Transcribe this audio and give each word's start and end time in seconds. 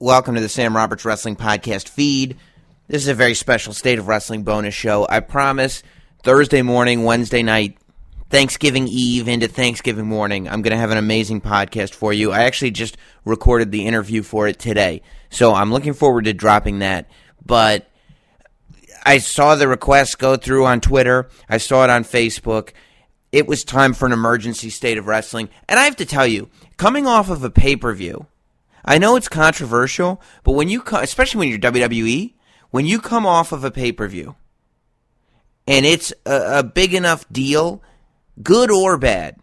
Welcome 0.00 0.36
to 0.36 0.40
the 0.40 0.48
Sam 0.48 0.76
Roberts 0.76 1.04
Wrestling 1.04 1.34
Podcast 1.34 1.88
feed. 1.88 2.36
This 2.86 3.02
is 3.02 3.08
a 3.08 3.14
very 3.14 3.34
special 3.34 3.72
State 3.72 3.98
of 3.98 4.06
Wrestling 4.06 4.44
bonus 4.44 4.72
show. 4.72 5.04
I 5.10 5.18
promise 5.18 5.82
Thursday 6.22 6.62
morning, 6.62 7.02
Wednesday 7.02 7.42
night, 7.42 7.78
Thanksgiving 8.30 8.86
Eve 8.86 9.26
into 9.26 9.48
Thanksgiving 9.48 10.06
morning, 10.06 10.48
I'm 10.48 10.62
going 10.62 10.70
to 10.70 10.78
have 10.78 10.92
an 10.92 10.98
amazing 10.98 11.40
podcast 11.40 11.94
for 11.94 12.12
you. 12.12 12.30
I 12.30 12.44
actually 12.44 12.70
just 12.70 12.96
recorded 13.24 13.72
the 13.72 13.86
interview 13.86 14.22
for 14.22 14.46
it 14.46 14.60
today. 14.60 15.02
So 15.30 15.52
I'm 15.52 15.72
looking 15.72 15.94
forward 15.94 16.26
to 16.26 16.32
dropping 16.32 16.78
that. 16.78 17.10
But 17.44 17.90
I 19.04 19.18
saw 19.18 19.56
the 19.56 19.66
request 19.66 20.20
go 20.20 20.36
through 20.36 20.64
on 20.64 20.80
Twitter, 20.80 21.28
I 21.48 21.58
saw 21.58 21.82
it 21.82 21.90
on 21.90 22.04
Facebook. 22.04 22.70
It 23.32 23.48
was 23.48 23.64
time 23.64 23.94
for 23.94 24.06
an 24.06 24.12
emergency 24.12 24.70
state 24.70 24.96
of 24.96 25.08
wrestling. 25.08 25.48
And 25.68 25.80
I 25.80 25.86
have 25.86 25.96
to 25.96 26.06
tell 26.06 26.26
you, 26.28 26.50
coming 26.76 27.08
off 27.08 27.30
of 27.30 27.42
a 27.42 27.50
pay 27.50 27.74
per 27.74 27.92
view, 27.92 28.26
I 28.88 28.96
know 28.96 29.16
it's 29.16 29.28
controversial, 29.28 30.18
but 30.44 30.52
when 30.52 30.70
you 30.70 30.82
especially 30.90 31.40
when 31.40 31.48
you're 31.50 31.58
WWE, 31.58 32.32
when 32.70 32.86
you 32.86 33.00
come 33.00 33.26
off 33.26 33.52
of 33.52 33.62
a 33.62 33.70
pay 33.70 33.92
per 33.92 34.08
view 34.08 34.34
and 35.66 35.84
it's 35.84 36.10
a, 36.24 36.60
a 36.60 36.62
big 36.62 36.94
enough 36.94 37.30
deal, 37.30 37.82
good 38.42 38.70
or 38.70 38.96
bad, 38.96 39.36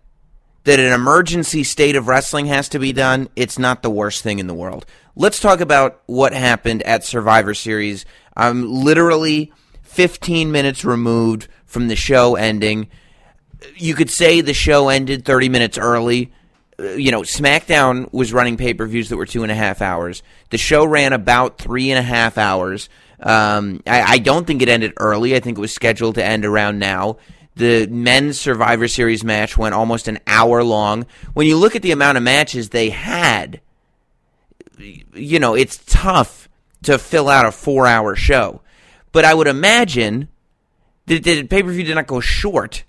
that 0.64 0.80
an 0.80 0.92
emergency 0.92 1.64
state 1.64 1.96
of 1.96 2.08
wrestling 2.08 2.48
has 2.48 2.68
to 2.70 2.80
be 2.80 2.92
done, 2.92 3.30
it's 3.36 3.60
not 3.60 3.84
the 3.84 3.90
worst 3.92 4.24
thing 4.24 4.40
in 4.40 4.48
the 4.48 4.56
world. 4.56 4.84
Let's 5.16 5.40
talk 5.40 5.60
about 5.60 6.02
what 6.08 6.34
happened 6.34 6.82
at 6.82 7.04
Survivor 7.04 7.54
Series. 7.54 8.04
I'm 8.36 8.68
literally 8.68 9.54
15 9.84 10.52
minutes 10.52 10.84
removed 10.84 11.50
from 11.68 11.88
the 11.88 11.96
show 11.96 12.36
ending. 12.36 12.90
You 13.76 13.94
could 13.94 14.10
say 14.10 14.42
the 14.42 14.56
show 14.56 14.90
ended 14.90 15.24
30 15.24 15.50
minutes 15.50 15.78
early 15.78 16.34
you 16.78 17.12
know, 17.12 17.22
SmackDown 17.22 18.12
was 18.12 18.34
running 18.34 18.58
pay 18.58 18.74
per 18.74 18.86
views 18.86 19.10
that 19.10 19.18
were 19.18 19.26
two 19.26 19.44
and 19.44 19.52
a 19.52 19.56
half 19.56 19.82
hours. 19.82 20.24
The 20.50 20.58
show 20.58 20.86
ran 20.86 21.14
about 21.14 21.58
three 21.58 21.92
and 21.92 22.00
a 22.00 22.04
half 22.04 22.38
hours. 22.38 22.90
Um, 23.20 23.82
I, 23.88 24.02
I, 24.02 24.18
don't 24.18 24.46
think 24.46 24.62
it 24.62 24.68
ended 24.68 24.94
early. 24.98 25.36
I 25.36 25.40
think 25.40 25.58
it 25.58 25.62
was 25.62 25.74
scheduled 25.74 26.16
to 26.16 26.24
end 26.24 26.44
around 26.44 26.80
now. 26.80 27.18
The 27.56 27.88
men's 27.88 28.40
Survivor 28.40 28.90
Series 28.90 29.24
match 29.24 29.58
went 29.58 29.74
almost 29.74 30.10
an 30.10 30.20
hour 30.28 30.64
long. 30.64 31.06
When 31.34 31.48
you 31.48 31.58
look 31.58 31.78
at 31.78 31.82
the 31.82 31.92
amount 31.92 32.18
of 32.18 32.24
matches 32.24 32.70
they 32.70 32.90
had, 32.90 33.62
you 34.78 35.40
know, 35.40 35.56
it's 35.56 35.82
tough 35.86 36.50
to 36.84 37.00
fill 37.00 37.30
out 37.30 37.46
a 37.46 37.52
four 37.52 37.88
hour 37.88 38.16
show. 38.16 38.62
But 39.14 39.24
I 39.24 39.34
would 39.34 39.48
imagine 39.48 40.28
that 41.06 41.24
the 41.24 41.44
pay 41.44 41.64
per 41.64 41.72
view 41.72 41.86
did 41.86 41.96
not 41.96 42.08
go 42.08 42.20
short, 42.20 42.84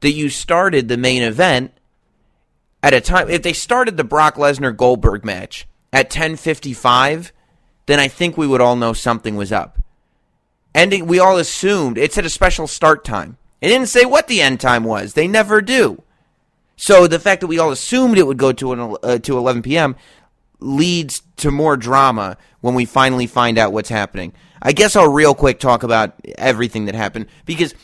that 0.00 0.12
you 0.12 0.28
started 0.28 0.88
the 0.88 0.98
main 0.98 1.22
event 1.22 1.72
at 2.82 2.94
a 2.94 3.00
time 3.00 3.28
if 3.28 3.42
they 3.42 3.52
started 3.52 3.96
the 3.96 4.04
Brock 4.04 4.36
Lesnar 4.36 4.76
Goldberg 4.76 5.24
match 5.24 5.66
at 5.92 6.10
10:55, 6.10 7.32
then 7.86 8.00
I 8.00 8.08
think 8.08 8.36
we 8.36 8.46
would 8.46 8.60
all 8.60 8.76
know 8.76 8.92
something 8.92 9.36
was 9.36 9.52
up. 9.52 9.82
Ending 10.74 11.06
we 11.06 11.18
all 11.18 11.36
assumed 11.36 11.98
it's 11.98 12.18
at 12.18 12.26
a 12.26 12.30
special 12.30 12.66
start 12.66 13.04
time. 13.04 13.36
It 13.60 13.68
didn't 13.68 13.88
say 13.88 14.04
what 14.04 14.28
the 14.28 14.40
end 14.40 14.60
time 14.60 14.84
was. 14.84 15.14
They 15.14 15.26
never 15.26 15.60
do. 15.60 16.02
So 16.76 17.06
the 17.06 17.18
fact 17.18 17.42
that 17.42 17.46
we 17.46 17.58
all 17.58 17.72
assumed 17.72 18.16
it 18.16 18.26
would 18.26 18.38
go 18.38 18.52
to 18.52 18.72
an, 18.72 18.96
uh, 19.02 19.18
to 19.18 19.36
11 19.36 19.60
p.m. 19.62 19.96
leads 20.60 21.22
to 21.36 21.50
more 21.50 21.76
drama 21.76 22.38
when 22.62 22.74
we 22.74 22.86
finally 22.86 23.26
find 23.26 23.58
out 23.58 23.72
what's 23.72 23.90
happening. 23.90 24.32
I 24.62 24.72
guess 24.72 24.96
I'll 24.96 25.12
real 25.12 25.34
quick 25.34 25.58
talk 25.58 25.82
about 25.82 26.14
everything 26.38 26.86
that 26.86 26.94
happened 26.94 27.26
because 27.44 27.74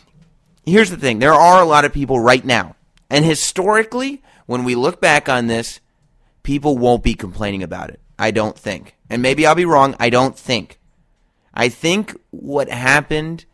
here's 0.65 0.91
the 0.91 0.97
thing: 0.97 1.19
there 1.19 1.35
are 1.35 1.63
a 1.63 1.67
lot 1.67 1.85
of 1.85 1.93
people 1.93 2.21
right 2.21 2.45
now, 2.45 2.77
and 3.11 3.25
historically, 3.25 4.23
when 4.47 4.65
we 4.65 4.75
look 4.75 5.01
back 5.01 5.29
on 5.29 5.47
this, 5.47 5.81
people 6.43 6.79
won't 6.79 7.03
be 7.03 7.15
complaining 7.15 7.63
about 7.63 7.91
it. 7.91 8.01
I 8.19 8.31
don't 8.31 8.59
think. 8.59 8.97
And 9.11 9.23
maybe 9.23 9.47
I'll 9.47 9.55
be 9.55 9.65
wrong. 9.65 9.95
I 10.01 10.11
don't 10.11 10.39
think. 10.39 10.79
I 11.53 11.69
think 11.69 12.15
what 12.31 12.69
happened 12.69 13.45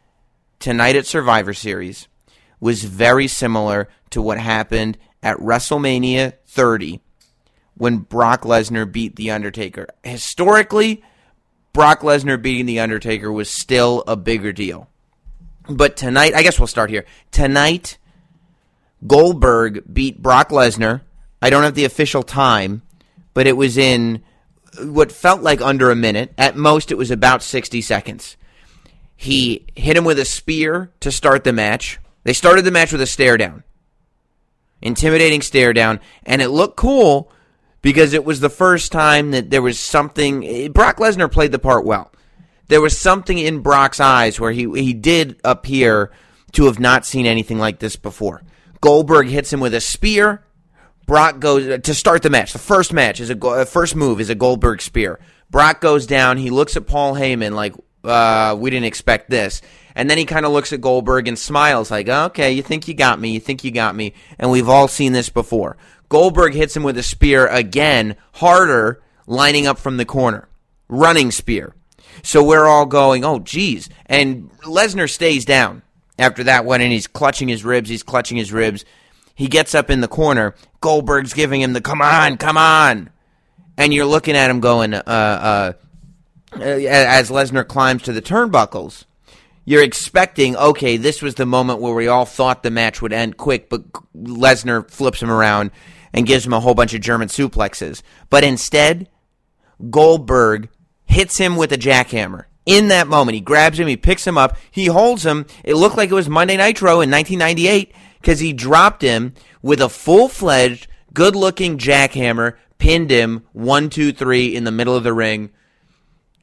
tonight 0.58 0.96
at 0.96 1.06
Survivor 1.06 1.54
Series 1.54 2.08
was 2.60 2.84
very 2.84 3.26
similar 3.26 3.89
to 4.11 4.22
what 4.22 4.39
happened 4.39 4.98
at 5.22 5.36
WrestleMania 5.39 6.34
30 6.46 7.00
when 7.74 7.98
Brock 7.98 8.42
Lesnar 8.42 8.90
beat 8.90 9.17
The 9.17 9.30
Undertaker. 9.30 9.88
Historically, 10.05 11.02
Brock 11.72 12.00
Lesnar 12.00 12.40
beating 12.40 12.67
The 12.67 12.80
Undertaker 12.80 13.33
was 13.33 13.48
still 13.50 14.05
a 14.06 14.17
bigger 14.17 14.52
deal. 14.52 14.88
But 15.68 15.96
tonight, 15.96 16.34
I 16.34 16.42
guess 16.42 16.58
we'll 16.58 16.67
start 16.67 16.90
here. 16.90 17.06
Tonight, 17.30 17.98
Goldberg 19.07 19.83
beat 19.92 20.23
Brock 20.23 20.51
Lesnar. 20.51 21.02
I 21.40 21.51
don't 21.51 21.64
have 21.64 21.74
the 21.74 21.85
official 21.85 22.23
time, 22.23 22.83
but 23.35 23.46
it 23.46 23.57
was 23.57 23.77
in 23.77 24.23
what 24.80 25.13
felt 25.13 25.42
like 25.42 25.61
under 25.61 25.90
a 25.90 25.96
minute. 25.96 26.33
At 26.39 26.57
most, 26.57 26.90
it 26.90 26.98
was 26.98 27.11
about 27.11 27.42
60 27.42 27.80
seconds. 27.83 28.36
He 29.17 29.67
hit 29.77 29.96
him 29.96 30.05
with 30.05 30.18
a 30.18 30.24
spear 30.24 30.92
to 31.01 31.12
start 31.12 31.45
the 31.45 31.52
match. 31.52 31.98
They 32.24 32.33
started 32.33 32.64
the 32.64 32.70
match 32.70 32.92
with 32.92 33.01
a 33.01 33.07
stare 33.07 33.36
down. 33.36 33.64
Intimidating 34.80 35.42
stare 35.42 35.73
down. 35.73 36.01
And 36.24 36.42
it 36.42 36.48
looked 36.48 36.77
cool 36.77 37.30
because 37.83 38.12
it 38.12 38.24
was 38.24 38.41
the 38.41 38.51
first 38.51 38.92
time 38.92 39.33
that 39.33 39.51
there 39.51 39.62
was 39.62 39.79
something. 39.79 40.73
Brock 40.73 40.96
Lesnar 40.98 41.30
played 41.30 41.52
the 41.52 41.58
part 41.58 41.85
well. 41.85 42.11
There 42.68 42.80
was 42.80 42.96
something 42.96 43.39
in 43.39 43.61
Brock's 43.61 44.01
eyes 44.01 44.41
where 44.41 44.52
he, 44.52 44.70
he 44.73 44.95
did 44.95 45.41
appear 45.45 46.11
to 46.52 46.67
have 46.67 46.79
not 46.79 47.05
seen 47.05 47.27
anything 47.27 47.58
like 47.58 47.80
this 47.80 47.96
before. 47.96 48.42
Goldberg 48.82 49.28
hits 49.28 49.50
him 49.50 49.60
with 49.60 49.72
a 49.74 49.80
spear. 49.80 50.42
Brock 51.06 51.40
goes 51.40 51.80
to 51.80 51.94
start 51.94 52.22
the 52.22 52.30
match. 52.30 52.52
The 52.52 52.58
first 52.58 52.92
match 52.92 53.20
is 53.20 53.30
a 53.30 53.38
uh, 53.38 53.64
first 53.64 53.96
move 53.96 54.20
is 54.20 54.28
a 54.28 54.34
Goldberg 54.34 54.82
spear. 54.82 55.20
Brock 55.50 55.80
goes 55.80 56.06
down. 56.06 56.36
He 56.36 56.50
looks 56.50 56.76
at 56.76 56.86
Paul 56.86 57.14
Heyman 57.14 57.52
like, 57.52 57.74
uh, 58.04 58.56
"We 58.58 58.70
didn't 58.70 58.86
expect 58.86 59.30
this." 59.30 59.62
And 59.94 60.10
then 60.10 60.18
he 60.18 60.24
kind 60.24 60.44
of 60.44 60.52
looks 60.52 60.72
at 60.72 60.80
Goldberg 60.80 61.28
and 61.28 61.38
smiles 61.38 61.90
like, 61.90 62.08
"Okay, 62.08 62.52
you 62.52 62.62
think 62.62 62.88
you 62.88 62.94
got 62.94 63.20
me? 63.20 63.30
You 63.30 63.40
think 63.40 63.62
you 63.62 63.70
got 63.70 63.94
me?" 63.94 64.14
And 64.38 64.50
we've 64.50 64.68
all 64.68 64.88
seen 64.88 65.12
this 65.12 65.28
before. 65.28 65.76
Goldberg 66.08 66.54
hits 66.54 66.76
him 66.76 66.82
with 66.82 66.98
a 66.98 67.02
spear 67.04 67.46
again, 67.46 68.16
harder, 68.34 69.00
lining 69.26 69.66
up 69.66 69.78
from 69.78 69.96
the 69.96 70.04
corner, 70.04 70.48
running 70.88 71.30
spear. 71.30 71.74
So 72.24 72.42
we're 72.42 72.66
all 72.66 72.86
going, 72.86 73.24
"Oh, 73.24 73.38
geez!" 73.38 73.88
And 74.06 74.50
Lesnar 74.64 75.08
stays 75.08 75.44
down 75.44 75.82
after 76.18 76.45
that 76.45 76.64
one, 76.64 76.80
and 76.80 76.92
he's 76.92 77.06
clutching 77.06 77.48
his 77.48 77.64
ribs. 77.64 77.89
He's 77.89 78.02
clutching 78.02 78.36
his 78.36 78.52
ribs. 78.52 78.84
He 79.34 79.48
gets 79.48 79.74
up 79.74 79.90
in 79.90 80.00
the 80.00 80.08
corner. 80.08 80.55
Goldberg's 80.80 81.33
giving 81.33 81.61
him 81.61 81.73
the 81.73 81.80
come 81.80 82.02
on, 82.02 82.36
come 82.36 82.56
on. 82.56 83.11
And 83.78 83.92
you're 83.95 84.06
looking 84.06 84.36
at 84.36 84.50
him 84.50 84.61
going, 84.61 84.95
uh, 84.95 85.00
uh, 85.06 85.73
as 86.61 87.30
Lesnar 87.30 87.67
climbs 87.67 88.02
to 88.02 88.12
the 88.12 88.20
turnbuckles, 88.20 89.05
you're 89.64 89.83
expecting, 89.83 90.56
okay, 90.56 90.96
this 90.96 91.23
was 91.23 91.36
the 91.36 91.46
moment 91.46 91.80
where 91.80 91.95
we 91.95 92.08
all 92.08 92.27
thought 92.27 92.62
the 92.62 92.70
match 92.70 93.00
would 93.00 93.12
end 93.12 93.36
quick, 93.36 93.70
but 93.70 93.90
Lesnar 94.14 94.90
flips 94.90 95.23
him 95.23 95.30
around 95.30 95.70
and 96.12 96.27
gives 96.27 96.44
him 96.44 96.52
a 96.52 96.61
whole 96.61 96.74
bunch 96.74 96.92
of 96.94 97.00
German 97.00 97.29
suplexes. 97.29 98.02
But 98.29 98.44
instead, 98.44 99.08
Goldberg 99.89 100.68
hits 101.06 101.39
him 101.39 101.56
with 101.56 101.73
a 101.73 101.79
jackhammer 101.79 102.44
in 102.67 102.89
that 102.89 103.08
moment. 103.08 103.34
He 103.34 103.40
grabs 103.40 103.78
him, 103.78 103.89
he 103.89 103.96
picks 103.96 104.27
him 104.27 104.39
up, 104.39 104.56
he 104.70 104.86
holds 104.86 105.24
him. 105.24 105.46
It 105.64 105.74
looked 105.74 105.96
like 105.96 106.11
it 106.11 106.14
was 106.14 106.28
Monday 106.28 106.56
Nitro 106.56 107.00
in 107.00 107.11
1998 107.11 107.92
because 108.20 108.40
he 108.40 108.52
dropped 108.52 109.02
him 109.02 109.34
with 109.62 109.80
a 109.80 109.89
full 109.89 110.28
fledged, 110.28 110.86
good 111.12 111.36
looking 111.36 111.78
jackhammer, 111.78 112.56
pinned 112.78 113.11
him 113.11 113.46
one, 113.52 113.90
two, 113.90 114.12
three 114.12 114.55
in 114.55 114.64
the 114.64 114.73
middle 114.73 114.96
of 114.96 115.05
the 115.05 115.12
ring. 115.12 115.50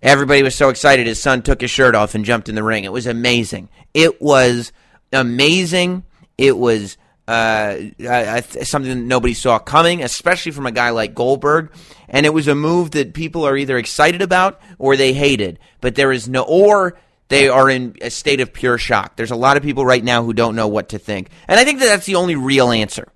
Everybody 0.02 0.44
was 0.44 0.56
so 0.56 0.70
excited. 0.70 1.08
His 1.08 1.22
son 1.22 1.42
took 1.42 1.60
his 1.60 1.72
shirt 1.72 1.96
off 1.96 2.16
and 2.16 2.24
jumped 2.24 2.48
in 2.48 2.56
the 2.56 2.64
ring. 2.64 2.86
It 2.86 2.94
was 2.94 3.08
amazing. 3.08 3.70
It 3.94 4.22
was 4.22 4.72
amazing. 5.12 6.04
It 6.38 6.58
was 6.58 6.98
uh, 7.30 8.42
something 8.42 8.90
that 8.90 9.06
nobody 9.06 9.36
saw 9.36 9.60
coming, 9.60 10.02
especially 10.02 10.52
from 10.52 10.66
a 10.66 10.72
guy 10.72 10.90
like 10.90 11.14
Goldberg. 11.14 11.72
And 12.08 12.26
it 12.26 12.34
was 12.34 12.48
a 12.48 12.56
move 12.56 12.92
that 12.92 13.14
people 13.14 13.46
are 13.46 13.56
either 13.56 13.78
excited 13.78 14.24
about 14.24 14.60
or 14.80 14.98
they 14.98 15.14
hated. 15.14 15.60
But 15.80 15.94
there 15.94 16.12
is 16.12 16.28
no, 16.28 16.42
or 16.42 16.98
they 17.28 17.48
are 17.48 17.70
in 17.70 17.96
a 18.02 18.10
state 18.10 18.40
of 18.40 18.52
pure 18.52 18.80
shock. 18.80 19.16
There's 19.16 19.30
a 19.30 19.36
lot 19.36 19.58
of 19.58 19.64
people 19.64 19.86
right 19.86 20.04
now 20.04 20.24
who 20.24 20.34
don't 20.34 20.56
know 20.56 20.68
what 20.68 20.90
to 20.90 20.98
think. 20.98 21.30
And 21.48 21.60
I 21.60 21.66
think 21.66 21.80
that 21.80 21.86
that's 21.86 22.08
the 22.08 22.16
only 22.16 22.36
real 22.36 22.72
answer. 22.72 23.10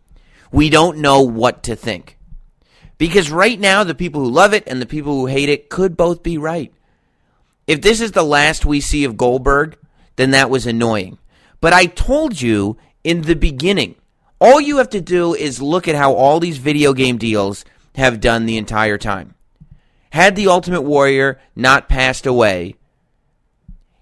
We 0.51 0.69
don't 0.69 0.99
know 0.99 1.23
what 1.23 1.63
to 1.63 1.75
think. 1.75 2.19
Because 2.99 3.31
right 3.31 3.59
now, 3.59 3.83
the 3.83 3.95
people 3.95 4.21
who 4.21 4.29
love 4.29 4.53
it 4.53 4.67
and 4.67 4.79
the 4.79 4.85
people 4.85 5.15
who 5.15 5.25
hate 5.25 5.49
it 5.49 5.71
could 5.71 5.97
both 5.97 6.21
be 6.21 6.37
right. 6.37 6.71
If 7.65 7.81
this 7.81 7.99
is 7.99 8.11
the 8.11 8.21
last 8.21 8.63
we 8.63 8.79
see 8.79 9.05
of 9.05 9.17
Goldberg, 9.17 9.75
then 10.17 10.31
that 10.31 10.51
was 10.51 10.67
annoying. 10.67 11.17
But 11.59 11.73
I 11.73 11.87
told 11.87 12.39
you 12.39 12.77
in 13.03 13.23
the 13.23 13.35
beginning 13.35 13.95
all 14.43 14.59
you 14.59 14.77
have 14.77 14.89
to 14.89 14.99
do 14.99 15.33
is 15.33 15.61
look 15.61 15.87
at 15.87 15.95
how 15.95 16.13
all 16.13 16.41
these 16.41 16.57
video 16.57 16.91
game 16.91 17.17
deals 17.17 17.63
have 17.95 18.19
done 18.19 18.45
the 18.45 18.57
entire 18.57 18.97
time. 18.97 19.35
Had 20.09 20.35
the 20.35 20.49
Ultimate 20.49 20.81
Warrior 20.81 21.39
not 21.55 21.87
passed 21.87 22.25
away, 22.25 22.75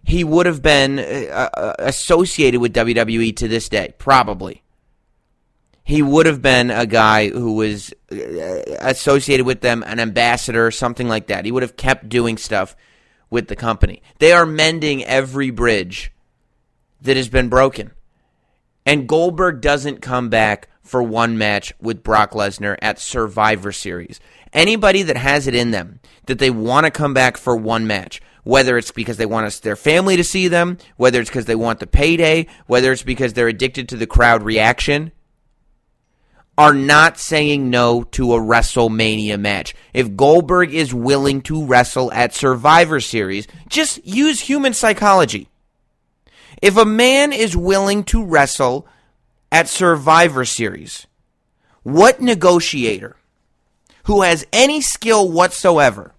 he 0.03 0.23
would 0.23 0.47
have 0.47 0.63
been 0.63 0.97
uh, 0.97 1.49
uh 1.53 1.73
associated 1.77 2.59
with 2.59 2.73
WWE 2.73 3.35
to 3.38 3.47
this 3.47 3.69
day, 3.69 3.93
probably. 3.99 4.63
he 5.83 6.01
would 6.01 6.25
have 6.25 6.41
been 6.41 6.71
a 6.71 6.88
guy 6.88 7.29
who 7.29 7.53
was 7.53 7.93
uh, 8.11 8.15
associated 8.79 9.45
with 9.45 9.61
them, 9.61 9.83
an 9.85 9.99
ambassador, 9.99 10.71
something 10.71 11.07
like 11.07 11.27
that. 11.27 11.45
He 11.45 11.51
would 11.51 11.63
have 11.63 11.77
kept 11.77 12.09
doing 12.09 12.38
stuff 12.38 12.75
with 13.29 13.47
the 13.47 13.55
company. 13.55 14.01
They 14.17 14.31
are 14.31 14.45
mending 14.45 15.03
every 15.03 15.51
bridge 15.51 16.11
that 17.01 17.15
has 17.15 17.29
been 17.29 17.49
broken. 17.49 17.91
And 18.91 19.07
Goldberg 19.07 19.61
doesn't 19.61 20.01
come 20.01 20.27
back 20.27 20.67
for 20.81 21.01
one 21.01 21.38
match 21.38 21.71
with 21.79 22.03
Brock 22.03 22.31
Lesnar 22.31 22.77
at 22.81 22.99
Survivor 22.99 23.71
Series. 23.71 24.19
Anybody 24.51 25.01
that 25.03 25.15
has 25.15 25.47
it 25.47 25.55
in 25.55 25.71
them 25.71 26.01
that 26.25 26.39
they 26.39 26.49
want 26.49 26.83
to 26.85 26.91
come 26.91 27.13
back 27.13 27.38
for 27.38 27.55
one 27.55 27.88
match, 27.88 28.21
whether 28.43 28.77
it's 28.77 28.91
because 28.91 29.15
they 29.15 29.25
want 29.25 29.61
their 29.61 29.77
family 29.77 30.17
to 30.17 30.25
see 30.25 30.49
them, 30.49 30.77
whether 30.97 31.21
it's 31.21 31.29
because 31.29 31.45
they 31.45 31.55
want 31.55 31.79
the 31.79 31.88
payday, 31.88 32.47
whether 32.67 32.91
it's 32.91 33.01
because 33.01 33.31
they're 33.31 33.47
addicted 33.47 33.88
to 33.88 33.95
the 33.95 34.05
crowd 34.05 34.43
reaction, 34.43 35.13
are 36.57 36.73
not 36.73 37.17
saying 37.17 37.69
no 37.69 38.03
to 38.03 38.33
a 38.33 38.39
WrestleMania 38.41 39.39
match. 39.39 39.73
If 39.93 40.17
Goldberg 40.17 40.73
is 40.73 40.93
willing 40.93 41.43
to 41.43 41.65
wrestle 41.65 42.11
at 42.11 42.35
Survivor 42.35 42.99
Series, 42.99 43.47
just 43.69 44.05
use 44.05 44.41
human 44.41 44.73
psychology. 44.73 45.47
If 46.62 46.78
a 46.78 46.86
man 46.86 47.34
is 47.34 47.58
willing 47.58 48.04
to 48.06 48.24
wrestle 48.24 48.88
at 49.52 49.68
Survivor 49.68 50.46
Series, 50.46 51.08
what 51.84 52.22
negotiator 52.22 53.16
who 54.06 54.22
has 54.22 54.46
any 54.54 54.81
skill 54.81 55.30
whatsoever 55.30 56.13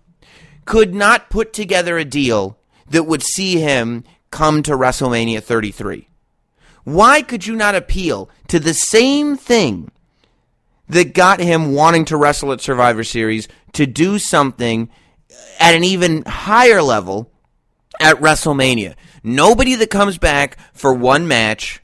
could 0.64 0.94
not 0.94 1.30
put 1.30 1.52
together 1.52 1.98
a 1.98 2.04
deal 2.04 2.58
that 2.90 3.04
would 3.04 3.22
see 3.22 3.60
him 3.60 4.04
come 4.30 4.62
to 4.64 4.72
WrestleMania 4.72 5.42
33? 5.42 6.08
Why 6.84 7.22
could 7.22 7.46
you 7.46 7.54
not 7.54 7.74
appeal 7.76 8.28
to 8.48 8.58
the 8.58 8.74
same 8.74 9.36
thing 9.36 9.90
that 10.88 11.14
got 11.14 11.40
him 11.40 11.72
wanting 11.72 12.04
to 12.06 12.16
wrestle 12.16 12.52
at 12.52 12.60
Survivor 12.60 13.04
Series 13.04 13.48
to 13.72 13.86
do 13.86 14.18
something 14.18 14.90
at 15.58 15.74
an 15.74 15.84
even 15.84 16.22
higher 16.24 16.82
level 16.82 17.30
at 18.00 18.16
WrestleMania. 18.16 18.94
Nobody 19.22 19.74
that 19.76 19.90
comes 19.90 20.18
back 20.18 20.58
for 20.72 20.92
one 20.92 21.28
match 21.28 21.80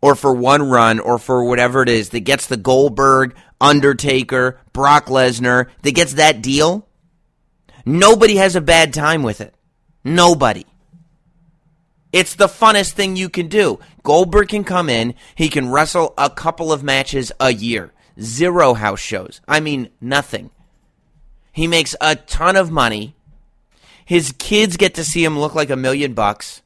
or 0.00 0.14
for 0.14 0.32
one 0.32 0.68
run 0.68 0.98
or 0.98 1.18
for 1.18 1.44
whatever 1.44 1.82
it 1.82 1.88
is 1.88 2.10
that 2.10 2.20
gets 2.20 2.46
the 2.46 2.56
Goldberg, 2.56 3.34
Undertaker, 3.60 4.60
Brock 4.72 5.06
Lesnar, 5.06 5.68
that 5.82 5.94
gets 5.94 6.14
that 6.14 6.42
deal, 6.42 6.86
nobody 7.84 8.36
has 8.36 8.56
a 8.56 8.60
bad 8.60 8.94
time 8.94 9.22
with 9.22 9.40
it. 9.40 9.54
Nobody. 10.04 10.64
It's 12.12 12.34
the 12.34 12.46
funnest 12.46 12.92
thing 12.92 13.16
you 13.16 13.28
can 13.28 13.48
do. 13.48 13.78
Goldberg 14.02 14.48
can 14.48 14.64
come 14.64 14.88
in, 14.88 15.14
he 15.34 15.48
can 15.48 15.70
wrestle 15.70 16.14
a 16.16 16.30
couple 16.30 16.72
of 16.72 16.82
matches 16.82 17.32
a 17.40 17.52
year. 17.52 17.92
Zero 18.20 18.74
house 18.74 19.00
shows. 19.00 19.40
I 19.46 19.60
mean, 19.60 19.90
nothing. 20.00 20.50
He 21.52 21.66
makes 21.66 21.94
a 22.00 22.16
ton 22.16 22.56
of 22.56 22.70
money. 22.70 23.15
His 24.06 24.32
kids 24.38 24.76
get 24.76 24.94
to 24.94 25.04
see 25.04 25.22
him 25.22 25.38
look 25.38 25.54
like 25.54 25.68
a 25.68 25.76
million 25.76 26.14
bucks. 26.14 26.62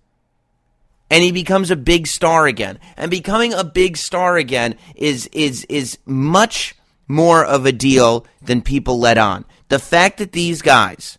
And 1.11 1.25
he 1.25 1.33
becomes 1.33 1.71
a 1.71 1.77
big 1.77 2.07
star 2.07 2.47
again. 2.47 2.79
And 2.97 3.11
becoming 3.11 3.53
a 3.53 3.65
big 3.65 3.97
star 3.97 4.37
again 4.37 4.77
is 4.95 5.27
is 5.33 5.65
is 5.65 5.99
much 6.05 6.77
more 7.09 7.45
of 7.45 7.67
a 7.67 7.73
deal 7.73 8.27
than 8.43 8.63
people 8.63 9.01
let 9.01 9.19
on. 9.19 9.47
The 9.69 9.79
fact 9.79 10.19
that 10.19 10.33
these 10.33 10.63
guys 10.63 11.19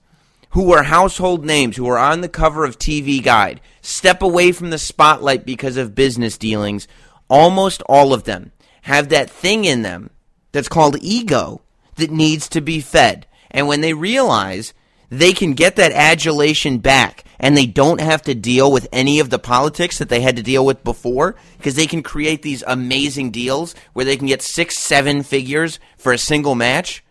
who 0.51 0.71
are 0.71 0.83
household 0.83 1.43
names, 1.43 1.75
who 1.75 1.87
are 1.87 1.97
on 1.97 2.21
the 2.21 2.29
cover 2.29 2.63
of 2.65 2.77
TV 2.77 3.21
Guide, 3.21 3.59
step 3.81 4.21
away 4.21 4.51
from 4.51 4.69
the 4.69 4.77
spotlight 4.77 5.45
because 5.45 5.75
of 5.75 5.95
business 5.95 6.37
dealings, 6.37 6.87
almost 7.29 7.81
all 7.87 8.13
of 8.13 8.25
them 8.25 8.51
have 8.83 9.09
that 9.09 9.29
thing 9.29 9.65
in 9.65 9.81
them 9.81 10.11
that's 10.51 10.69
called 10.69 10.97
ego 11.01 11.61
that 11.95 12.11
needs 12.11 12.47
to 12.49 12.61
be 12.61 12.79
fed. 12.79 13.25
And 13.49 13.67
when 13.67 13.81
they 13.81 13.93
realize 13.93 14.73
they 15.11 15.33
can 15.33 15.53
get 15.53 15.75
that 15.75 15.91
adulation 15.91 16.77
back 16.79 17.25
and 17.37 17.55
they 17.55 17.65
don't 17.65 17.99
have 17.99 18.21
to 18.23 18.33
deal 18.33 18.71
with 18.71 18.87
any 18.93 19.19
of 19.19 19.29
the 19.29 19.37
politics 19.37 19.97
that 19.97 20.07
they 20.09 20.21
had 20.21 20.37
to 20.37 20.41
deal 20.41 20.65
with 20.65 20.83
before 20.83 21.35
because 21.57 21.75
they 21.75 21.85
can 21.85 22.01
create 22.01 22.41
these 22.41 22.63
amazing 22.65 23.29
deals 23.29 23.75
where 23.91 24.05
they 24.05 24.15
can 24.15 24.27
get 24.27 24.41
six, 24.41 24.77
seven 24.77 25.21
figures 25.21 25.79
for 25.97 26.13
a 26.13 26.17
single 26.17 26.55
match. 26.55 27.03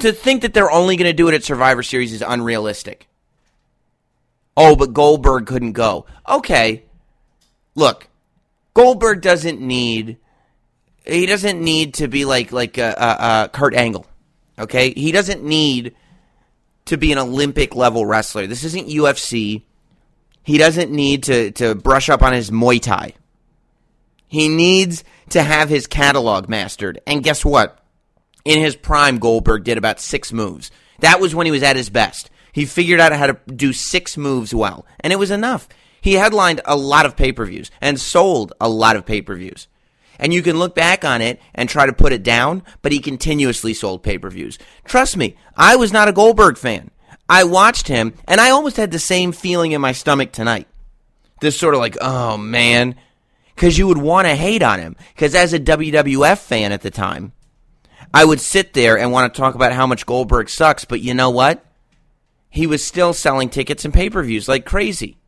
To 0.00 0.12
think 0.12 0.42
that 0.42 0.52
they're 0.52 0.70
only 0.70 0.96
going 0.96 1.08
to 1.08 1.12
do 1.12 1.28
it 1.28 1.34
at 1.34 1.42
Survivor 1.42 1.82
Series 1.82 2.12
is 2.12 2.22
unrealistic. 2.22 3.08
Oh, 4.56 4.76
but 4.76 4.92
Goldberg 4.92 5.46
couldn't 5.46 5.72
go. 5.72 6.04
Okay. 6.28 6.84
Look, 7.74 8.08
Goldberg 8.74 9.22
doesn't 9.22 9.60
need 9.60 10.18
he 11.06 11.26
doesn't 11.26 11.60
need 11.60 11.94
to 11.94 12.08
be 12.08 12.24
like 12.24 12.52
like 12.52 12.78
uh, 12.78 12.94
uh, 12.96 13.16
uh, 13.18 13.48
Kurt 13.48 13.74
Angle. 13.74 14.06
Okay, 14.58 14.92
he 14.92 15.12
doesn't 15.12 15.42
need 15.42 15.94
to 16.86 16.96
be 16.96 17.12
an 17.12 17.18
Olympic 17.18 17.74
level 17.74 18.04
wrestler. 18.06 18.46
This 18.46 18.64
isn't 18.64 18.88
UFC. 18.88 19.62
He 20.42 20.58
doesn't 20.58 20.90
need 20.90 21.24
to 21.24 21.50
to 21.52 21.74
brush 21.74 22.08
up 22.08 22.22
on 22.22 22.32
his 22.32 22.50
Muay 22.50 22.80
Thai. 22.80 23.14
He 24.26 24.48
needs 24.48 25.04
to 25.30 25.42
have 25.42 25.68
his 25.68 25.86
catalog 25.86 26.48
mastered. 26.48 27.00
And 27.06 27.22
guess 27.22 27.44
what? 27.44 27.78
In 28.44 28.60
his 28.60 28.76
prime, 28.76 29.18
Goldberg 29.18 29.64
did 29.64 29.78
about 29.78 30.00
six 30.00 30.32
moves. 30.32 30.70
That 31.00 31.20
was 31.20 31.34
when 31.34 31.46
he 31.46 31.52
was 31.52 31.62
at 31.62 31.76
his 31.76 31.88
best. 31.88 32.30
He 32.52 32.66
figured 32.66 33.00
out 33.00 33.12
how 33.12 33.26
to 33.28 33.38
do 33.46 33.72
six 33.72 34.16
moves 34.16 34.54
well, 34.54 34.86
and 35.00 35.12
it 35.12 35.18
was 35.18 35.30
enough. 35.30 35.68
He 36.00 36.14
headlined 36.14 36.60
a 36.64 36.76
lot 36.76 37.06
of 37.06 37.16
pay 37.16 37.32
per 37.32 37.46
views 37.46 37.70
and 37.80 37.98
sold 37.98 38.52
a 38.60 38.68
lot 38.68 38.96
of 38.96 39.06
pay 39.06 39.22
per 39.22 39.34
views. 39.34 39.66
And 40.18 40.32
you 40.32 40.42
can 40.42 40.58
look 40.58 40.74
back 40.74 41.04
on 41.04 41.22
it 41.22 41.40
and 41.54 41.68
try 41.68 41.86
to 41.86 41.92
put 41.92 42.12
it 42.12 42.22
down, 42.22 42.62
but 42.82 42.92
he 42.92 42.98
continuously 42.98 43.74
sold 43.74 44.02
pay 44.02 44.18
per 44.18 44.30
views. 44.30 44.58
Trust 44.84 45.16
me, 45.16 45.36
I 45.56 45.76
was 45.76 45.92
not 45.92 46.08
a 46.08 46.12
Goldberg 46.12 46.56
fan. 46.56 46.90
I 47.28 47.44
watched 47.44 47.88
him, 47.88 48.14
and 48.26 48.40
I 48.40 48.50
almost 48.50 48.76
had 48.76 48.90
the 48.90 48.98
same 48.98 49.32
feeling 49.32 49.72
in 49.72 49.80
my 49.80 49.92
stomach 49.92 50.32
tonight. 50.32 50.68
This 51.40 51.58
sort 51.58 51.74
of 51.74 51.80
like, 51.80 51.96
oh 52.00 52.36
man. 52.36 52.96
Because 53.54 53.78
you 53.78 53.86
would 53.86 53.98
want 53.98 54.26
to 54.26 54.34
hate 54.34 54.62
on 54.62 54.80
him. 54.80 54.96
Because 55.14 55.34
as 55.34 55.52
a 55.52 55.60
WWF 55.60 56.38
fan 56.38 56.72
at 56.72 56.82
the 56.82 56.90
time, 56.90 57.32
I 58.12 58.24
would 58.24 58.40
sit 58.40 58.74
there 58.74 58.98
and 58.98 59.12
want 59.12 59.32
to 59.32 59.40
talk 59.40 59.54
about 59.54 59.72
how 59.72 59.86
much 59.86 60.06
Goldberg 60.06 60.48
sucks, 60.48 60.84
but 60.84 61.00
you 61.00 61.14
know 61.14 61.30
what? 61.30 61.64
He 62.48 62.66
was 62.66 62.84
still 62.84 63.12
selling 63.12 63.48
tickets 63.48 63.84
and 63.84 63.92
pay 63.92 64.10
per 64.10 64.22
views 64.22 64.48
like 64.48 64.64
crazy 64.64 65.18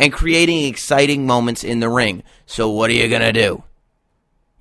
and 0.00 0.12
creating 0.12 0.64
exciting 0.64 1.26
moments 1.26 1.62
in 1.62 1.80
the 1.80 1.88
ring. 1.88 2.22
So, 2.46 2.70
what 2.70 2.90
are 2.90 2.94
you 2.94 3.08
going 3.08 3.22
to 3.22 3.32
do? 3.32 3.62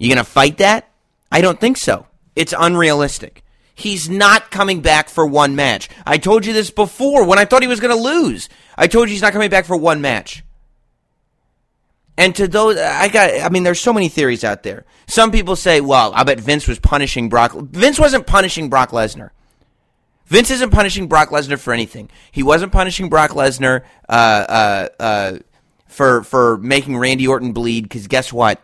You 0.03 0.09
going 0.09 0.17
to 0.17 0.29
fight 0.29 0.57
that? 0.57 0.89
I 1.31 1.39
don't 1.39 1.61
think 1.61 1.77
so. 1.77 2.07
It's 2.35 2.53
unrealistic. 2.57 3.41
He's 3.73 4.09
not 4.09 4.51
coming 4.51 4.81
back 4.81 5.07
for 5.07 5.25
one 5.25 5.55
match. 5.55 5.89
I 6.05 6.17
told 6.17 6.45
you 6.45 6.51
this 6.51 6.71
before 6.71 7.25
when 7.25 7.39
I 7.39 7.45
thought 7.45 7.61
he 7.61 7.69
was 7.69 7.79
going 7.79 7.95
to 7.95 8.03
lose. 8.03 8.49
I 8.77 8.87
told 8.87 9.07
you 9.07 9.13
he's 9.13 9.21
not 9.21 9.31
coming 9.31 9.49
back 9.49 9.63
for 9.63 9.77
one 9.77 10.01
match. 10.01 10.43
And 12.17 12.35
to 12.35 12.49
those, 12.49 12.77
I 12.77 13.07
got, 13.07 13.39
I 13.39 13.47
mean, 13.47 13.63
there's 13.63 13.79
so 13.79 13.93
many 13.93 14.09
theories 14.09 14.43
out 14.43 14.63
there. 14.63 14.83
Some 15.07 15.31
people 15.31 15.55
say, 15.55 15.79
well, 15.79 16.11
I 16.13 16.25
bet 16.25 16.37
Vince 16.37 16.67
was 16.67 16.79
punishing 16.79 17.29
Brock. 17.29 17.53
Vince 17.53 17.97
wasn't 17.97 18.27
punishing 18.27 18.69
Brock 18.69 18.91
Lesnar. 18.91 19.29
Vince 20.25 20.51
isn't 20.51 20.71
punishing 20.71 21.07
Brock 21.07 21.29
Lesnar 21.29 21.57
for 21.57 21.73
anything. 21.73 22.09
He 22.29 22.43
wasn't 22.43 22.73
punishing 22.73 23.07
Brock 23.07 23.31
Lesnar 23.31 23.83
uh, 24.09 24.11
uh, 24.11 24.89
uh, 24.99 25.37
for 25.87 26.23
for 26.23 26.57
making 26.57 26.97
Randy 26.97 27.25
Orton 27.25 27.53
bleed. 27.53 27.83
Because 27.83 28.07
guess 28.07 28.33
what? 28.33 28.61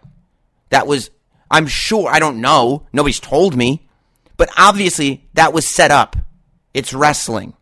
That 0.70 0.86
was 0.86 1.10
I'm 1.52 1.68
sure, 1.68 2.10
I 2.10 2.20
don't 2.20 2.42
know. 2.42 2.88
Nobody's 2.94 3.20
told 3.20 3.56
me. 3.56 3.88
But 4.38 4.50
obviously, 4.58 5.28
that 5.34 5.54
was 5.54 5.68
set 5.68 5.92
up. 5.92 6.16
It's 6.74 6.94
wrestling. 6.94 7.54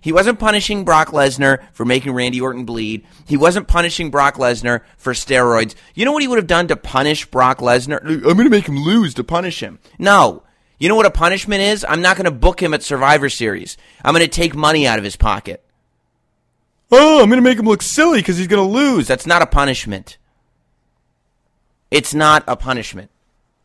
He 0.00 0.12
wasn't 0.12 0.38
punishing 0.38 0.84
Brock 0.84 1.08
Lesnar 1.08 1.62
for 1.72 1.84
making 1.84 2.12
Randy 2.12 2.40
Orton 2.40 2.64
bleed. 2.64 3.04
He 3.26 3.36
wasn't 3.36 3.68
punishing 3.68 4.10
Brock 4.10 4.36
Lesnar 4.36 4.82
for 4.96 5.12
steroids. 5.12 5.74
You 5.94 6.04
know 6.04 6.12
what 6.12 6.22
he 6.22 6.28
would 6.28 6.38
have 6.38 6.46
done 6.46 6.68
to 6.68 6.76
punish 6.76 7.26
Brock 7.26 7.58
Lesnar? 7.58 8.00
I'm 8.02 8.20
going 8.22 8.36
to 8.38 8.48
make 8.48 8.68
him 8.68 8.78
lose 8.78 9.14
to 9.14 9.24
punish 9.24 9.60
him. 9.62 9.80
No. 9.98 10.44
You 10.78 10.88
know 10.88 10.94
what 10.94 11.06
a 11.06 11.10
punishment 11.10 11.60
is? 11.60 11.84
I'm 11.86 12.00
not 12.00 12.16
going 12.16 12.26
to 12.26 12.30
book 12.30 12.62
him 12.62 12.72
at 12.72 12.84
Survivor 12.84 13.28
Series. 13.28 13.76
I'm 14.04 14.14
going 14.14 14.24
to 14.24 14.30
take 14.30 14.54
money 14.54 14.86
out 14.86 14.98
of 14.98 15.04
his 15.04 15.16
pocket. 15.16 15.64
Oh, 16.90 17.20
I'm 17.20 17.28
going 17.28 17.42
to 17.42 17.48
make 17.48 17.58
him 17.58 17.66
look 17.66 17.82
silly 17.82 18.20
because 18.20 18.38
he's 18.38 18.46
going 18.46 18.66
to 18.66 18.72
lose. 18.72 19.08
That's 19.08 19.26
not 19.26 19.42
a 19.42 19.46
punishment. 19.46 20.16
It's 21.90 22.14
not 22.14 22.44
a 22.46 22.56
punishment. 22.56 23.10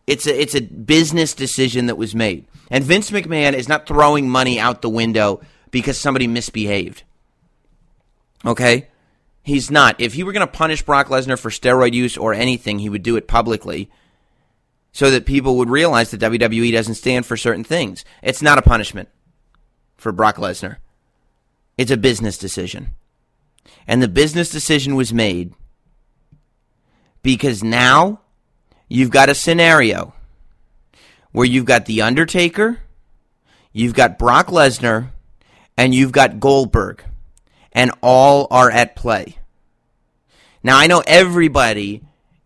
It's 0.07 0.27
a, 0.27 0.41
it's 0.41 0.55
a 0.55 0.61
business 0.61 1.33
decision 1.33 1.87
that 1.87 1.95
was 1.95 2.13
made. 2.13 2.45
And 2.69 2.83
Vince 2.83 3.11
McMahon 3.11 3.53
is 3.53 3.69
not 3.69 3.87
throwing 3.87 4.29
money 4.29 4.59
out 4.59 4.81
the 4.81 4.89
window 4.89 5.41
because 5.71 5.97
somebody 5.97 6.27
misbehaved. 6.27 7.03
Okay? 8.45 8.87
He's 9.41 9.69
not. 9.69 9.99
If 9.99 10.13
he 10.13 10.23
were 10.23 10.31
going 10.31 10.45
to 10.45 10.51
punish 10.51 10.81
Brock 10.81 11.07
Lesnar 11.07 11.39
for 11.39 11.49
steroid 11.49 11.93
use 11.93 12.17
or 12.17 12.33
anything, 12.33 12.79
he 12.79 12.89
would 12.89 13.03
do 13.03 13.15
it 13.17 13.27
publicly 13.27 13.89
so 14.91 15.09
that 15.09 15.25
people 15.25 15.57
would 15.57 15.69
realize 15.69 16.11
that 16.11 16.21
WWE 16.21 16.71
doesn't 16.71 16.95
stand 16.95 17.25
for 17.25 17.35
certain 17.35 17.63
things. 17.63 18.05
It's 18.21 18.41
not 18.41 18.57
a 18.57 18.61
punishment 18.61 19.09
for 19.97 20.11
Brock 20.11 20.37
Lesnar. 20.37 20.77
It's 21.77 21.91
a 21.91 21.97
business 21.97 22.37
decision. 22.37 22.89
And 23.87 24.01
the 24.01 24.07
business 24.07 24.49
decision 24.49 24.95
was 24.95 25.13
made 25.13 25.53
because 27.23 27.63
now 27.63 28.19
you've 28.87 29.09
got 29.09 29.29
a 29.29 29.35
scenario 29.35 30.13
where 31.31 31.47
you've 31.47 31.65
got 31.65 31.85
The 31.85 32.03
Undertaker, 32.03 32.79
you've 33.71 33.95
got 33.95 34.19
Brock 34.19 34.47
Lesnar, 34.47 35.09
and 35.75 35.95
you've 35.95 36.11
got 36.11 36.39
Goldberg, 36.39 37.03
and 37.71 37.91
all 38.01 38.47
are 38.51 38.69
at 38.69 38.95
play. 38.95 39.37
Now, 40.61 40.77
I 40.77 40.87
know 40.87 41.03
everybody 41.07 42.03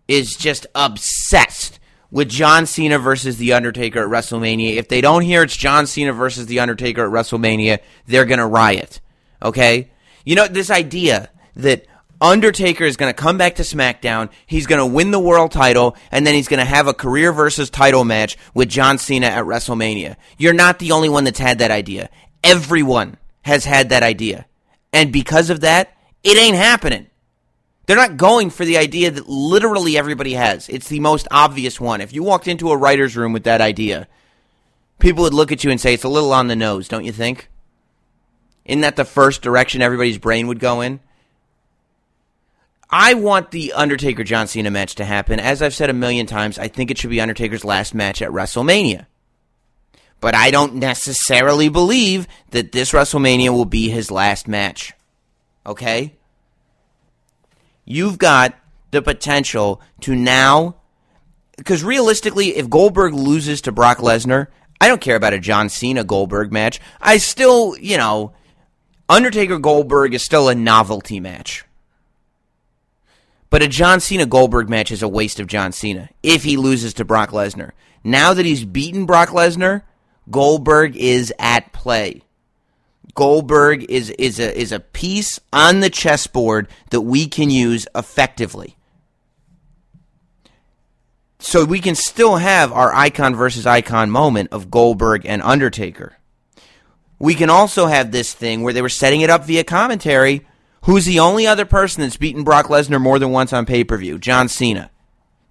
is 0.07 0.35
just 0.35 0.65
obsessed 0.73 1.79
with 2.09 2.29
John 2.29 2.65
Cena 2.65 2.97
versus 2.97 3.37
The 3.37 3.53
Undertaker 3.53 3.99
at 3.99 4.09
WrestleMania. 4.09 4.77
If 4.77 4.87
they 4.87 5.01
don't 5.01 5.23
hear 5.23 5.43
it's 5.43 5.57
John 5.57 5.85
Cena 5.85 6.13
versus 6.13 6.45
The 6.47 6.61
Undertaker 6.61 7.05
at 7.05 7.11
WrestleMania, 7.11 7.79
they're 8.05 8.25
going 8.25 8.39
to 8.39 8.45
riot. 8.45 9.01
Okay? 9.43 9.91
You 10.23 10.35
know, 10.35 10.47
this 10.47 10.71
idea 10.71 11.29
that 11.57 11.85
Undertaker 12.19 12.83
is 12.83 12.97
going 12.97 13.13
to 13.13 13.21
come 13.21 13.37
back 13.37 13.55
to 13.55 13.63
SmackDown, 13.63 14.29
he's 14.45 14.65
going 14.65 14.79
to 14.79 14.85
win 14.85 15.11
the 15.11 15.19
world 15.19 15.51
title, 15.51 15.95
and 16.11 16.25
then 16.25 16.33
he's 16.33 16.47
going 16.47 16.59
to 16.59 16.65
have 16.65 16.87
a 16.87 16.93
career 16.93 17.31
versus 17.31 17.69
title 17.69 18.03
match 18.03 18.37
with 18.53 18.69
John 18.69 18.97
Cena 18.97 19.27
at 19.27 19.45
WrestleMania. 19.45 20.15
You're 20.37 20.53
not 20.53 20.79
the 20.79 20.91
only 20.91 21.09
one 21.09 21.25
that's 21.25 21.39
had 21.39 21.59
that 21.59 21.71
idea. 21.71 22.09
Everyone 22.43 23.17
has 23.43 23.65
had 23.65 23.89
that 23.89 24.03
idea. 24.03 24.45
And 24.91 25.13
because 25.13 25.49
of 25.49 25.61
that, 25.61 25.95
it 26.23 26.37
ain't 26.37 26.57
happening. 26.57 27.07
They're 27.85 27.95
not 27.95 28.17
going 28.17 28.49
for 28.49 28.65
the 28.65 28.77
idea 28.77 29.11
that 29.11 29.29
literally 29.29 29.97
everybody 29.97 30.33
has. 30.33 30.67
It's 30.69 30.89
the 30.89 30.99
most 30.99 31.27
obvious 31.31 31.79
one. 31.79 32.01
If 32.01 32.13
you 32.13 32.23
walked 32.23 32.47
into 32.47 32.71
a 32.71 32.77
writer's 32.77 33.15
room 33.15 33.31
with 33.31 33.43
that 33.43 33.61
idea, 33.61 34.07
people 34.99 35.23
would 35.23 35.33
look 35.33 35.51
at 35.51 35.63
you 35.63 35.71
and 35.71 35.79
say, 35.79 35.93
it's 35.93 36.03
a 36.03 36.09
little 36.09 36.33
on 36.33 36.47
the 36.47 36.55
nose, 36.55 36.87
don't 36.87 37.05
you 37.05 37.13
think? 37.13 37.49
Isn't 38.65 38.81
that 38.81 38.97
the 38.97 39.05
first 39.05 39.41
direction 39.41 39.81
everybody's 39.81 40.17
brain 40.17 40.47
would 40.47 40.59
go 40.59 40.81
in? 40.81 40.99
I 42.89 43.15
want 43.15 43.51
the 43.51 43.73
Undertaker 43.73 44.23
John 44.23 44.47
Cena 44.47 44.71
match 44.71 44.95
to 44.95 45.05
happen. 45.05 45.39
As 45.39 45.61
I've 45.61 45.75
said 45.75 45.89
a 45.89 45.93
million 45.93 46.25
times, 46.25 46.57
I 46.57 46.67
think 46.67 46.89
it 46.89 46.97
should 46.97 47.09
be 47.09 47.19
Undertaker's 47.19 47.65
last 47.65 47.93
match 47.93 48.21
at 48.21 48.31
WrestleMania. 48.31 49.07
But 50.19 50.35
I 50.35 50.51
don't 50.51 50.75
necessarily 50.75 51.69
believe 51.69 52.27
that 52.51 52.71
this 52.71 52.91
WrestleMania 52.91 53.49
will 53.49 53.65
be 53.65 53.89
his 53.89 54.09
last 54.09 54.47
match. 54.47 54.93
Okay? 55.65 56.17
you've 57.87 58.19
got 58.19 58.53
the 58.91 59.01
potential 59.01 59.81
to 60.01 60.13
now. 60.13 60.75
Because 61.57 61.83
realistically, 61.83 62.57
if 62.57 62.69
Goldberg 62.69 63.13
loses 63.13 63.61
to 63.61 63.71
Brock 63.71 63.97
Lesnar, 63.97 64.47
I 64.79 64.87
don't 64.87 65.01
care 65.01 65.15
about 65.15 65.33
a 65.33 65.39
John 65.39 65.69
Cena 65.69 66.03
Goldberg 66.03 66.51
match. 66.51 66.79
I 67.01 67.17
still, 67.17 67.75
you 67.79 67.97
know, 67.97 68.33
Undertaker 69.09 69.57
Goldberg 69.57 70.13
is 70.13 70.21
still 70.21 70.49
a 70.49 70.55
novelty 70.55 71.19
match. 71.19 71.63
But 73.49 73.61
a 73.61 73.67
John 73.67 73.99
Cena 73.99 74.25
Goldberg 74.25 74.69
match 74.69 74.91
is 74.91 75.01
a 75.01 75.07
waste 75.07 75.39
of 75.39 75.47
John 75.47 75.71
Cena 75.71 76.09
if 76.21 76.43
he 76.43 76.57
loses 76.57 76.93
to 76.95 77.05
Brock 77.05 77.31
Lesnar. 77.31 77.71
Now 78.03 78.33
that 78.33 78.45
he's 78.45 78.65
beaten 78.65 79.05
Brock 79.05 79.29
Lesnar, 79.29 79.83
Goldberg 80.29 80.95
is 80.95 81.33
at 81.39 81.71
play. 81.71 82.21
Goldberg 83.15 83.89
is 83.89 84.11
is 84.11 84.39
a 84.39 84.55
is 84.55 84.71
a 84.71 84.79
piece 84.79 85.39
on 85.51 85.79
the 85.79 85.89
chessboard 85.89 86.67
that 86.91 87.01
we 87.01 87.27
can 87.27 87.49
use 87.49 87.87
effectively. 87.95 88.75
So 91.39 91.65
we 91.65 91.79
can 91.79 91.95
still 91.95 92.37
have 92.37 92.71
our 92.71 92.93
icon 92.93 93.35
versus 93.35 93.65
icon 93.65 94.11
moment 94.11 94.49
of 94.51 94.69
Goldberg 94.69 95.25
and 95.25 95.41
Undertaker. 95.41 96.17
We 97.19 97.35
can 97.35 97.49
also 97.49 97.87
have 97.87 98.11
this 98.11 98.33
thing 98.33 98.61
where 98.61 98.73
they 98.73 98.81
were 98.81 98.89
setting 98.89 99.21
it 99.21 99.29
up 99.29 99.45
via 99.45 99.63
commentary. 99.63 100.45
Who's 100.87 101.03
the 101.03 101.19
only 101.19 101.45
other 101.45 101.65
person 101.65 102.01
that's 102.01 102.15
beaten 102.15 102.45
Brock 102.45 102.67
Lesnar 102.67 103.01
more 103.01 103.19
than 103.19 103.31
once 103.31 103.51
on 103.51 103.65
pay 103.65 103.83
per 103.83 103.97
view? 103.97 104.17
John 104.17 104.47
Cena. 104.47 104.89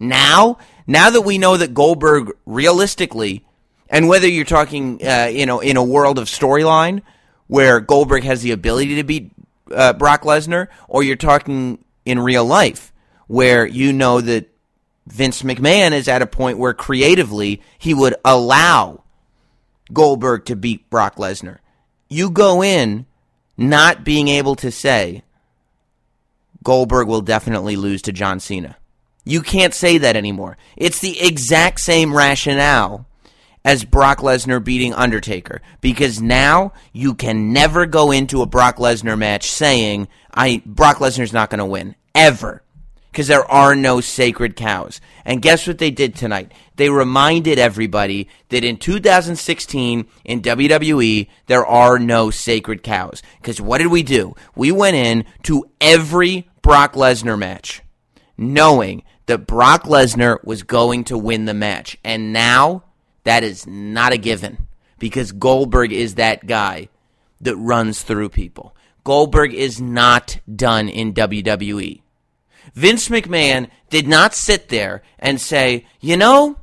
Now, 0.01 0.57
now 0.87 1.11
that 1.11 1.21
we 1.21 1.37
know 1.37 1.59
that 1.59 1.75
Goldberg 1.75 2.33
realistically, 2.47 3.45
and 3.91 4.09
whether 4.09 4.27
you're 4.27 4.47
talking, 4.47 5.07
uh, 5.07 5.27
you 5.31 5.45
know, 5.45 5.61
in 5.61 5.77
a 5.77 5.85
world 5.85 6.19
of 6.19 6.25
storyline 6.25 7.03
where 7.49 7.81
Goldberg 7.81 8.25
has 8.25 8.41
the 8.41 8.53
ability 8.53 8.95
to 8.95 9.05
beat 9.05 9.31
uh, 9.71 9.93
Brock 9.93 10.23
Lesnar, 10.23 10.69
or 10.89 11.03
you're 11.03 11.17
talking 11.17 11.85
in 12.07 12.19
real 12.19 12.47
life 12.47 12.95
where 13.27 13.67
you 13.67 13.93
know 13.93 14.23
that 14.23 14.49
Vince 15.07 15.43
McMahon 15.43 15.93
is 15.93 16.09
at 16.09 16.23
a 16.23 16.27
point 16.27 16.57
where 16.57 16.73
creatively 16.73 17.61
he 17.77 17.93
would 17.93 18.15
allow 18.25 19.05
Goldberg 19.93 20.47
to 20.47 20.57
beat 20.57 20.89
Brock 20.89 21.17
Lesnar. 21.17 21.59
You 22.09 22.31
go 22.31 22.63
in 22.63 23.05
not 23.59 24.03
being 24.03 24.29
able 24.29 24.55
to 24.57 24.71
say 24.71 25.23
Goldberg 26.67 27.07
will 27.07 27.21
definitely 27.21 27.77
lose 27.77 28.03
to 28.03 28.13
John 28.13 28.41
Cena. 28.41 28.77
You 29.25 29.41
can't 29.41 29.73
say 29.73 29.99
that 29.99 30.17
anymore. 30.17 30.57
It's 30.77 30.99
the 30.99 31.21
exact 31.21 31.79
same 31.79 32.13
rationale 32.13 33.07
as 33.65 33.85
Brock 33.85 34.19
Lesnar 34.19 34.65
beating 34.65 34.93
Undertaker 34.93 35.63
because 35.81 36.21
now 36.21 36.73
you 36.93 37.15
can 37.15 37.53
never 37.53 37.87
go 37.87 38.11
into 38.11 38.43
a 38.43 38.47
Brock 38.47 38.79
Lesnar 38.79 39.17
match 39.17 39.49
saying 39.49 40.09
I 40.35 40.61
Brock 40.67 40.97
Lesnar's 40.97 41.33
not 41.33 41.51
going 41.51 41.61
to 41.61 41.65
win 41.65 41.95
ever 42.17 42.65
because 43.13 43.29
there 43.29 43.49
are 43.49 43.77
no 43.77 44.01
sacred 44.01 44.57
cows. 44.57 45.01
And 45.25 45.41
guess 45.41 45.69
what 45.69 45.79
they 45.79 45.93
did 45.93 46.17
tonight? 46.17 46.51
They 46.75 46.91
reminded 46.91 47.61
everybody 47.61 48.29
that 48.49 48.65
in 48.65 48.77
2016 48.77 50.07
in 50.25 50.43
WWE 50.43 51.29
there 51.47 51.65
are 51.65 52.01
no 52.01 52.31
sacred 52.31 52.83
cows. 52.83 53.23
Because 53.41 53.61
what 53.61 53.79
did 53.79 53.87
we 53.87 54.03
do? 54.03 54.35
We 54.57 54.73
went 54.73 54.97
in 54.97 55.25
to 55.45 55.65
every 55.81 56.49
Brock 56.67 56.95
Lesnar 56.95 57.39
match 57.39 57.81
knowing 58.37 59.05
that 59.27 59.47
Brock 59.47 59.85
Lesnar 59.85 60.43
was 60.45 60.65
going 60.65 61.05
to 61.05 61.17
win 61.17 61.45
the 61.45 61.55
match. 61.55 61.97
And 62.03 62.33
now 62.33 62.83
that 63.23 63.45
is 63.45 63.69
not 63.69 64.13
a 64.13 64.19
given 64.19 64.67
because 64.99 65.31
Goldberg 65.31 65.93
is 65.93 66.17
that 66.17 66.45
guy 66.45 66.89
that 67.41 67.55
runs 67.55 68.03
through 68.03 68.31
people. 68.31 68.75
Goldberg 69.05 69.55
is 69.55 69.81
not 69.81 70.41
done 70.53 70.89
in 70.89 71.15
WWE. 71.15 72.01
Vince 72.75 73.11
McMahon 73.11 73.71
did 73.89 74.09
not 74.09 74.35
sit 74.35 74.69
there 74.69 75.03
and 75.21 75.41
say, 75.41 75.87
you 76.01 76.17
know, 76.17 76.59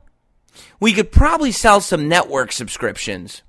we 0.82 0.92
could 0.92 1.14
probably 1.14 1.54
sell 1.54 1.80
some 1.80 2.10
network 2.10 2.52
subscriptions 2.52 3.42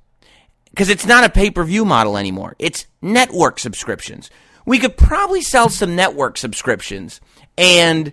because 0.71 0.89
it's 0.89 1.05
not 1.05 1.25
a 1.25 1.31
pay 1.31 1.51
per 1.51 1.65
view 1.65 1.85
model 1.85 2.17
anymore. 2.17 2.55
It's 2.61 2.87
network 3.03 3.59
subscriptions. 3.59 4.31
We 4.64 4.78
could 4.78 4.97
probably 4.97 5.42
sell 5.42 5.68
some 5.68 5.97
network 5.97 6.37
subscriptions. 6.38 7.21
And 7.56 8.12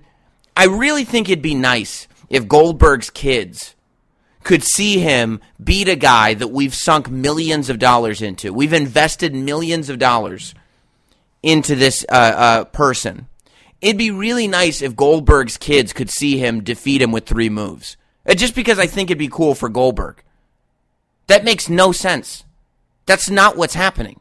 I 0.55 0.65
really 0.65 1.05
think 1.05 1.29
it'd 1.29 1.41
be 1.41 1.55
nice 1.55 2.07
if 2.29 2.47
Goldberg's 2.47 3.09
kids 3.09 3.75
could 4.43 4.63
see 4.63 4.99
him 4.99 5.39
beat 5.63 5.87
a 5.87 5.95
guy 5.95 6.33
that 6.33 6.47
we've 6.47 6.73
sunk 6.73 7.09
millions 7.09 7.69
of 7.69 7.79
dollars 7.79 8.21
into. 8.21 8.53
We've 8.53 8.73
invested 8.73 9.35
millions 9.35 9.89
of 9.89 9.99
dollars 9.99 10.55
into 11.43 11.75
this 11.75 12.05
uh, 12.09 12.13
uh, 12.13 12.63
person. 12.65 13.27
It'd 13.81 13.97
be 13.97 14.11
really 14.11 14.47
nice 14.47 14.81
if 14.81 14.95
Goldberg's 14.95 15.57
kids 15.57 15.93
could 15.93 16.09
see 16.09 16.37
him 16.37 16.63
defeat 16.63 17.01
him 17.01 17.11
with 17.11 17.25
three 17.25 17.49
moves. 17.49 17.97
Uh, 18.25 18.35
just 18.35 18.55
because 18.55 18.79
I 18.79 18.87
think 18.87 19.09
it'd 19.09 19.17
be 19.17 19.27
cool 19.27 19.55
for 19.55 19.69
Goldberg. 19.69 20.23
That 21.27 21.43
makes 21.43 21.69
no 21.69 21.91
sense. 21.91 22.43
That's 23.05 23.29
not 23.29 23.57
what's 23.57 23.73
happening. 23.73 24.20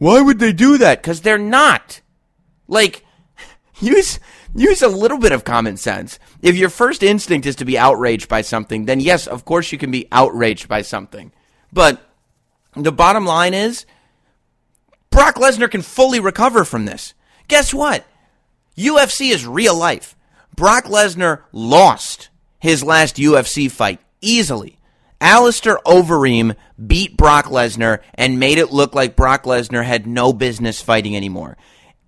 Why 0.00 0.22
would 0.22 0.38
they 0.38 0.54
do 0.54 0.78
that? 0.78 1.02
Because 1.02 1.20
they're 1.20 1.36
not. 1.36 2.00
Like, 2.66 3.04
use 3.80 4.18
use 4.54 4.80
a 4.80 4.88
little 4.88 5.18
bit 5.18 5.30
of 5.30 5.44
common 5.44 5.76
sense. 5.76 6.18
If 6.40 6.56
your 6.56 6.70
first 6.70 7.02
instinct 7.02 7.46
is 7.46 7.56
to 7.56 7.66
be 7.66 7.76
outraged 7.76 8.26
by 8.26 8.40
something, 8.40 8.86
then 8.86 9.00
yes, 9.00 9.26
of 9.26 9.44
course 9.44 9.72
you 9.72 9.78
can 9.78 9.90
be 9.90 10.08
outraged 10.10 10.68
by 10.68 10.80
something. 10.80 11.32
But 11.70 12.00
the 12.74 12.90
bottom 12.90 13.26
line 13.26 13.52
is 13.52 13.84
Brock 15.10 15.34
Lesnar 15.34 15.70
can 15.70 15.82
fully 15.82 16.18
recover 16.18 16.64
from 16.64 16.86
this. 16.86 17.12
Guess 17.48 17.74
what? 17.74 18.06
UFC 18.78 19.30
is 19.30 19.46
real 19.46 19.76
life. 19.76 20.16
Brock 20.56 20.84
Lesnar 20.84 21.42
lost 21.52 22.30
his 22.58 22.82
last 22.82 23.16
UFC 23.16 23.70
fight 23.70 24.00
easily. 24.22 24.79
Alistair 25.20 25.78
Overeem 25.84 26.56
beat 26.84 27.16
Brock 27.16 27.46
Lesnar 27.46 28.00
and 28.14 28.40
made 28.40 28.58
it 28.58 28.72
look 28.72 28.94
like 28.94 29.16
Brock 29.16 29.44
Lesnar 29.44 29.84
had 29.84 30.06
no 30.06 30.32
business 30.32 30.80
fighting 30.80 31.14
anymore. 31.14 31.56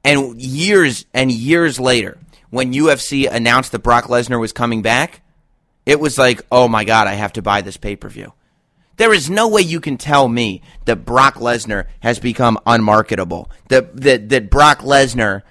And 0.05 0.41
years 0.41 1.05
and 1.13 1.31
years 1.31 1.79
later, 1.79 2.19
when 2.51 2.73
UFC 2.73 3.31
announced 3.31 3.73
that 3.73 3.81
Brock 3.81 4.05
Lesnar 4.05 4.41
was 4.41 4.53
coming 4.53 4.83
back, 4.83 5.23
it 5.85 6.01
was 6.01 6.19
like, 6.19 6.43
oh 6.51 6.69
my 6.69 6.85
God, 6.85 7.07
I 7.07 7.15
have 7.15 7.35
to 7.35 7.43
buy 7.43 7.61
this 7.61 7.77
pay 7.77 7.97
per 7.97 8.09
view. 8.09 8.33
There 8.97 9.13
is 9.13 9.31
no 9.31 9.49
way 9.49 9.63
you 9.63 9.81
can 9.81 9.97
tell 9.97 10.29
me 10.29 10.63
that 10.85 11.05
Brock 11.05 11.35
Lesnar 11.35 11.87
has 12.01 12.19
become 12.19 12.59
unmarketable. 12.67 13.51
That 13.69 13.97
that, 14.01 14.29
that 14.31 14.51
Brock 14.51 14.81
Lesnar 14.81 15.43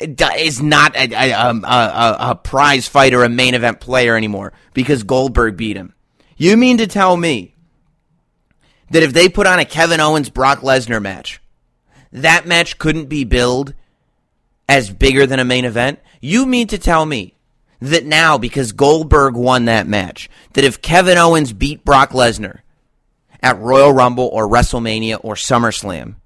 is 0.00 0.62
not 0.62 0.96
a, 0.96 1.12
a, 1.12 1.32
a, 1.32 2.16
a, 2.30 2.34
prize 2.36 2.86
fighter, 2.86 3.24
a 3.24 3.28
main 3.28 3.54
event 3.54 3.80
player 3.80 4.16
anymore 4.16 4.52
because 4.72 5.02
Goldberg 5.02 5.56
beat 5.56 5.76
him. 5.76 5.92
You 6.38 6.56
mean 6.56 6.78
to 6.78 6.86
tell 6.86 7.16
me 7.16 7.56
that 8.90 9.02
if 9.02 9.12
they 9.12 9.28
put 9.28 9.48
on 9.48 9.58
a 9.58 9.64
Kevin 9.64 10.00
Owens 10.00 10.30
Brock 10.30 10.60
Lesnar 10.60 11.02
match, 11.02 11.40
that 12.12 12.46
match 12.46 12.78
couldn't 12.78 13.06
be 13.06 13.24
billed 13.24 13.74
as 14.68 14.88
bigger 14.88 15.26
than 15.26 15.40
a 15.40 15.44
main 15.44 15.64
event? 15.64 15.98
You 16.20 16.46
mean 16.46 16.68
to 16.68 16.78
tell 16.78 17.04
me 17.04 17.34
that 17.80 18.06
now, 18.06 18.38
because 18.38 18.70
Goldberg 18.72 19.34
won 19.34 19.64
that 19.64 19.88
match, 19.88 20.30
that 20.52 20.64
if 20.64 20.80
Kevin 20.80 21.18
Owens 21.18 21.52
beat 21.52 21.84
Brock 21.84 22.10
Lesnar 22.10 22.60
at 23.42 23.58
Royal 23.58 23.92
Rumble 23.92 24.30
or 24.32 24.48
WrestleMania 24.48 25.18
or 25.22 25.34
SummerSlam, 25.34 26.16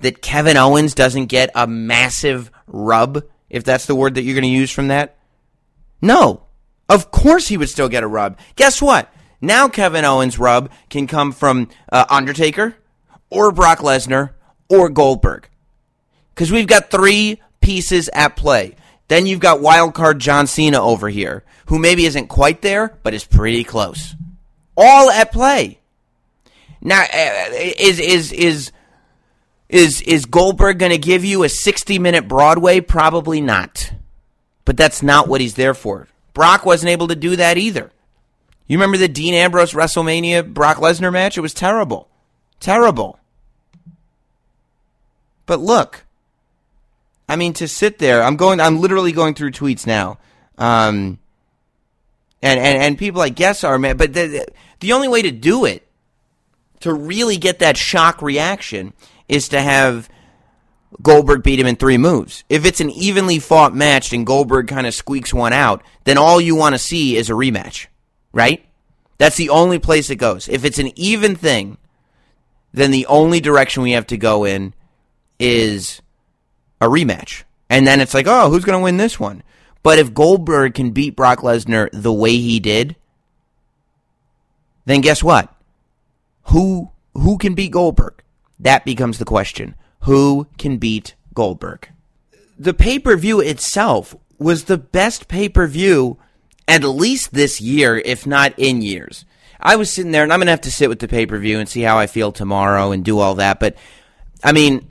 that 0.00 0.20
Kevin 0.20 0.56
Owens 0.56 0.94
doesn't 0.94 1.26
get 1.26 1.50
a 1.54 1.68
massive 1.68 2.50
rub, 2.66 3.22
if 3.48 3.62
that's 3.62 3.86
the 3.86 3.94
word 3.94 4.16
that 4.16 4.22
you're 4.22 4.34
going 4.34 4.42
to 4.42 4.48
use 4.48 4.72
from 4.72 4.88
that? 4.88 5.16
No. 6.00 6.42
Of 6.92 7.10
course 7.10 7.48
he 7.48 7.56
would 7.56 7.70
still 7.70 7.88
get 7.88 8.02
a 8.02 8.06
rub. 8.06 8.36
Guess 8.54 8.82
what? 8.82 9.10
Now 9.40 9.66
Kevin 9.66 10.04
Owens' 10.04 10.38
rub 10.38 10.70
can 10.90 11.06
come 11.06 11.32
from 11.32 11.70
uh, 11.90 12.04
Undertaker 12.10 12.76
or 13.30 13.50
Brock 13.50 13.78
Lesnar 13.78 14.32
or 14.68 14.90
Goldberg. 14.90 15.48
Because 16.34 16.52
we've 16.52 16.66
got 16.66 16.90
three 16.90 17.40
pieces 17.62 18.10
at 18.12 18.36
play. 18.36 18.76
Then 19.08 19.24
you've 19.24 19.40
got 19.40 19.60
wildcard 19.60 20.18
John 20.18 20.46
Cena 20.46 20.82
over 20.82 21.08
here, 21.08 21.44
who 21.66 21.78
maybe 21.78 22.04
isn't 22.04 22.26
quite 22.26 22.60
there, 22.60 22.98
but 23.02 23.14
is 23.14 23.24
pretty 23.24 23.64
close. 23.64 24.14
All 24.76 25.10
at 25.10 25.32
play. 25.32 25.80
Now, 26.82 27.00
uh, 27.00 27.48
is 27.78 28.00
is 28.00 28.32
is 28.32 28.70
is 29.70 30.02
is 30.02 30.26
Goldberg 30.26 30.78
going 30.78 30.92
to 30.92 30.98
give 30.98 31.24
you 31.24 31.42
a 31.42 31.48
sixty-minute 31.48 32.28
Broadway? 32.28 32.80
Probably 32.80 33.40
not. 33.40 33.94
But 34.66 34.76
that's 34.76 35.02
not 35.02 35.26
what 35.26 35.40
he's 35.40 35.54
there 35.54 35.74
for. 35.74 36.08
Brock 36.34 36.64
wasn't 36.64 36.90
able 36.90 37.08
to 37.08 37.16
do 37.16 37.36
that 37.36 37.58
either. 37.58 37.90
You 38.66 38.78
remember 38.78 38.96
the 38.96 39.08
Dean 39.08 39.34
Ambrose 39.34 39.72
WrestleMania 39.72 40.52
Brock 40.52 40.78
Lesnar 40.78 41.12
match? 41.12 41.36
It 41.36 41.42
was 41.42 41.54
terrible. 41.54 42.08
Terrible. 42.60 43.18
But 45.46 45.60
look, 45.60 46.04
I 47.28 47.36
mean, 47.36 47.52
to 47.54 47.68
sit 47.68 47.98
there, 47.98 48.22
I'm 48.22 48.36
going, 48.36 48.60
I'm 48.60 48.80
literally 48.80 49.12
going 49.12 49.34
through 49.34 49.50
tweets 49.50 49.86
now. 49.86 50.18
Um, 50.58 51.18
and, 52.40 52.58
and, 52.60 52.82
and 52.82 52.98
people, 52.98 53.20
I 53.20 53.28
guess, 53.28 53.64
are 53.64 53.78
mad. 53.78 53.98
But 53.98 54.12
the, 54.12 54.46
the 54.80 54.92
only 54.92 55.08
way 55.08 55.22
to 55.22 55.30
do 55.30 55.64
it, 55.64 55.86
to 56.80 56.92
really 56.92 57.36
get 57.36 57.60
that 57.60 57.76
shock 57.76 58.22
reaction, 58.22 58.92
is 59.28 59.48
to 59.48 59.60
have 59.60 60.08
Goldberg 61.00 61.42
beat 61.42 61.58
him 61.58 61.66
in 61.66 61.76
three 61.76 61.98
moves. 61.98 62.44
If 62.48 62.66
it's 62.66 62.80
an 62.80 62.90
evenly 62.90 63.38
fought 63.38 63.74
match 63.74 64.12
and 64.12 64.26
Goldberg 64.26 64.68
kind 64.68 64.86
of 64.86 64.94
squeaks 64.94 65.32
one 65.32 65.52
out, 65.52 65.82
then 66.04 66.18
all 66.18 66.40
you 66.40 66.54
want 66.54 66.74
to 66.74 66.78
see 66.78 67.16
is 67.16 67.30
a 67.30 67.34
rematch, 67.34 67.86
right? 68.32 68.64
That's 69.18 69.36
the 69.36 69.50
only 69.50 69.78
place 69.78 70.10
it 70.10 70.16
goes. 70.16 70.48
If 70.48 70.64
it's 70.64 70.78
an 70.78 70.90
even 70.98 71.36
thing, 71.36 71.78
then 72.72 72.90
the 72.90 73.06
only 73.06 73.40
direction 73.40 73.82
we 73.82 73.92
have 73.92 74.06
to 74.08 74.16
go 74.16 74.44
in 74.44 74.74
is 75.38 76.02
a 76.80 76.86
rematch. 76.86 77.44
And 77.70 77.86
then 77.86 78.00
it's 78.00 78.14
like, 78.14 78.26
oh, 78.26 78.50
who's 78.50 78.64
going 78.64 78.78
to 78.78 78.82
win 78.82 78.96
this 78.96 79.18
one? 79.18 79.42
But 79.82 79.98
if 79.98 80.14
Goldberg 80.14 80.74
can 80.74 80.90
beat 80.90 81.16
Brock 81.16 81.40
Lesnar 81.40 81.88
the 81.92 82.12
way 82.12 82.36
he 82.36 82.60
did, 82.60 82.96
then 84.84 85.00
guess 85.00 85.22
what? 85.22 85.54
Who 86.44 86.90
who 87.14 87.38
can 87.38 87.54
beat 87.54 87.72
Goldberg? 87.72 88.22
That 88.58 88.84
becomes 88.84 89.18
the 89.18 89.24
question. 89.24 89.74
Who 90.02 90.46
can 90.58 90.78
beat 90.78 91.14
Goldberg? 91.34 91.88
The 92.58 92.74
pay-per-view 92.74 93.40
itself 93.40 94.14
was 94.38 94.64
the 94.64 94.78
best 94.78 95.28
pay-per-view 95.28 96.18
at 96.68 96.84
least 96.84 97.34
this 97.34 97.60
year, 97.60 97.98
if 97.98 98.26
not 98.26 98.54
in 98.56 98.82
years. 98.82 99.24
I 99.60 99.76
was 99.76 99.90
sitting 99.90 100.12
there 100.12 100.22
and 100.22 100.32
I'm 100.32 100.38
going 100.38 100.46
to 100.46 100.52
have 100.52 100.60
to 100.62 100.70
sit 100.72 100.88
with 100.88 100.98
the 100.98 101.08
pay-per-view 101.08 101.58
and 101.58 101.68
see 101.68 101.82
how 101.82 101.98
I 101.98 102.06
feel 102.06 102.32
tomorrow 102.32 102.92
and 102.92 103.04
do 103.04 103.18
all 103.18 103.36
that, 103.36 103.60
but 103.60 103.76
I 104.42 104.52
mean, 104.52 104.88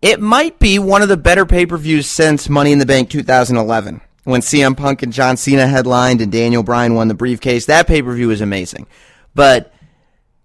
it 0.00 0.20
might 0.20 0.58
be 0.58 0.78
one 0.78 1.02
of 1.02 1.08
the 1.08 1.16
better 1.16 1.46
pay 1.46 1.66
per 1.66 1.76
views 1.76 2.08
since 2.08 2.48
Money 2.48 2.72
in 2.72 2.78
the 2.78 2.86
Bank 2.86 3.10
2011 3.10 4.00
when 4.24 4.40
CM 4.40 4.76
Punk 4.76 5.02
and 5.02 5.12
John 5.12 5.36
Cena 5.36 5.66
headlined 5.66 6.20
and 6.20 6.32
Daniel 6.32 6.62
Bryan 6.62 6.94
won 6.94 7.08
the 7.08 7.14
briefcase. 7.14 7.66
That 7.66 7.86
pay 7.86 8.02
per 8.02 8.12
view 8.12 8.28
was 8.28 8.40
amazing. 8.40 8.86
But 9.34 9.72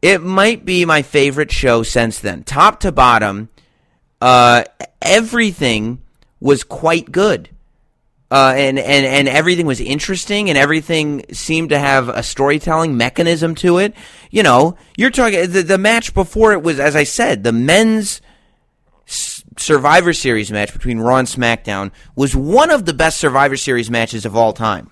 it 0.02 0.22
might 0.22 0.64
be 0.64 0.86
my 0.86 1.02
favorite 1.02 1.52
show 1.52 1.84
since 1.84 2.20
then. 2.20 2.44
Top 2.44 2.80
to 2.82 2.92
bottom, 2.92 3.50
uh, 4.22 4.64
everything 5.02 6.02
was 6.40 6.64
quite 6.64 7.12
good. 7.12 7.50
Uh, 8.30 8.54
and, 8.58 8.78
and, 8.78 9.06
and 9.06 9.28
everything 9.30 9.66
was 9.66 9.80
interesting 9.80 10.50
and 10.50 10.58
everything 10.58 11.24
seemed 11.32 11.70
to 11.70 11.80
have 11.80 12.10
a 12.10 12.22
storytelling 12.22 12.98
mechanism 12.98 13.56
to 13.56 13.78
it. 13.78 13.94
You 14.30 14.44
know, 14.44 14.76
you're 14.98 15.12
talking, 15.12 15.50
the, 15.50 15.64
the 15.64 15.78
match 15.78 16.14
before 16.14 16.52
it 16.52 16.62
was, 16.62 16.78
as 16.78 16.94
I 16.94 17.06
said, 17.06 17.46
the 17.46 17.54
men's 17.54 18.22
Survivor 19.58 20.12
Series 20.12 20.52
match 20.52 20.74
between 20.74 21.00
Raw 21.00 21.18
and 21.18 21.28
SmackDown 21.28 21.92
was 22.16 22.36
one 22.36 22.70
of 22.70 22.86
the 22.86 22.94
best 22.94 23.18
Survivor 23.18 23.56
Series 23.56 23.90
matches 23.90 24.26
of 24.26 24.36
all 24.36 24.52
time. 24.52 24.92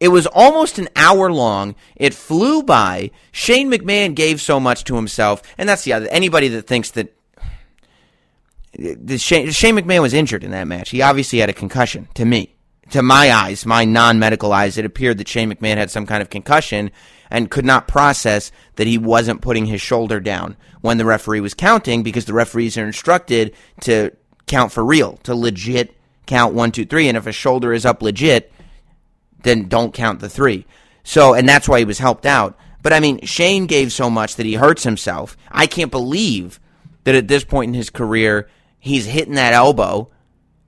It 0.00 0.08
was 0.08 0.26
almost 0.26 0.78
an 0.78 0.88
hour 0.94 1.32
long. 1.32 1.74
It 1.94 2.12
flew 2.12 2.62
by. 2.62 3.12
Shane 3.32 3.70
McMahon 3.70 4.14
gave 4.14 4.40
so 4.40 4.60
much 4.60 4.84
to 4.84 4.96
himself, 4.96 5.40
and 5.56 5.68
that's 5.68 5.84
the 5.84 5.94
other. 5.94 6.08
Anybody 6.08 6.48
that 6.48 6.66
thinks 6.66 6.90
that 6.90 7.15
Shane, 8.78 9.50
Shane 9.50 9.76
McMahon 9.76 10.02
was 10.02 10.14
injured 10.14 10.44
in 10.44 10.50
that 10.50 10.66
match. 10.66 10.90
He 10.90 11.02
obviously 11.02 11.38
had 11.38 11.48
a 11.48 11.54
concussion. 11.54 12.08
To 12.14 12.24
me, 12.24 12.54
to 12.90 13.02
my 13.02 13.32
eyes, 13.32 13.66
my 13.66 13.84
non-medical 13.84 14.52
eyes, 14.52 14.78
it 14.78 14.84
appeared 14.84 15.18
that 15.18 15.28
Shane 15.28 15.52
McMahon 15.52 15.76
had 15.76 15.90
some 15.90 16.06
kind 16.06 16.22
of 16.22 16.30
concussion 16.30 16.90
and 17.30 17.50
could 17.50 17.64
not 17.64 17.88
process 17.88 18.52
that 18.76 18.86
he 18.86 18.98
wasn't 18.98 19.40
putting 19.40 19.66
his 19.66 19.80
shoulder 19.80 20.20
down 20.20 20.56
when 20.80 20.98
the 20.98 21.04
referee 21.04 21.40
was 21.40 21.54
counting 21.54 22.02
because 22.02 22.26
the 22.26 22.34
referees 22.34 22.78
are 22.78 22.86
instructed 22.86 23.54
to 23.80 24.10
count 24.46 24.72
for 24.72 24.84
real, 24.84 25.16
to 25.18 25.34
legit 25.34 25.94
count 26.26 26.54
one, 26.54 26.70
two, 26.70 26.84
three. 26.84 27.08
And 27.08 27.16
if 27.16 27.26
a 27.26 27.32
shoulder 27.32 27.72
is 27.72 27.86
up 27.86 28.02
legit, 28.02 28.52
then 29.42 29.68
don't 29.68 29.94
count 29.94 30.20
the 30.20 30.28
three. 30.28 30.66
So, 31.02 31.34
and 31.34 31.48
that's 31.48 31.68
why 31.68 31.78
he 31.78 31.84
was 31.84 31.98
helped 31.98 32.26
out. 32.26 32.58
But 32.82 32.92
I 32.92 33.00
mean, 33.00 33.24
Shane 33.24 33.66
gave 33.66 33.92
so 33.92 34.08
much 34.08 34.36
that 34.36 34.46
he 34.46 34.54
hurts 34.54 34.84
himself. 34.84 35.36
I 35.50 35.66
can't 35.66 35.90
believe 35.90 36.60
that 37.04 37.14
at 37.14 37.28
this 37.28 37.44
point 37.44 37.70
in 37.70 37.74
his 37.74 37.90
career, 37.90 38.48
he's 38.86 39.06
hitting 39.06 39.34
that 39.34 39.52
elbow 39.52 40.10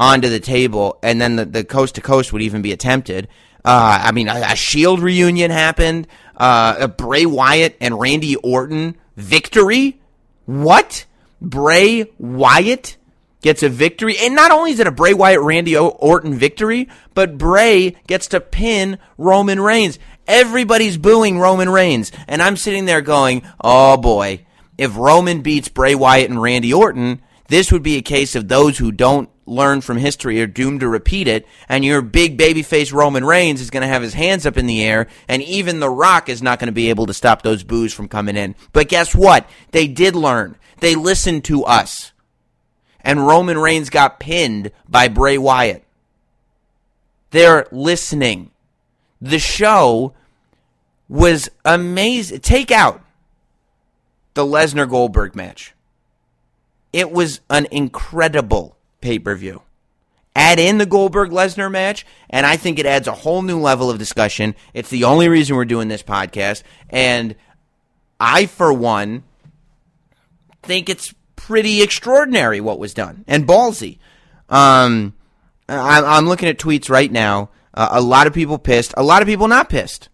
onto 0.01 0.29
the 0.29 0.41
table, 0.41 0.99
and 1.03 1.21
then 1.21 1.37
the, 1.37 1.65
coast 1.65 1.97
to 1.97 2.01
coast 2.01 2.33
would 2.33 2.43
even 2.43 2.63
be 2.63 2.73
attempted. 2.73 3.29
Uh, 3.65 4.01
I 4.05 4.13
mean, 4.13 4.29
a, 4.29 4.35
a, 4.53 4.57
Shield 4.57 5.01
reunion 5.01 5.51
happened. 5.51 6.07
Uh, 6.37 6.77
a 6.81 6.89
Bray 6.89 7.27
Wyatt 7.27 7.77
and 7.81 7.99
Randy 7.99 8.37
Orton 8.37 8.97
victory. 9.17 10.01
What? 10.47 11.05
Bray 11.41 12.07
Wyatt 12.19 12.97
gets 13.43 13.63
a 13.63 13.69
victory, 13.69 14.17
and 14.19 14.35
not 14.35 14.51
only 14.51 14.73
is 14.73 14.81
it 14.81 14.87
a 14.87 14.93
Bray 14.93 15.15
Wyatt 15.15 15.41
Randy 15.41 15.77
Orton 15.77 16.35
victory, 16.35 16.89
but 17.15 17.39
Bray 17.39 17.97
gets 18.07 18.29
to 18.29 18.41
pin 18.41 18.99
Roman 19.17 19.61
Reigns. 19.61 19.99
Everybody's 20.27 20.99
booing 20.99 21.39
Roman 21.39 21.69
Reigns, 21.69 22.13
and 22.27 22.43
I'm 22.43 22.57
sitting 22.57 22.85
there 22.85 23.01
going, 23.01 23.43
"Oh 23.61 23.97
boy, 23.97 24.47
if 24.77 24.97
Roman 24.97 25.43
beats 25.43 25.69
Bray 25.69 25.95
Wyatt 25.95 26.31
and 26.31 26.41
Randy 26.41 26.73
Orton, 26.73 27.23
this 27.49 27.73
would 27.73 27.83
be 27.83 27.97
a 27.97 28.03
case 28.03 28.35
of 28.35 28.49
those 28.49 28.79
who 28.79 28.93
don't 28.93 29.29
learn 29.47 29.81
from 29.81 29.97
history 29.97 30.41
are 30.41 30.47
doomed 30.47 30.81
to 30.81 30.89
repeat 30.89 31.27
it, 31.27 31.47
and 31.69 31.85
your 31.85 32.03
big 32.03 32.39
babyface 32.39 32.93
Roman 32.93 33.25
Reigns 33.25 33.61
is 33.61 33.71
going 33.71 33.81
to 33.83 33.89
have 33.89 34.03
his 34.03 34.15
hands 34.15 34.47
up 34.47 34.57
in 34.57 34.67
the 34.67 34.85
air, 34.85 35.07
and 35.27 35.43
even 35.43 35.81
The 35.81 35.91
Rock 35.91 36.29
is 36.29 36.43
not 36.43 36.59
going 36.59 36.67
to 36.67 36.73
be 36.73 36.91
able 36.91 37.07
to 37.07 37.15
stop 37.15 37.43
those 37.43 37.65
boos 37.65 37.93
from 37.93 38.09
coming 38.09 38.37
in. 38.37 38.55
But 38.73 38.89
guess 38.89 39.15
what? 39.15 39.49
They 39.73 39.87
did 39.89 40.15
learn. 40.15 40.57
They 40.81 40.95
listened 40.95 41.45
to 41.45 41.65
us. 41.65 42.13
And 43.01 43.27
Roman 43.27 43.59
Reigns 43.59 43.91
got 43.91 44.21
pinned 44.21 44.71
by 44.89 45.09
Bray 45.09 45.39
Wyatt. 45.39 45.85
They're 47.31 47.67
listening. 47.73 48.51
The 49.21 49.39
show 49.39 50.15
was 51.09 51.49
amazing. 51.65 52.41
Take 52.41 52.71
out 52.71 53.03
the 54.35 54.45
Lesnar 54.45 54.89
Goldberg 54.89 55.35
match. 55.35 55.75
It 56.93 57.11
was 57.11 57.41
an 57.51 57.67
incredible 57.71 58.77
pay 59.01 59.19
per 59.19 59.35
view. 59.35 59.63
Add 60.35 60.61
in 60.61 60.79
the 60.79 60.87
Goldberg 60.87 61.31
Lesnar 61.31 61.71
match, 61.71 62.07
and 62.31 62.47
I 62.47 62.57
think 62.57 62.79
it 62.79 62.87
adds 62.87 63.09
a 63.09 63.13
whole 63.13 63.43
new 63.43 63.59
level 63.59 63.91
of 63.91 63.99
discussion. 63.99 64.55
It's 64.73 64.89
the 64.89 65.05
only 65.05 65.29
reason 65.29 65.57
we're 65.57 65.65
doing 65.65 65.89
this 65.89 66.03
podcast. 66.03 66.63
And 66.91 67.35
I, 68.21 68.47
for 68.47 68.73
one, 68.73 69.25
think 70.63 70.89
it's 70.89 71.13
pretty 71.35 71.83
extraordinary 71.83 72.61
what 72.61 72.79
was 72.79 72.95
done 72.95 73.25
and 73.27 73.49
ballsy. 73.49 73.99
Um, 74.49 75.15
I, 75.69 76.19
am 76.19 76.27
looking 76.27 76.49
at 76.49 76.59
tweets 76.59 76.89
right 76.89 77.11
now. 77.11 77.51
Uh, 77.75 77.89
a 77.93 78.01
lot 78.01 78.27
of 78.27 78.33
people 78.33 78.59
pissed, 78.59 78.95
a 78.97 79.03
lot 79.03 79.23
of 79.23 79.29
people 79.29 79.49
not 79.49 79.69
pissed. 79.69 80.09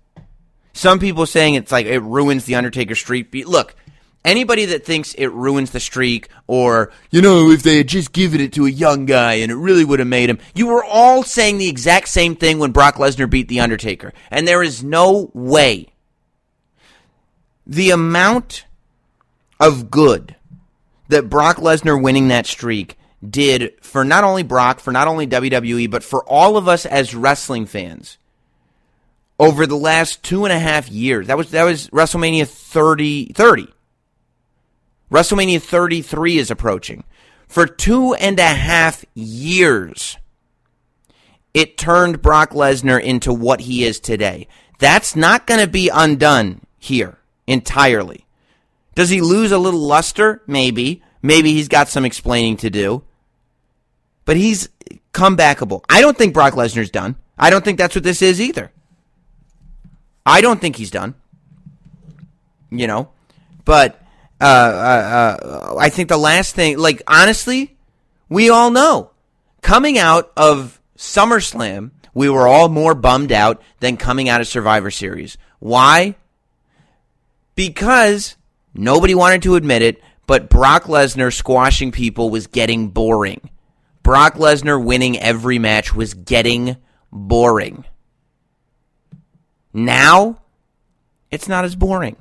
Some 0.73 0.99
people 0.99 1.27
saying 1.27 1.55
it's 1.55 1.71
like 1.71 1.87
it 1.87 2.01
ruins 2.01 2.45
the 2.45 2.57
Undertaker 2.57 2.95
streak. 2.95 3.33
Look, 3.47 3.77
anybody 4.25 4.67
that 4.67 4.85
thinks 4.85 5.15
it 5.15 5.29
ruins 5.29 5.71
the 5.71 5.81
streak 5.81 6.29
or, 6.47 6.93
you 7.11 7.21
know, 7.21 7.51
if 7.51 7.63
they 7.63 7.79
had 7.79 7.89
just 7.89 8.13
given 8.13 8.41
it 8.41 8.53
to 8.55 8.67
a 8.67 8.71
young 8.71 9.07
guy 9.07 9.35
and 9.35 9.53
it 9.53 9.57
really 9.57 9.85
would 9.85 9.99
have 9.99 10.09
made 10.09 10.31
him, 10.31 10.39
you 10.55 10.67
were 10.67 10.85
all 10.85 11.23
saying 11.23 11.59
the 11.59 11.69
exact 11.69 12.09
same 12.09 12.35
thing 12.37 12.59
when 12.59 12.73
Brock 12.73 12.97
Lesnar 12.97 13.29
beat 13.29 13.49
The 13.49 13.61
Undertaker. 13.61 14.13
And 14.31 14.49
there 14.49 14.63
is 14.63 14.83
no 14.83 15.31
way 15.35 15.89
the 17.67 17.91
amount 17.91 18.67
of 19.61 19.91
good 19.91 20.37
that 21.09 21.29
Brock 21.31 21.57
Lesnar 21.57 22.03
winning 22.03 22.29
that 22.29 22.47
streak 22.47 22.99
did 23.29 23.73
for 23.83 24.05
not 24.05 24.25
only 24.25 24.43
Brock, 24.43 24.81
for 24.81 24.93
not 24.93 25.09
only 25.09 25.27
WWE, 25.27 25.91
but 25.91 26.05
for 26.05 26.25
all 26.25 26.57
of 26.57 26.69
us 26.69 26.85
as 26.85 27.15
wrestling 27.15 27.67
fans 27.67 28.19
over 29.39 29.67
the 29.67 29.77
last 29.77 30.23
two 30.23 30.45
and 30.45 30.53
a 30.53 30.59
half 30.59 30.91
years. 30.91 31.27
That 31.27 31.37
was 31.37 31.51
that 31.51 31.65
was 31.65 31.89
WrestleMania 31.89 32.47
30, 32.47 33.33
30. 33.33 33.74
WrestleMania 35.11 35.61
33 35.61 36.39
is 36.39 36.51
approaching. 36.51 37.05
For 37.47 37.67
two 37.67 38.15
and 38.15 38.39
a 38.39 38.49
half 38.49 39.05
years, 39.15 40.17
it 41.53 41.79
turned 41.79 42.23
Brock 42.23 42.51
Lesnar 42.51 43.01
into 43.01 43.33
what 43.33 43.61
he 43.61 43.85
is 43.85 44.01
today. 44.01 44.49
That's 44.79 45.15
not 45.15 45.47
going 45.47 45.61
to 45.61 45.69
be 45.69 45.89
undone 45.89 46.63
here 46.79 47.19
entirely. 47.47 48.27
Does 48.95 49.11
he 49.11 49.21
lose 49.21 49.53
a 49.53 49.59
little 49.59 49.81
luster? 49.81 50.43
Maybe. 50.47 51.03
Maybe 51.23 51.53
he's 51.53 51.69
got 51.69 51.89
some 51.89 52.05
explaining 52.05 52.57
to 52.59 52.71
do. 52.71 53.03
But 54.25 54.37
he's 54.37 54.69
comebackable. 55.13 55.85
I 55.89 56.01
don't 56.01 56.17
think 56.17 56.35
Brock 56.35 56.55
Lesnar's 56.55 56.91
done. 56.91 57.17
I 57.39 57.51
don't 57.51 57.65
think 57.65 57.79
that's 57.79 57.95
what 57.95 58.05
this 58.05 58.23
is 58.23 58.41
either. 58.41 58.71
I 60.27 60.41
don't 60.41 60.61
think 60.61 60.77
he's 60.77 60.91
done. 60.91 61.15
You 62.71 62.87
know, 62.87 63.11
but 63.65 64.04
uh, 64.45 64.47
uh, 64.47 65.47
uh, 65.47 65.77
I 65.79 65.89
think 65.89 66.11
the 66.11 66.19
last 66.19 66.55
thing, 66.55 66.79
like 66.79 67.03
honestly, 67.07 67.77
we 68.29 68.51
all 68.51 68.71
know 68.71 69.11
coming 69.63 69.97
out 69.97 70.31
of 70.37 70.81
SummerSlam, 70.99 71.93
we 72.13 72.29
were 72.29 72.47
all 72.47 72.69
more 72.69 72.95
bummed 72.95 73.33
out 73.33 73.63
than 73.81 73.97
coming 73.97 74.29
out 74.29 74.43
of 74.43 74.47
Survivor 74.47 74.91
Series. 74.91 75.39
Why? 75.61 76.17
Because 77.55 78.37
nobody 78.75 79.15
wanted 79.15 79.43
to 79.45 79.55
admit 79.57 79.81
it, 79.81 80.03
but 80.27 80.51
Brock 80.51 80.85
Lesnar 80.85 81.33
squashing 81.33 81.91
people 81.91 82.29
was 82.29 82.47
getting 82.47 82.89
boring. 82.89 83.49
Brock 84.03 84.35
Lesnar 84.35 84.83
winning 84.83 85.19
every 85.19 85.59
match 85.59 85.95
was 85.95 86.13
getting 86.13 86.77
boring. 87.11 87.87
Now, 89.73 90.43
it's 91.31 91.49
not 91.49 91.65
as 91.65 91.75
boring. 91.75 92.17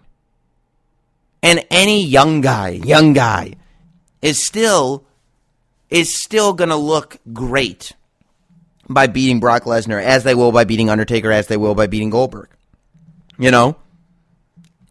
And 1.44 1.66
any 1.70 2.04
young 2.04 2.40
guy, 2.40 2.70
young 2.70 3.12
guy, 3.12 3.56
is 4.22 4.44
still 4.44 5.06
is 5.90 6.16
still 6.16 6.54
going 6.54 6.70
to 6.70 6.76
look 6.76 7.18
great 7.34 7.92
by 8.90 9.08
beating 9.08 9.40
Brock 9.40 9.64
Lesnar, 9.64 10.02
as 10.02 10.24
they 10.24 10.34
will 10.34 10.54
by 10.54 10.64
beating 10.64 10.90
Undertaker, 10.90 11.32
as 11.32 11.48
they 11.48 11.58
will 11.58 11.76
by 11.76 11.88
beating 11.88 12.10
Goldberg. 12.10 12.50
You 13.38 13.52
know, 13.52 13.76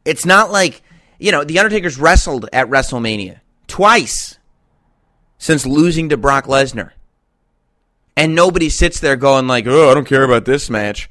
it's 0.05 0.27
not 0.27 0.53
like 0.53 0.83
you 1.19 1.33
know 1.33 1.43
the 1.43 1.59
Undertaker's 1.59 1.99
wrestled 1.99 2.49
at 2.53 2.69
WrestleMania 2.69 3.41
twice 3.67 4.39
since 5.39 5.65
losing 5.65 6.11
to 6.11 6.19
Brock 6.19 6.45
Lesnar, 6.45 6.91
and 8.15 8.35
nobody 8.35 8.69
sits 8.69 9.01
there 9.01 9.17
going 9.17 9.47
like, 9.47 9.67
"Oh, 9.67 9.91
I 9.91 9.95
don't 9.95 10.07
care 10.07 10.25
about 10.25 10.45
this 10.45 10.69
match." 10.69 11.09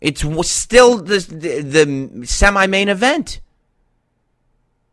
It's 0.00 0.24
still 0.50 0.98
the, 0.98 1.20
the, 1.20 1.60
the 1.60 2.26
semi-main 2.26 2.88
event. 2.88 3.40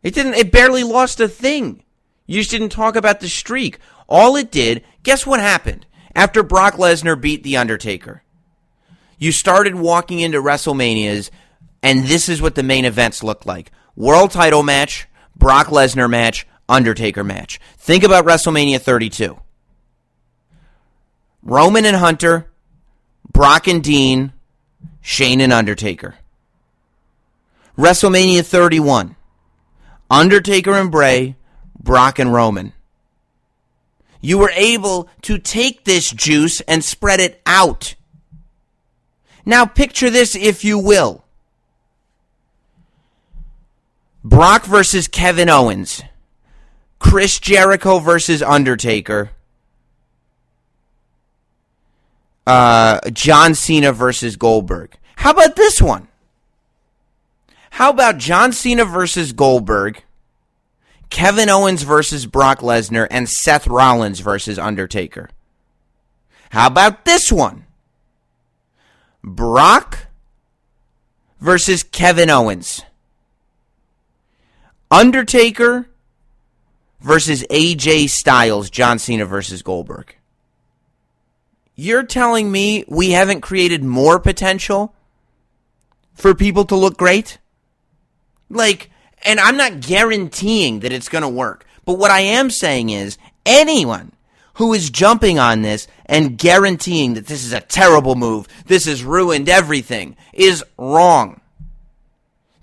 It 0.01 0.13
didn't. 0.13 0.35
It 0.35 0.51
barely 0.51 0.83
lost 0.83 1.19
a 1.19 1.27
thing. 1.27 1.83
You 2.25 2.39
just 2.39 2.51
didn't 2.51 2.69
talk 2.69 2.95
about 2.95 3.19
the 3.19 3.29
streak. 3.29 3.79
All 4.07 4.35
it 4.35 4.51
did. 4.51 4.83
Guess 5.03 5.25
what 5.25 5.39
happened 5.39 5.85
after 6.15 6.43
Brock 6.43 6.75
Lesnar 6.75 7.19
beat 7.19 7.43
the 7.43 7.57
Undertaker? 7.57 8.23
You 9.17 9.31
started 9.31 9.75
walking 9.75 10.19
into 10.19 10.41
WrestleManias, 10.41 11.29
and 11.83 12.05
this 12.05 12.29
is 12.29 12.41
what 12.41 12.55
the 12.55 12.63
main 12.63 12.85
events 12.85 13.23
looked 13.23 13.45
like: 13.45 13.71
World 13.95 14.31
Title 14.31 14.63
match, 14.63 15.07
Brock 15.35 15.67
Lesnar 15.67 16.09
match, 16.09 16.47
Undertaker 16.69 17.23
match. 17.23 17.59
Think 17.77 18.03
about 18.03 18.25
WrestleMania 18.25 18.79
32. 18.79 19.39
Roman 21.41 21.85
and 21.85 21.95
Hunter, 21.95 22.51
Brock 23.31 23.67
and 23.67 23.83
Dean, 23.83 24.33
Shane 25.01 25.41
and 25.41 25.53
Undertaker. 25.53 26.15
WrestleMania 27.77 28.45
31. 28.45 29.15
Undertaker 30.09 30.73
and 30.73 30.91
Bray, 30.91 31.35
Brock 31.79 32.19
and 32.19 32.33
Roman. 32.33 32.73
You 34.21 34.37
were 34.37 34.51
able 34.55 35.07
to 35.23 35.37
take 35.37 35.85
this 35.85 36.11
juice 36.11 36.61
and 36.61 36.83
spread 36.83 37.19
it 37.19 37.41
out. 37.45 37.95
Now 39.45 39.65
picture 39.65 40.09
this, 40.09 40.35
if 40.35 40.63
you 40.65 40.77
will. 40.77 41.23
Brock 44.23 44.65
versus 44.65 45.07
Kevin 45.07 45.49
Owens. 45.49 46.03
Chris 46.99 47.39
Jericho 47.39 47.99
versus 47.99 48.41
Undertaker. 48.41 49.31
uh, 52.49 52.99
John 53.11 53.53
Cena 53.53 53.93
versus 53.93 54.35
Goldberg. 54.35 54.97
How 55.17 55.31
about 55.31 55.55
this 55.55 55.81
one? 55.81 56.08
How 57.71 57.89
about 57.89 58.17
John 58.17 58.51
Cena 58.51 58.85
versus 58.85 59.33
Goldberg, 59.33 60.03
Kevin 61.09 61.49
Owens 61.49 61.83
versus 61.83 62.25
Brock 62.25 62.59
Lesnar, 62.59 63.07
and 63.09 63.29
Seth 63.29 63.67
Rollins 63.67 64.19
versus 64.19 64.59
Undertaker? 64.59 65.29
How 66.51 66.67
about 66.67 67.05
this 67.05 67.31
one? 67.31 67.65
Brock 69.23 70.07
versus 71.39 71.83
Kevin 71.83 72.29
Owens. 72.29 72.81
Undertaker 74.91 75.89
versus 76.99 77.43
AJ 77.49 78.09
Styles, 78.09 78.69
John 78.69 78.99
Cena 78.99 79.25
versus 79.25 79.61
Goldberg. 79.61 80.15
You're 81.75 82.03
telling 82.03 82.51
me 82.51 82.83
we 82.87 83.11
haven't 83.11 83.41
created 83.41 83.83
more 83.83 84.19
potential 84.19 84.93
for 86.13 86.35
people 86.35 86.65
to 86.65 86.75
look 86.75 86.97
great? 86.97 87.37
Like, 88.49 88.89
and 89.23 89.39
I'm 89.39 89.57
not 89.57 89.81
guaranteeing 89.81 90.79
that 90.79 90.91
it's 90.91 91.09
going 91.09 91.21
to 91.21 91.29
work. 91.29 91.65
But 91.85 91.97
what 91.97 92.11
I 92.11 92.21
am 92.21 92.49
saying 92.49 92.89
is 92.89 93.17
anyone 93.45 94.11
who 94.55 94.73
is 94.73 94.89
jumping 94.89 95.39
on 95.39 95.61
this 95.61 95.87
and 96.05 96.37
guaranteeing 96.37 97.13
that 97.13 97.27
this 97.27 97.45
is 97.45 97.53
a 97.53 97.61
terrible 97.61 98.15
move, 98.15 98.47
this 98.65 98.85
has 98.85 99.03
ruined 99.03 99.49
everything, 99.49 100.17
is 100.33 100.63
wrong. 100.77 101.41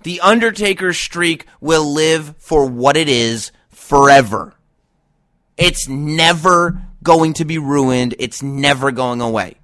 The 0.03 0.21
Undertaker 0.21 0.93
streak 0.93 1.45
will 1.59 1.91
live 1.91 2.35
for 2.37 2.65
what 2.65 2.95
it 2.95 3.09
is 3.09 3.51
forever. 3.69 4.53
It's 5.57 5.87
never 5.87 6.81
going 7.03 7.33
to 7.33 7.45
be 7.45 7.57
ruined. 7.57 8.15
It's 8.19 8.43
never 8.43 8.91
going 8.91 9.21
away. 9.21 9.55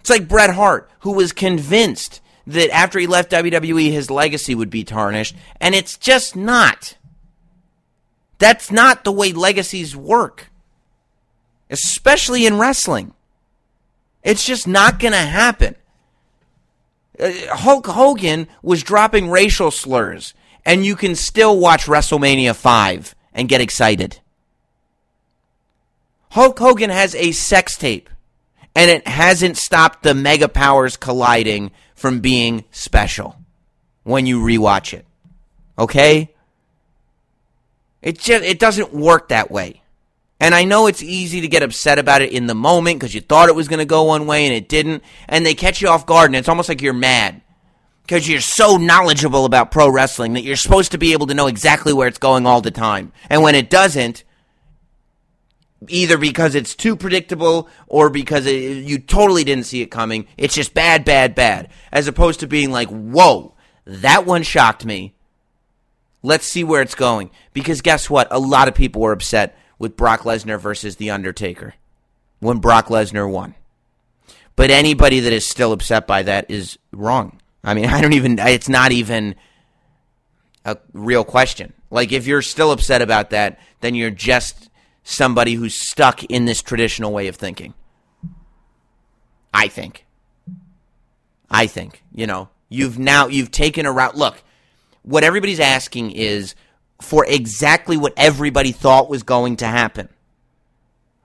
It's 0.00 0.10
like 0.10 0.28
Bret 0.28 0.54
Hart, 0.54 0.90
who 1.00 1.12
was 1.12 1.32
convinced 1.32 2.21
that 2.46 2.70
after 2.70 2.98
he 2.98 3.06
left 3.06 3.30
WWE, 3.30 3.90
his 3.90 4.10
legacy 4.10 4.54
would 4.54 4.70
be 4.70 4.84
tarnished, 4.84 5.36
and 5.60 5.74
it's 5.74 5.96
just 5.96 6.36
not. 6.36 6.96
That's 8.38 8.70
not 8.70 9.04
the 9.04 9.12
way 9.12 9.32
legacies 9.32 9.96
work, 9.96 10.50
especially 11.70 12.46
in 12.46 12.58
wrestling. 12.58 13.14
It's 14.22 14.44
just 14.44 14.66
not 14.66 14.98
going 14.98 15.12
to 15.12 15.18
happen. 15.18 15.76
Uh, 17.18 17.32
Hulk 17.50 17.86
Hogan 17.86 18.48
was 18.62 18.82
dropping 18.82 19.30
racial 19.30 19.70
slurs, 19.70 20.34
and 20.64 20.84
you 20.84 20.96
can 20.96 21.14
still 21.14 21.58
watch 21.58 21.86
WrestleMania 21.86 22.54
5 22.54 23.14
and 23.32 23.48
get 23.48 23.60
excited. 23.60 24.20
Hulk 26.30 26.58
Hogan 26.58 26.90
has 26.90 27.14
a 27.14 27.32
sex 27.32 27.76
tape, 27.76 28.08
and 28.74 28.90
it 28.90 29.06
hasn't 29.06 29.56
stopped 29.56 30.02
the 30.02 30.14
mega 30.14 30.48
powers 30.48 30.96
colliding 30.96 31.70
from 31.94 32.20
being 32.20 32.64
special 32.70 33.36
when 34.02 34.26
you 34.26 34.40
rewatch 34.40 34.94
it. 34.94 35.06
Okay? 35.78 36.34
It 38.00 38.18
just 38.18 38.44
it 38.44 38.58
doesn't 38.58 38.92
work 38.92 39.28
that 39.28 39.50
way. 39.50 39.82
And 40.40 40.56
I 40.56 40.64
know 40.64 40.88
it's 40.88 41.04
easy 41.04 41.40
to 41.42 41.48
get 41.48 41.62
upset 41.62 42.00
about 42.00 42.20
it 42.20 42.32
in 42.32 42.48
the 42.48 42.54
moment 42.54 42.98
because 42.98 43.14
you 43.14 43.20
thought 43.20 43.48
it 43.48 43.54
was 43.54 43.68
going 43.68 43.78
to 43.78 43.84
go 43.84 44.02
one 44.02 44.26
way 44.26 44.44
and 44.44 44.52
it 44.52 44.68
didn't, 44.68 45.04
and 45.28 45.46
they 45.46 45.54
catch 45.54 45.80
you 45.80 45.88
off 45.88 46.04
guard, 46.04 46.30
and 46.30 46.36
it's 46.36 46.48
almost 46.48 46.68
like 46.68 46.82
you're 46.82 46.92
mad 46.92 47.42
because 48.02 48.28
you're 48.28 48.40
so 48.40 48.76
knowledgeable 48.76 49.44
about 49.44 49.70
pro 49.70 49.88
wrestling 49.88 50.32
that 50.32 50.42
you're 50.42 50.56
supposed 50.56 50.90
to 50.92 50.98
be 50.98 51.12
able 51.12 51.28
to 51.28 51.34
know 51.34 51.46
exactly 51.46 51.92
where 51.92 52.08
it's 52.08 52.18
going 52.18 52.44
all 52.44 52.60
the 52.60 52.72
time. 52.72 53.12
And 53.30 53.42
when 53.42 53.54
it 53.54 53.70
doesn't, 53.70 54.24
either 55.88 56.18
because 56.18 56.54
it's 56.54 56.74
too 56.74 56.96
predictable 56.96 57.68
or 57.86 58.10
because 58.10 58.46
it, 58.46 58.84
you 58.84 58.98
totally 58.98 59.44
didn't 59.44 59.66
see 59.66 59.82
it 59.82 59.90
coming. 59.90 60.26
It's 60.36 60.54
just 60.54 60.74
bad, 60.74 61.04
bad, 61.04 61.34
bad. 61.34 61.70
As 61.90 62.08
opposed 62.08 62.40
to 62.40 62.46
being 62.46 62.70
like, 62.70 62.88
whoa, 62.88 63.54
that 63.84 64.26
one 64.26 64.42
shocked 64.42 64.84
me. 64.84 65.14
Let's 66.22 66.46
see 66.46 66.62
where 66.64 66.82
it's 66.82 66.94
going. 66.94 67.30
Because 67.52 67.80
guess 67.80 68.08
what? 68.08 68.28
A 68.30 68.38
lot 68.38 68.68
of 68.68 68.74
people 68.74 69.02
were 69.02 69.12
upset 69.12 69.58
with 69.78 69.96
Brock 69.96 70.20
Lesnar 70.20 70.60
versus 70.60 70.96
The 70.96 71.10
Undertaker 71.10 71.74
when 72.38 72.58
Brock 72.58 72.86
Lesnar 72.88 73.30
won. 73.30 73.54
But 74.54 74.70
anybody 74.70 75.20
that 75.20 75.32
is 75.32 75.46
still 75.46 75.72
upset 75.72 76.06
by 76.06 76.22
that 76.22 76.50
is 76.50 76.78
wrong. 76.92 77.40
I 77.64 77.74
mean, 77.74 77.86
I 77.88 78.00
don't 78.00 78.12
even, 78.12 78.38
it's 78.38 78.68
not 78.68 78.92
even 78.92 79.34
a 80.64 80.76
real 80.92 81.24
question. 81.24 81.72
Like, 81.90 82.12
if 82.12 82.26
you're 82.26 82.42
still 82.42 82.70
upset 82.72 83.02
about 83.02 83.30
that, 83.30 83.58
then 83.80 83.94
you're 83.94 84.10
just 84.10 84.70
somebody 85.02 85.54
who's 85.54 85.74
stuck 85.74 86.24
in 86.24 86.44
this 86.44 86.62
traditional 86.62 87.12
way 87.12 87.28
of 87.28 87.36
thinking. 87.36 87.74
I 89.52 89.68
think. 89.68 90.06
I 91.50 91.66
think, 91.66 92.02
you 92.14 92.26
know, 92.26 92.48
you've 92.70 92.98
now 92.98 93.26
you've 93.26 93.50
taken 93.50 93.84
a 93.84 93.92
route. 93.92 94.16
Look, 94.16 94.42
what 95.02 95.22
everybody's 95.22 95.60
asking 95.60 96.12
is 96.12 96.54
for 97.02 97.26
exactly 97.26 97.96
what 97.96 98.14
everybody 98.16 98.72
thought 98.72 99.10
was 99.10 99.22
going 99.22 99.56
to 99.56 99.66
happen. 99.66 100.08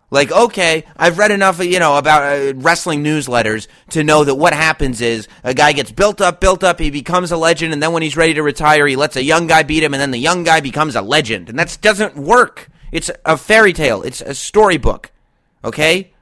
Like, 0.09 0.31
okay, 0.31 0.85
I've 0.95 1.17
read 1.17 1.31
enough, 1.31 1.61
you 1.63 1.79
know, 1.79 1.97
about 1.97 2.23
uh, 2.23 2.53
wrestling 2.55 3.03
newsletters 3.03 3.67
to 3.89 4.05
know 4.05 4.23
that 4.23 4.35
what 4.35 4.53
happens 4.53 5.01
is 5.01 5.27
a 5.43 5.53
guy 5.53 5.73
gets 5.73 5.91
built 5.91 6.21
up, 6.21 6.39
built 6.39 6.63
up, 6.63 6.79
he 6.79 6.89
becomes 6.89 7.31
a 7.33 7.37
legend, 7.37 7.73
and 7.73 7.83
then 7.83 7.91
when 7.91 8.03
he's 8.03 8.15
ready 8.15 8.33
to 8.33 8.43
retire, 8.43 8.87
he 8.87 8.95
lets 8.95 9.17
a 9.17 9.23
young 9.23 9.47
guy 9.47 9.63
beat 9.63 9.83
him, 9.83 9.93
and 9.93 9.99
then 9.99 10.11
the 10.11 10.17
young 10.17 10.43
guy 10.45 10.61
becomes 10.61 10.95
a 10.95 11.01
legend. 11.01 11.49
And 11.49 11.59
that 11.59 11.77
doesn't 11.81 12.15
work. 12.15 12.69
It's 12.97 13.11
a 13.25 13.37
fairy 13.37 13.73
tale. 13.73 14.01
It's 14.01 14.21
a 14.21 14.33
storybook. 14.33 15.11
Okay? 15.63 16.13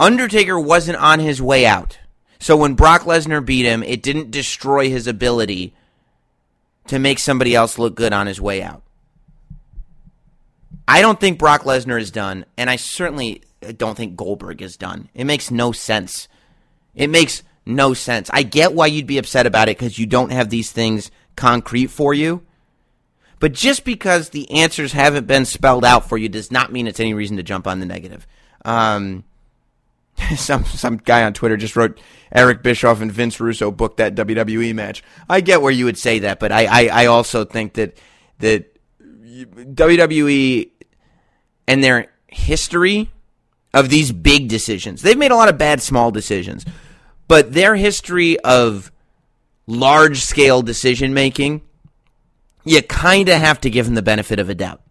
Undertaker 0.00 0.58
wasn't 0.58 0.96
on 0.96 1.20
his 1.20 1.42
way 1.42 1.66
out. 1.66 1.98
So 2.38 2.56
when 2.56 2.72
Brock 2.72 3.02
Lesnar 3.02 3.44
beat 3.44 3.66
him, 3.66 3.82
it 3.82 4.02
didn't 4.02 4.30
destroy 4.30 4.88
his 4.88 5.06
ability 5.06 5.74
to 6.86 6.98
make 6.98 7.18
somebody 7.18 7.54
else 7.54 7.78
look 7.78 7.94
good 7.94 8.14
on 8.14 8.26
his 8.26 8.40
way 8.40 8.62
out. 8.62 8.82
I 10.88 11.02
don't 11.02 11.20
think 11.20 11.38
Brock 11.38 11.64
Lesnar 11.64 12.00
is 12.00 12.10
done, 12.10 12.46
and 12.56 12.70
I 12.70 12.76
certainly 12.76 13.42
don't 13.76 13.94
think 13.94 14.16
Goldberg 14.16 14.62
is 14.62 14.78
done. 14.78 15.10
It 15.12 15.24
makes 15.24 15.50
no 15.50 15.72
sense. 15.72 16.28
It 16.94 17.10
makes 17.10 17.42
no 17.66 17.92
sense. 17.92 18.30
I 18.32 18.42
get 18.42 18.72
why 18.72 18.86
you'd 18.86 19.06
be 19.06 19.18
upset 19.18 19.44
about 19.44 19.68
it 19.68 19.76
because 19.76 19.98
you 19.98 20.06
don't 20.06 20.32
have 20.32 20.48
these 20.48 20.72
things 20.72 21.10
concrete 21.36 21.88
for 21.88 22.14
you. 22.14 22.45
But 23.38 23.52
just 23.52 23.84
because 23.84 24.30
the 24.30 24.50
answers 24.50 24.92
haven't 24.92 25.26
been 25.26 25.44
spelled 25.44 25.84
out 25.84 26.08
for 26.08 26.16
you 26.16 26.28
does 26.28 26.50
not 26.50 26.72
mean 26.72 26.86
it's 26.86 27.00
any 27.00 27.14
reason 27.14 27.36
to 27.36 27.42
jump 27.42 27.66
on 27.66 27.80
the 27.80 27.86
negative. 27.86 28.26
Um, 28.64 29.24
some 30.36 30.64
some 30.64 30.96
guy 30.96 31.24
on 31.24 31.34
Twitter 31.34 31.56
just 31.56 31.76
wrote 31.76 32.00
Eric 32.32 32.62
Bischoff 32.62 33.00
and 33.00 33.12
Vince 33.12 33.38
Russo 33.40 33.70
booked 33.70 33.98
that 33.98 34.14
WWE 34.14 34.74
match. 34.74 35.02
I 35.28 35.40
get 35.40 35.62
where 35.62 35.72
you 35.72 35.84
would 35.84 35.98
say 35.98 36.20
that, 36.20 36.40
but 36.40 36.52
I, 36.52 36.66
I, 36.66 37.02
I 37.02 37.06
also 37.06 37.44
think 37.44 37.74
that 37.74 37.98
that 38.38 38.72
WWE 39.44 40.70
and 41.68 41.84
their 41.84 42.12
history 42.28 43.10
of 43.74 43.90
these 43.90 44.12
big 44.12 44.48
decisions. 44.48 45.02
They've 45.02 45.18
made 45.18 45.30
a 45.30 45.36
lot 45.36 45.48
of 45.48 45.58
bad 45.58 45.82
small 45.82 46.10
decisions, 46.10 46.64
but 47.28 47.52
their 47.52 47.76
history 47.76 48.38
of 48.40 48.90
large 49.66 50.20
scale 50.20 50.62
decision 50.62 51.12
making, 51.12 51.62
you 52.66 52.82
kind 52.82 53.28
of 53.28 53.40
have 53.40 53.60
to 53.62 53.70
give 53.70 53.86
them 53.86 53.94
the 53.94 54.02
benefit 54.02 54.38
of 54.38 54.50
a 54.50 54.54
doubt. 54.54 54.82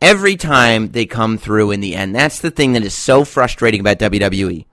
Every 0.00 0.36
time 0.36 0.92
they 0.92 1.06
come 1.06 1.38
through 1.38 1.72
in 1.72 1.80
the 1.80 1.96
end, 1.96 2.14
that's 2.14 2.40
the 2.40 2.50
thing 2.50 2.74
that 2.74 2.84
is 2.84 2.94
so 2.94 3.24
frustrating 3.24 3.80
about 3.80 3.98
WWE. 3.98 4.66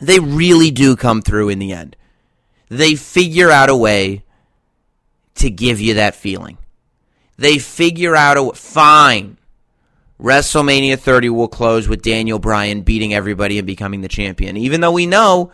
They 0.00 0.18
really 0.18 0.70
do 0.70 0.96
come 0.96 1.22
through 1.22 1.50
in 1.50 1.58
the 1.58 1.72
end. 1.72 1.96
They 2.68 2.94
figure 2.94 3.50
out 3.50 3.68
a 3.68 3.76
way 3.76 4.24
to 5.36 5.50
give 5.50 5.80
you 5.80 5.94
that 5.94 6.16
feeling. 6.16 6.58
They 7.36 7.58
figure 7.58 8.16
out 8.16 8.36
a 8.36 8.52
fine. 8.54 9.36
WrestleMania 10.20 10.98
30 10.98 11.28
will 11.28 11.46
close 11.46 11.88
with 11.88 12.02
Daniel 12.02 12.38
Bryan 12.38 12.80
beating 12.80 13.14
everybody 13.14 13.58
and 13.58 13.66
becoming 13.66 14.00
the 14.00 14.08
champion. 14.08 14.56
Even 14.56 14.80
though 14.80 14.92
we 14.92 15.06
know 15.06 15.52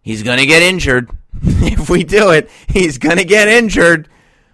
he's 0.00 0.22
going 0.22 0.38
to 0.38 0.46
get 0.46 0.62
injured. 0.62 1.10
if 1.42 1.90
we 1.90 2.04
do 2.04 2.30
it, 2.30 2.48
he's 2.68 2.96
going 2.96 3.18
to 3.18 3.24
get 3.24 3.48
injured. 3.48 4.08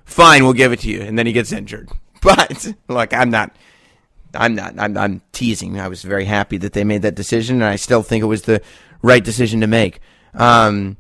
Fine, 0.07 0.45
we'll 0.45 0.55
give 0.55 0.73
it 0.73 0.81
to 0.81 0.89
you. 0.89 1.03
And 1.03 1.19
then 1.19 1.27
he 1.27 1.33
gets 1.33 1.53
injured. 1.53 1.91
But 2.23 2.75
look, 2.89 3.15
I'm 3.15 3.31
not. 3.31 3.55
I'm 4.35 4.57
not. 4.57 4.75
I'm, 4.79 4.97
I'm 4.97 5.23
teasing. 5.31 5.79
I 5.79 5.87
was 5.87 6.03
very 6.03 6.25
happy 6.25 6.57
that 6.59 6.73
they 6.73 6.83
made 6.83 7.03
that 7.03 7.15
decision, 7.15 7.57
and 7.57 7.65
I 7.65 7.77
still 7.77 8.03
think 8.03 8.23
it 8.23 8.27
was 8.27 8.43
the 8.43 8.63
right 9.01 9.23
decision 9.23 9.61
to 9.61 9.69
make. 9.69 10.01
Um, 10.35 10.97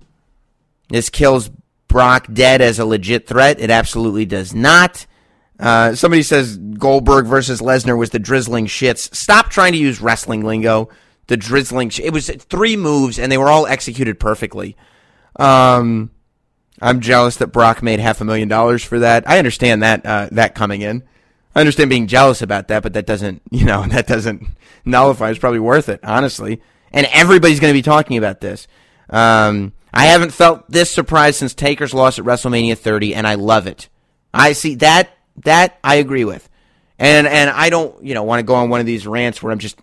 this 0.88 1.10
kills 1.10 1.50
Brock 1.88 2.28
dead 2.32 2.60
as 2.60 2.78
a 2.78 2.84
legit 2.84 3.26
threat. 3.26 3.58
It 3.58 3.70
absolutely 3.70 4.24
does 4.24 4.54
not. 4.54 5.06
Uh, 5.58 5.96
somebody 5.96 6.22
says 6.22 6.58
Goldberg 6.58 7.26
versus 7.26 7.60
Lesnar 7.60 7.98
was 7.98 8.10
the 8.10 8.20
drizzling 8.20 8.66
shits. 8.66 9.12
Stop 9.12 9.48
trying 9.48 9.72
to 9.72 9.78
use 9.78 10.00
wrestling 10.00 10.44
lingo. 10.44 10.90
The 11.26 11.36
drizzling. 11.36 11.90
Sh- 11.90 12.00
it 12.00 12.12
was 12.12 12.28
three 12.28 12.76
moves, 12.76 13.18
and 13.18 13.32
they 13.32 13.38
were 13.38 13.48
all 13.48 13.66
executed 13.66 14.20
perfectly. 14.20 14.76
Um, 15.36 16.10
I'm 16.80 17.00
jealous 17.00 17.36
that 17.36 17.48
Brock 17.48 17.82
made 17.82 18.00
half 18.00 18.20
a 18.20 18.24
million 18.24 18.48
dollars 18.48 18.84
for 18.84 18.98
that. 19.00 19.28
I 19.28 19.38
understand 19.38 19.82
that 19.82 20.04
uh, 20.04 20.28
that 20.32 20.54
coming 20.54 20.82
in. 20.82 21.02
I 21.54 21.60
understand 21.60 21.88
being 21.88 22.06
jealous 22.06 22.42
about 22.42 22.68
that, 22.68 22.82
but 22.82 22.92
that 22.92 23.06
doesn't, 23.06 23.42
you 23.50 23.64
know, 23.64 23.84
that 23.86 24.06
doesn't 24.06 24.46
nullify. 24.84 25.30
It's 25.30 25.38
probably 25.38 25.60
worth 25.60 25.88
it, 25.88 26.00
honestly. 26.02 26.60
And 26.92 27.06
everybody's 27.12 27.60
going 27.60 27.72
to 27.72 27.78
be 27.78 27.82
talking 27.82 28.16
about 28.16 28.40
this. 28.40 28.68
Um, 29.10 29.72
I 29.92 30.06
haven't 30.06 30.32
felt 30.32 30.70
this 30.70 30.90
surprise 30.90 31.36
since 31.36 31.54
Taker's 31.54 31.94
loss 31.94 32.18
at 32.18 32.24
WrestleMania 32.24 32.76
30, 32.76 33.14
and 33.14 33.26
I 33.26 33.34
love 33.34 33.66
it. 33.66 33.88
I 34.34 34.52
see 34.52 34.74
that 34.76 35.10
that 35.44 35.78
I 35.82 35.96
agree 35.96 36.24
with. 36.24 36.48
And 36.98 37.26
and 37.26 37.50
I 37.50 37.70
don't, 37.70 38.02
you 38.04 38.14
know, 38.14 38.22
want 38.22 38.40
to 38.40 38.42
go 38.42 38.54
on 38.54 38.68
one 38.68 38.80
of 38.80 38.86
these 38.86 39.06
rants 39.06 39.42
where 39.42 39.52
I'm 39.52 39.58
just, 39.58 39.78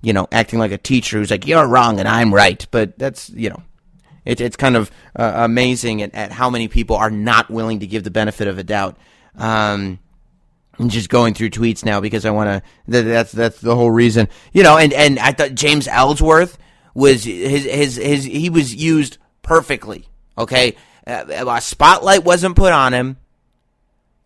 you 0.00 0.12
know, 0.12 0.28
acting 0.32 0.58
like 0.58 0.72
a 0.72 0.78
teacher 0.78 1.18
who's 1.18 1.30
like, 1.30 1.46
"You're 1.46 1.66
wrong 1.66 1.98
and 1.98 2.08
I'm 2.08 2.32
right." 2.34 2.64
But 2.70 2.98
that's, 2.98 3.30
you 3.30 3.50
know, 3.50 3.62
it, 4.24 4.40
it's 4.40 4.56
kind 4.56 4.76
of 4.76 4.90
uh, 5.16 5.32
amazing 5.36 6.02
at, 6.02 6.14
at, 6.14 6.32
how 6.32 6.50
many 6.50 6.68
people 6.68 6.96
are 6.96 7.10
not 7.10 7.50
willing 7.50 7.80
to 7.80 7.86
give 7.86 8.04
the 8.04 8.10
benefit 8.10 8.48
of 8.48 8.58
a 8.58 8.64
doubt. 8.64 8.96
Um, 9.36 9.98
I'm 10.78 10.88
just 10.88 11.08
going 11.08 11.34
through 11.34 11.50
tweets 11.50 11.84
now 11.84 12.00
because 12.00 12.24
I 12.24 12.30
want 12.30 12.48
to. 12.48 12.62
That, 12.88 13.02
that's 13.02 13.32
that's 13.32 13.60
the 13.60 13.74
whole 13.74 13.90
reason, 13.90 14.28
you 14.52 14.62
know. 14.62 14.78
And 14.78 14.92
and 14.92 15.18
I 15.18 15.32
thought 15.32 15.54
James 15.54 15.86
Ellsworth 15.86 16.58
was 16.94 17.24
his 17.24 17.64
his 17.64 17.96
his 17.96 18.24
he 18.24 18.50
was 18.50 18.74
used 18.74 19.18
perfectly. 19.42 20.06
Okay, 20.38 20.76
uh, 21.06 21.24
a 21.28 21.60
spotlight 21.60 22.24
wasn't 22.24 22.56
put 22.56 22.72
on 22.72 22.94
him 22.94 23.18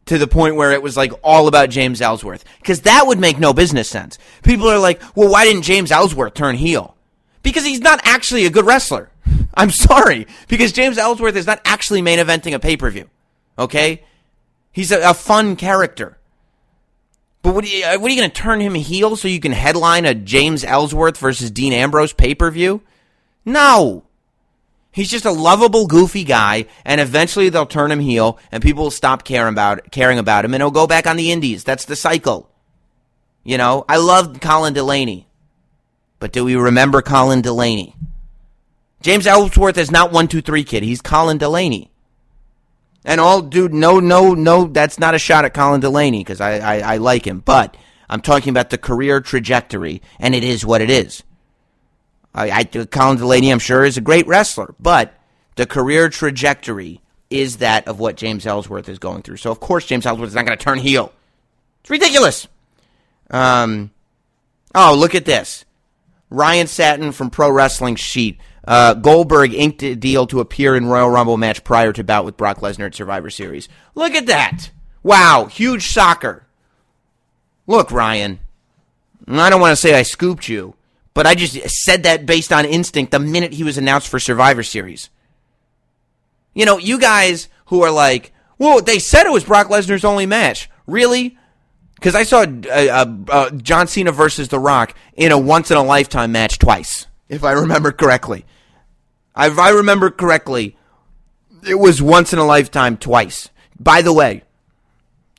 to 0.06 0.18
the 0.18 0.26
point 0.26 0.56
where 0.56 0.72
it 0.72 0.82
was 0.82 0.96
like 0.96 1.12
all 1.22 1.48
about 1.48 1.68
James 1.68 2.00
Ellsworth. 2.00 2.44
Because 2.58 2.82
that 2.82 3.06
would 3.06 3.18
make 3.18 3.38
no 3.38 3.52
business 3.52 3.88
sense. 3.88 4.18
People 4.42 4.68
are 4.68 4.78
like, 4.78 5.02
well, 5.14 5.30
why 5.30 5.44
didn't 5.44 5.62
James 5.62 5.92
Ellsworth 5.92 6.34
turn 6.34 6.56
heel? 6.56 6.96
Because 7.42 7.64
he's 7.64 7.80
not 7.80 8.00
actually 8.04 8.46
a 8.46 8.50
good 8.50 8.66
wrestler. 8.66 9.10
I'm 9.56 9.70
sorry. 9.70 10.26
Because 10.48 10.72
James 10.72 10.98
Ellsworth 10.98 11.36
is 11.36 11.46
not 11.46 11.60
actually 11.64 12.02
main 12.02 12.18
eventing 12.18 12.54
a 12.54 12.58
pay 12.58 12.76
per 12.76 12.90
view. 12.90 13.08
Okay? 13.58 14.04
He's 14.70 14.92
a, 14.92 15.10
a, 15.10 15.14
fun 15.14 15.56
character. 15.56 16.18
But 17.42 17.54
what 17.54 17.64
uh, 17.64 17.68
are 17.68 17.94
you, 17.94 18.08
you 18.08 18.16
going 18.16 18.30
to 18.30 18.42
turn 18.42 18.60
him 18.60 18.74
heel 18.74 19.16
so 19.16 19.28
you 19.28 19.40
can 19.40 19.52
headline 19.52 20.04
a 20.04 20.14
James 20.14 20.64
Ellsworth 20.64 21.16
versus 21.16 21.50
Dean 21.50 21.72
Ambrose 21.72 22.12
pay 22.12 22.34
per 22.34 22.50
view? 22.50 22.82
No. 23.44 24.04
He's 24.92 25.10
just 25.10 25.26
a 25.26 25.30
lovable, 25.30 25.86
goofy 25.86 26.24
guy, 26.24 26.66
and 26.84 27.02
eventually 27.02 27.50
they'll 27.50 27.66
turn 27.66 27.92
him 27.92 28.00
heel, 28.00 28.38
and 28.50 28.62
people 28.62 28.84
will 28.84 28.90
stop 28.90 29.24
caring 29.24 29.52
about 29.52 29.90
caring 29.90 30.18
about 30.18 30.44
him, 30.44 30.54
and 30.54 30.62
he'll 30.62 30.70
go 30.70 30.86
back 30.86 31.06
on 31.06 31.16
the 31.16 31.30
Indies. 31.30 31.64
That's 31.64 31.84
the 31.84 31.96
cycle. 31.96 32.50
You 33.44 33.58
know, 33.58 33.84
I 33.90 33.98
loved 33.98 34.40
Colin 34.40 34.72
Delaney, 34.72 35.28
but 36.18 36.32
do 36.32 36.46
we 36.46 36.56
remember 36.56 37.02
Colin 37.02 37.42
Delaney? 37.42 37.94
James 39.06 39.28
Ellsworth 39.28 39.78
is 39.78 39.92
not 39.92 40.10
one 40.10 40.26
two 40.26 40.40
three 40.40 40.64
kid. 40.64 40.82
He's 40.82 41.00
Colin 41.00 41.38
Delaney. 41.38 41.92
And 43.04 43.20
all, 43.20 43.40
dude, 43.40 43.72
no, 43.72 44.00
no, 44.00 44.34
no, 44.34 44.64
that's 44.64 44.98
not 44.98 45.14
a 45.14 45.18
shot 45.20 45.44
at 45.44 45.54
Colin 45.54 45.80
Delaney 45.80 46.24
because 46.24 46.40
I, 46.40 46.58
I, 46.58 46.94
I 46.94 46.96
like 46.96 47.24
him, 47.24 47.38
but 47.38 47.76
I'm 48.10 48.20
talking 48.20 48.50
about 48.50 48.70
the 48.70 48.78
career 48.78 49.20
trajectory, 49.20 50.02
and 50.18 50.34
it 50.34 50.42
is 50.42 50.66
what 50.66 50.80
it 50.80 50.90
is. 50.90 51.22
I, 52.34 52.50
I 52.50 52.64
Colin 52.64 53.18
Delaney, 53.18 53.50
I'm 53.50 53.60
sure, 53.60 53.84
is 53.84 53.96
a 53.96 54.00
great 54.00 54.26
wrestler, 54.26 54.74
but 54.80 55.14
the 55.54 55.66
career 55.66 56.08
trajectory 56.08 57.00
is 57.30 57.58
that 57.58 57.86
of 57.86 58.00
what 58.00 58.16
James 58.16 58.44
Ellsworth 58.44 58.88
is 58.88 58.98
going 58.98 59.22
through. 59.22 59.36
So 59.36 59.52
of 59.52 59.60
course 59.60 59.86
James 59.86 60.04
Ellsworth 60.04 60.30
is 60.30 60.34
not 60.34 60.46
going 60.46 60.58
to 60.58 60.64
turn 60.64 60.78
heel. 60.78 61.12
It's 61.82 61.90
ridiculous. 61.90 62.48
Um, 63.30 63.92
oh, 64.74 64.96
look 64.98 65.14
at 65.14 65.26
this. 65.26 65.64
Ryan 66.28 66.66
Satin 66.66 67.12
from 67.12 67.30
Pro 67.30 67.52
Wrestling 67.52 67.94
Sheet. 67.94 68.40
Uh, 68.66 68.94
Goldberg 68.94 69.54
inked 69.54 69.82
a 69.82 69.94
deal 69.94 70.26
to 70.26 70.40
appear 70.40 70.74
in 70.74 70.86
Royal 70.86 71.08
Rumble 71.08 71.36
match 71.36 71.62
prior 71.62 71.92
to 71.92 72.02
bout 72.02 72.24
with 72.24 72.36
Brock 72.36 72.58
Lesnar 72.58 72.86
at 72.86 72.94
Survivor 72.94 73.30
Series. 73.30 73.68
Look 73.94 74.14
at 74.14 74.26
that. 74.26 74.70
Wow, 75.02 75.46
huge 75.46 75.86
soccer. 75.86 76.46
Look, 77.66 77.92
Ryan. 77.92 78.40
I 79.28 79.50
don't 79.50 79.60
want 79.60 79.72
to 79.72 79.76
say 79.76 79.94
I 79.94 80.02
scooped 80.02 80.48
you, 80.48 80.74
but 81.14 81.26
I 81.26 81.34
just 81.34 81.58
said 81.84 82.04
that 82.04 82.26
based 82.26 82.52
on 82.52 82.64
instinct 82.64 83.12
the 83.12 83.18
minute 83.18 83.52
he 83.52 83.64
was 83.64 83.78
announced 83.78 84.08
for 84.08 84.18
Survivor 84.18 84.62
Series. 84.62 85.10
You 86.54 86.64
know, 86.64 86.78
you 86.78 86.98
guys 86.98 87.48
who 87.66 87.82
are 87.82 87.90
like, 87.90 88.32
well, 88.58 88.80
they 88.80 88.98
said 88.98 89.26
it 89.26 89.32
was 89.32 89.44
Brock 89.44 89.68
Lesnar's 89.68 90.04
only 90.04 90.26
match. 90.26 90.70
Really? 90.86 91.36
Because 91.94 92.14
I 92.14 92.22
saw 92.22 92.42
uh, 92.42 92.46
uh, 92.68 93.06
uh, 93.28 93.50
John 93.50 93.86
Cena 93.86 94.12
versus 94.12 94.48
The 94.48 94.58
Rock 94.58 94.94
in 95.14 95.32
a 95.32 95.38
once 95.38 95.70
in 95.70 95.76
a 95.76 95.82
lifetime 95.82 96.32
match 96.32 96.58
twice, 96.58 97.06
if 97.28 97.44
I 97.44 97.52
remember 97.52 97.92
correctly. 97.92 98.44
If 99.36 99.58
I 99.58 99.70
remember 99.70 100.10
correctly, 100.10 100.76
it 101.66 101.74
was 101.74 102.00
once 102.00 102.32
in 102.32 102.38
a 102.38 102.44
lifetime 102.44 102.96
twice. 102.96 103.50
By 103.78 104.02
the 104.02 104.12
way, 104.12 104.42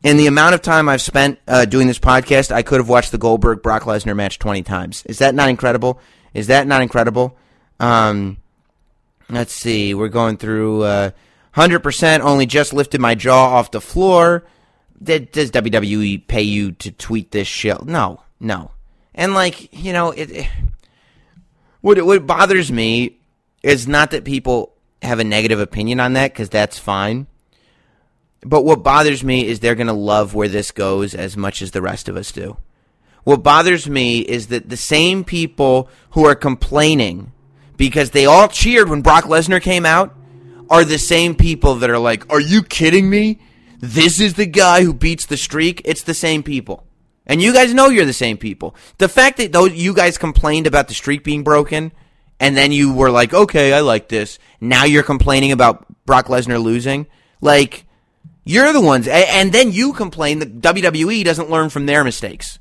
in 0.03 0.17
the 0.17 0.27
amount 0.27 0.55
of 0.55 0.61
time 0.61 0.87
I've 0.87 1.01
spent 1.01 1.39
uh, 1.47 1.65
doing 1.65 1.87
this 1.87 1.99
podcast, 1.99 2.51
I 2.51 2.61
could 2.61 2.79
have 2.79 2.89
watched 2.89 3.11
the 3.11 3.17
Goldberg 3.17 3.61
Brock 3.63 3.83
Lesnar 3.83 4.15
match 4.15 4.39
20 4.39 4.61
times. 4.63 5.03
Is 5.05 5.19
that 5.19 5.33
not 5.33 5.49
incredible? 5.49 5.99
Is 6.33 6.47
that 6.47 6.67
not 6.67 6.81
incredible? 6.81 7.35
Um, 7.79 8.37
let's 9.29 9.53
see. 9.53 9.93
We're 9.93 10.09
going 10.09 10.37
through 10.37 10.83
uh, 10.83 11.11
100% 11.55 12.19
only 12.19 12.45
just 12.45 12.73
lifted 12.73 13.01
my 13.01 13.15
jaw 13.15 13.55
off 13.55 13.71
the 13.71 13.81
floor. 13.81 14.45
Does 15.01 15.51
WWE 15.51 16.27
pay 16.27 16.43
you 16.43 16.71
to 16.73 16.91
tweet 16.91 17.31
this 17.31 17.47
shit? 17.47 17.83
No, 17.85 18.21
no. 18.39 18.71
And 19.15 19.33
like, 19.33 19.73
you 19.73 19.93
know, 19.93 20.11
it, 20.11 20.29
it 20.31 20.47
what 21.81 22.03
what 22.03 22.27
bothers 22.27 22.71
me 22.71 23.17
is 23.63 23.87
not 23.87 24.11
that 24.11 24.25
people 24.25 24.73
have 25.01 25.19
a 25.19 25.23
negative 25.23 25.59
opinion 25.59 25.99
on 25.99 26.13
that 26.13 26.33
because 26.33 26.49
that's 26.49 26.79
fine. 26.79 27.27
But 28.41 28.63
what 28.63 28.83
bothers 28.83 29.23
me 29.23 29.47
is 29.47 29.59
they're 29.59 29.75
going 29.75 29.87
to 29.87 29.93
love 29.93 30.33
where 30.33 30.47
this 30.47 30.71
goes 30.71 31.13
as 31.13 31.35
much 31.35 31.61
as 31.61 31.71
the 31.71 31.81
rest 31.81 32.07
of 32.07 32.15
us 32.15 32.31
do. 32.31 32.57
What 33.23 33.43
bothers 33.43 33.89
me 33.89 34.19
is 34.19 34.47
that 34.47 34.69
the 34.69 34.77
same 34.77 35.23
people 35.23 35.89
who 36.11 36.25
are 36.25 36.35
complaining 36.35 37.31
because 37.75 38.11
they 38.11 38.25
all 38.25 38.47
cheered 38.47 38.89
when 38.89 39.01
Brock 39.01 39.25
Lesnar 39.25 39.61
came 39.61 39.85
out 39.85 40.15
are 40.69 40.83
the 40.83 40.97
same 40.97 41.35
people 41.35 41.75
that 41.75 41.89
are 41.89 41.99
like, 41.99 42.31
Are 42.31 42.39
you 42.39 42.63
kidding 42.63 43.09
me? 43.09 43.39
This 43.79 44.19
is 44.19 44.35
the 44.35 44.45
guy 44.45 44.83
who 44.83 44.93
beats 44.93 45.25
the 45.25 45.37
streak. 45.37 45.81
It's 45.85 46.03
the 46.03 46.13
same 46.13 46.41
people. 46.41 46.85
And 47.25 47.41
you 47.41 47.53
guys 47.53 47.73
know 47.73 47.89
you're 47.89 48.05
the 48.05 48.13
same 48.13 48.37
people. 48.37 48.75
The 48.97 49.09
fact 49.09 49.37
that 49.37 49.51
those 49.51 49.73
you 49.73 49.93
guys 49.93 50.17
complained 50.17 50.65
about 50.65 50.87
the 50.87 50.93
streak 50.93 51.23
being 51.23 51.43
broken 51.43 51.91
and 52.39 52.55
then 52.55 52.71
you 52.71 52.93
were 52.93 53.11
like, 53.11 53.33
"Okay, 53.33 53.73
I 53.73 53.81
like 53.81 54.09
this." 54.09 54.39
Now 54.59 54.85
you're 54.85 55.03
complaining 55.03 55.51
about 55.51 55.85
Brock 56.05 56.27
Lesnar 56.27 56.61
losing. 56.61 57.07
Like 57.41 57.85
you're 58.43 58.71
the 58.73 58.81
ones 58.81 59.07
and 59.07 59.51
then 59.51 59.71
you 59.71 59.93
complain 59.93 60.39
that 60.39 60.61
WWE 60.61 61.23
doesn't 61.23 61.49
learn 61.49 61.69
from 61.69 61.85
their 61.85 62.03
mistakes. 62.03 62.59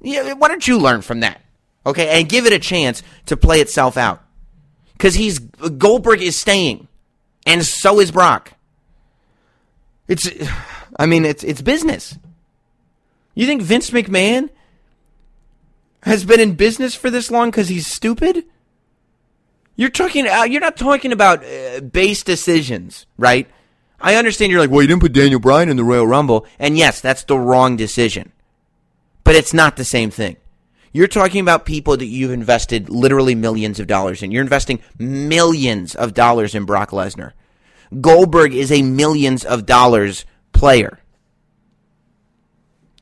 Yeah, 0.00 0.32
why 0.32 0.48
don't 0.48 0.66
you 0.66 0.78
learn 0.78 1.02
from 1.02 1.20
that? 1.20 1.40
Okay, 1.84 2.18
and 2.18 2.28
give 2.28 2.46
it 2.46 2.52
a 2.52 2.58
chance 2.58 3.02
to 3.26 3.36
play 3.36 3.60
itself 3.60 3.96
out. 3.96 4.22
Cuz 4.98 5.14
he's 5.14 5.38
Goldberg 5.38 6.22
is 6.22 6.36
staying 6.36 6.88
and 7.46 7.64
so 7.64 8.00
is 8.00 8.10
Brock. 8.10 8.54
It's 10.08 10.28
I 10.98 11.06
mean, 11.06 11.24
it's 11.24 11.44
it's 11.44 11.62
business. 11.62 12.18
You 13.34 13.46
think 13.46 13.60
Vince 13.60 13.90
McMahon 13.90 14.48
has 16.04 16.24
been 16.24 16.40
in 16.40 16.54
business 16.54 16.94
for 16.94 17.10
this 17.10 17.30
long 17.30 17.50
because 17.50 17.68
he's 17.68 17.86
stupid? 17.86 18.44
You're 19.76 19.90
talking. 19.90 20.26
Uh, 20.26 20.44
you're 20.44 20.60
not 20.60 20.76
talking 20.76 21.12
about 21.12 21.44
uh, 21.44 21.80
base 21.80 22.22
decisions, 22.22 23.06
right? 23.16 23.48
I 24.00 24.16
understand. 24.16 24.50
You're 24.50 24.60
like, 24.60 24.70
well, 24.70 24.82
you 24.82 24.88
didn't 24.88 25.02
put 25.02 25.12
Daniel 25.12 25.40
Bryan 25.40 25.68
in 25.68 25.76
the 25.76 25.84
Royal 25.84 26.06
Rumble, 26.06 26.46
and 26.58 26.76
yes, 26.76 27.00
that's 27.00 27.24
the 27.24 27.38
wrong 27.38 27.76
decision. 27.76 28.32
But 29.24 29.34
it's 29.34 29.54
not 29.54 29.76
the 29.76 29.84
same 29.84 30.10
thing. 30.10 30.36
You're 30.92 31.08
talking 31.08 31.40
about 31.40 31.66
people 31.66 31.96
that 31.96 32.06
you've 32.06 32.30
invested 32.30 32.88
literally 32.88 33.34
millions 33.34 33.78
of 33.78 33.86
dollars 33.86 34.22
in. 34.22 34.30
You're 34.30 34.42
investing 34.42 34.80
millions 34.98 35.94
of 35.94 36.14
dollars 36.14 36.54
in 36.54 36.64
Brock 36.64 36.90
Lesnar. 36.90 37.32
Goldberg 38.00 38.54
is 38.54 38.72
a 38.72 38.82
millions 38.82 39.44
of 39.44 39.66
dollars 39.66 40.24
player 40.52 41.00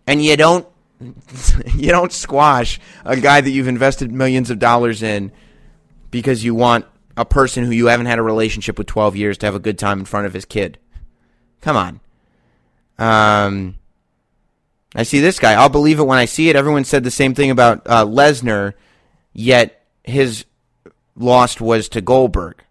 and 0.07 0.23
you 0.23 0.37
don't 0.37 0.67
you 1.75 1.91
don't 1.91 2.13
squash 2.13 2.81
a 3.05 3.17
guy 3.17 3.41
that 3.41 3.51
you've 3.51 3.69
invested 3.69 4.13
millions 4.13 4.51
of 4.51 4.59
dollars 4.59 5.03
in 5.03 5.33
because 6.15 6.45
you 6.45 6.55
want 6.55 6.87
a 7.17 7.25
person 7.25 7.65
who 7.65 7.73
you 7.73 7.87
haven't 7.87 8.07
had 8.07 8.21
a 8.21 8.23
relationship 8.23 8.79
with 8.79 8.87
12 8.87 9.17
years 9.17 9.37
to 9.37 9.47
have 9.47 9.57
a 9.57 9.59
good 9.59 9.77
time 9.77 9.99
in 9.99 10.05
front 10.05 10.27
of 10.27 10.33
his 10.33 10.45
kid. 10.45 10.79
Come 11.61 11.77
on. 11.77 12.01
Um, 13.01 13.75
I 14.95 15.03
see 15.03 15.19
this 15.19 15.41
guy. 15.41 15.55
I'll 15.55 15.69
believe 15.69 15.99
it 15.99 16.05
when 16.05 16.21
I 16.21 16.27
see 16.27 16.49
it. 16.49 16.55
Everyone 16.55 16.85
said 16.85 17.03
the 17.03 17.11
same 17.11 17.35
thing 17.35 17.51
about 17.51 17.83
uh, 17.87 18.05
Lesnar, 18.05 18.75
yet 19.33 19.85
his 20.05 20.45
loss 21.17 21.61
was 21.61 21.89
to 21.89 22.01
Goldberg. 22.01 22.63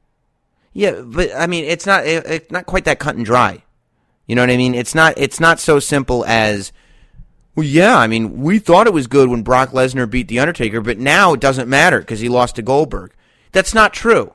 Yeah, 0.71 1.01
but 1.03 1.35
I 1.35 1.47
mean, 1.47 1.65
it's 1.65 1.85
not 1.85 2.05
it, 2.05 2.25
it's 2.25 2.51
not 2.51 2.65
quite 2.65 2.85
that 2.85 2.99
cut 2.99 3.17
and 3.17 3.25
dry. 3.25 3.61
You 4.25 4.35
know 4.35 4.41
what 4.41 4.51
I 4.51 4.57
mean? 4.57 4.73
It's 4.73 4.95
not 4.95 5.15
it's 5.17 5.41
not 5.41 5.59
so 5.59 5.79
simple 5.79 6.23
as 6.25 6.71
well, 7.55 7.65
yeah, 7.65 7.97
I 7.97 8.07
mean, 8.07 8.41
we 8.41 8.57
thought 8.57 8.87
it 8.87 8.93
was 8.93 9.07
good 9.07 9.27
when 9.27 9.43
Brock 9.43 9.71
Lesnar 9.71 10.09
beat 10.09 10.29
The 10.29 10.39
Undertaker, 10.39 10.79
but 10.79 10.97
now 10.97 11.33
it 11.33 11.41
doesn't 11.41 11.67
matter 11.67 11.99
because 11.99 12.21
he 12.21 12.29
lost 12.29 12.55
to 12.55 12.61
Goldberg. 12.61 13.11
That's 13.53 13.73
not 13.73 13.93
true. 13.93 14.33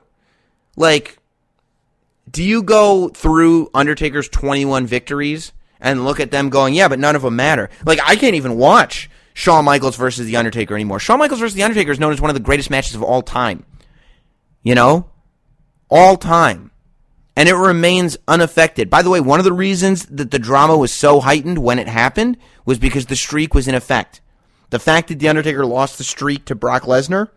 Like, 0.75 1.19
do 2.29 2.43
you 2.43 2.63
go 2.63 3.09
through 3.09 3.69
Undertaker's 3.73 4.27
21 4.29 4.87
victories 4.87 5.51
and 5.79 6.03
look 6.03 6.19
at 6.19 6.31
them 6.31 6.49
going, 6.49 6.73
yeah, 6.73 6.87
but 6.87 6.97
none 6.97 7.15
of 7.15 7.21
them 7.21 7.35
matter? 7.35 7.69
Like, 7.85 7.99
I 8.03 8.15
can't 8.15 8.35
even 8.35 8.57
watch 8.57 9.09
Shawn 9.33 9.65
Michaels 9.65 9.95
versus 9.95 10.25
The 10.25 10.37
Undertaker 10.37 10.73
anymore. 10.73 10.99
Shawn 10.99 11.19
Michaels 11.19 11.39
versus 11.39 11.53
The 11.53 11.63
Undertaker 11.63 11.91
is 11.91 11.99
known 11.99 12.13
as 12.13 12.19
one 12.19 12.31
of 12.31 12.35
the 12.35 12.39
greatest 12.39 12.71
matches 12.71 12.95
of 12.95 13.03
all 13.03 13.21
time. 13.21 13.65
You 14.63 14.73
know? 14.73 15.11
All 15.89 16.17
time 16.17 16.69
and 17.39 17.47
it 17.47 17.55
remains 17.55 18.17
unaffected. 18.27 18.89
By 18.89 19.01
the 19.01 19.09
way, 19.09 19.21
one 19.21 19.39
of 19.39 19.45
the 19.45 19.53
reasons 19.53 20.05
that 20.07 20.29
the 20.29 20.39
drama 20.39 20.75
was 20.77 20.91
so 20.91 21.21
heightened 21.21 21.59
when 21.59 21.79
it 21.79 21.87
happened 21.87 22.35
was 22.65 22.77
because 22.79 23.05
the 23.05 23.15
streak 23.15 23.53
was 23.53 23.65
in 23.65 23.75
effect. 23.75 24.19
The 24.71 24.77
fact 24.77 25.07
that 25.07 25.19
The 25.19 25.29
Undertaker 25.29 25.65
lost 25.65 25.97
the 25.97 26.03
streak 26.03 26.43
to 26.45 26.55
Brock 26.55 26.83
Lesnar 26.83 27.29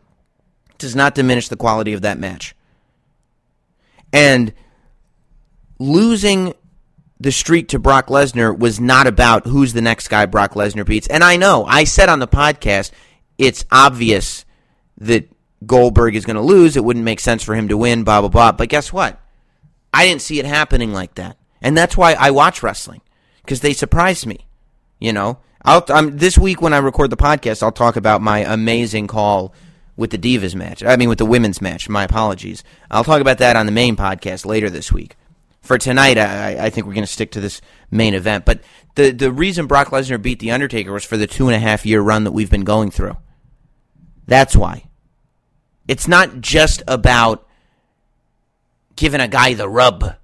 does 0.83 0.95
not 0.95 1.15
diminish 1.15 1.49
the 1.49 1.57
quality 1.57 1.95
of 1.95 2.03
that 2.03 2.19
match. 2.19 2.55
And 4.13 4.53
losing 5.79 6.55
the 7.19 7.33
streak 7.33 7.69
to 7.69 7.79
Brock 7.79 8.09
Lesnar 8.09 8.57
was 8.57 8.79
not 8.79 9.07
about 9.07 9.47
who's 9.47 9.73
the 9.73 9.81
next 9.81 10.09
guy 10.09 10.27
Brock 10.27 10.53
Lesnar 10.53 10.85
beats. 10.85 11.07
And 11.07 11.25
I 11.25 11.37
know, 11.37 11.65
I 11.65 11.85
said 11.85 12.09
on 12.09 12.19
the 12.19 12.29
podcast, 12.29 12.91
it's 13.39 13.65
obvious 13.71 14.45
that 14.99 15.29
Goldberg 15.65 16.17
is 16.17 16.25
going 16.25 16.37
to 16.37 16.43
lose. 16.43 16.77
It 16.77 16.85
wouldn't 16.85 17.05
make 17.05 17.21
sense 17.21 17.43
for 17.43 17.55
him 17.55 17.69
to 17.69 17.77
win, 17.77 18.05
blah, 18.05 18.21
blah, 18.21 18.29
blah. 18.29 18.53
But 18.53 18.69
guess 18.69 18.93
what? 18.93 19.21
I 19.95 20.07
didn't 20.07 20.23
see 20.23 20.39
it 20.39 20.45
happening 20.45 20.93
like 20.93 21.15
that. 21.15 21.39
And 21.61 21.77
that's 21.77 21.97
why 21.97 22.15
I 22.15 22.31
watch 22.33 22.63
wrestling 22.63 23.03
because 23.43 23.61
they 23.61 23.73
surprise 23.73 24.27
me. 24.27 24.47
You 24.99 25.13
know, 25.13 25.39
I'll, 25.65 25.85
I'm, 25.89 26.19
this 26.19 26.39
week 26.39 26.61
when 26.61 26.73
I 26.73 26.79
record 26.79 27.11
the 27.11 27.17
podcast, 27.17 27.63
I'll 27.63 27.73
talk 27.73 27.97
about 27.97 28.21
my 28.21 28.41
amazing 28.41 29.07
call 29.07 29.55
with 29.97 30.11
the 30.11 30.19
Divas 30.19 30.55
match. 30.55 30.83
I 30.83 30.97
mean, 30.97 31.09
with 31.09 31.19
the 31.19 31.27
women's 31.27 31.61
match. 31.61 31.89
My 31.89 32.05
apologies. 32.05 32.65
I'll 32.91 33.05
talk 33.05 33.21
about 33.21 33.39
that 33.39 33.57
on 33.57 33.67
the 33.67 33.73
main 33.73 33.97
podcast 33.97 34.47
later 34.47 34.71
this 34.71 34.93
week. 34.93 35.17
For 35.61 35.79
tonight, 35.79 36.19
I, 36.19 36.67
I 36.67 36.71
think 36.71 36.87
we're 36.87 36.95
going 36.95 37.07
to 37.07 37.13
stick 37.13 37.31
to 37.33 37.41
this 37.41 37.61
main 37.91 38.15
event. 38.15 38.45
But 38.45 38.63
the 38.95 39.11
the 39.11 39.31
reason 39.31 39.67
Brock 39.67 39.89
Lesnar 39.89 40.21
beat 40.21 40.41
the 40.41 40.51
Undertaker 40.51 40.93
was 40.93 41.05
for 41.05 41.17
the 41.17 41.27
two 41.27 41.49
and 41.49 41.55
a 41.55 41.61
half 41.61 41.87
year 41.87 42.01
run 42.01 42.25
that 42.25 42.33
we've 42.33 42.51
been 42.51 42.65
going 42.65 42.91
through. 42.91 43.17
That's 44.27 44.57
why. 44.57 44.85
It's 45.87 46.09
not 46.09 46.41
just 46.41 46.83
about 46.89 47.47
giving 48.97 49.21
a 49.21 49.29
guy 49.29 49.55
the 49.55 49.69
rub, 49.69 50.17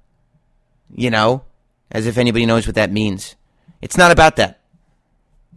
you 0.94 1.10
know, 1.10 1.44
as 1.90 2.06
if 2.06 2.18
anybody 2.18 2.46
knows 2.46 2.66
what 2.66 2.76
that 2.76 2.90
means. 2.90 3.36
It's 3.80 3.96
not 3.96 4.10
about 4.10 4.36
that. 4.36 4.60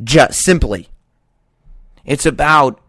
Just 0.04 0.42
simply. 0.42 0.90
It's 2.06 2.26
about 2.26 2.81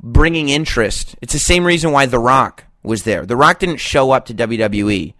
bringing 0.00 0.48
interest. 0.48 1.16
It's 1.20 1.32
the 1.32 1.38
same 1.38 1.64
reason 1.64 1.92
why 1.92 2.06
The 2.06 2.18
Rock 2.18 2.64
was 2.82 3.02
there. 3.02 3.26
The 3.26 3.36
Rock 3.36 3.58
didn't 3.58 3.78
show 3.78 4.10
up 4.10 4.26
to 4.26 4.34
WWE. 4.34 5.14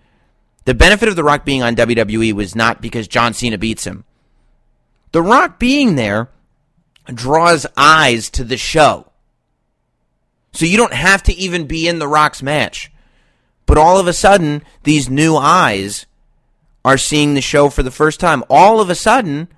The 0.65 0.75
benefit 0.75 1.09
of 1.09 1.17
The 1.17 1.25
Rock 1.25 1.45
being 1.45 1.63
on 1.63 1.77
WWE 1.77 2.33
was 2.33 2.55
not 2.55 2.83
because 2.83 3.09
John 3.09 3.33
Cena 3.33 3.59
beats 3.59 3.87
him. 3.87 4.05
The 5.13 5.23
Rock 5.23 5.59
being 5.59 5.97
there 5.97 6.29
draws 7.07 7.67
eyes 7.77 8.29
to 8.31 8.45
the 8.45 8.57
show. 8.57 9.11
So 10.53 10.67
you 10.67 10.77
don't 10.77 10.93
have 10.93 11.23
to 11.25 11.35
even 11.35 11.67
be 11.67 11.89
in 11.89 11.99
The 11.99 12.09
Rock's 12.09 12.43
match. 12.43 12.91
But 13.67 13.79
all 13.79 13.99
of 13.99 14.07
a 14.07 14.13
sudden, 14.13 14.63
these 14.83 15.11
new 15.11 15.37
eyes 15.37 16.07
are 16.85 16.99
seeing 16.99 17.35
the 17.35 17.41
show 17.41 17.69
for 17.69 17.83
the 17.83 17.91
first 17.91 18.19
time. 18.19 18.43
All 18.49 18.81
of 18.81 18.89
a 18.89 18.95
sudden, 18.95 19.49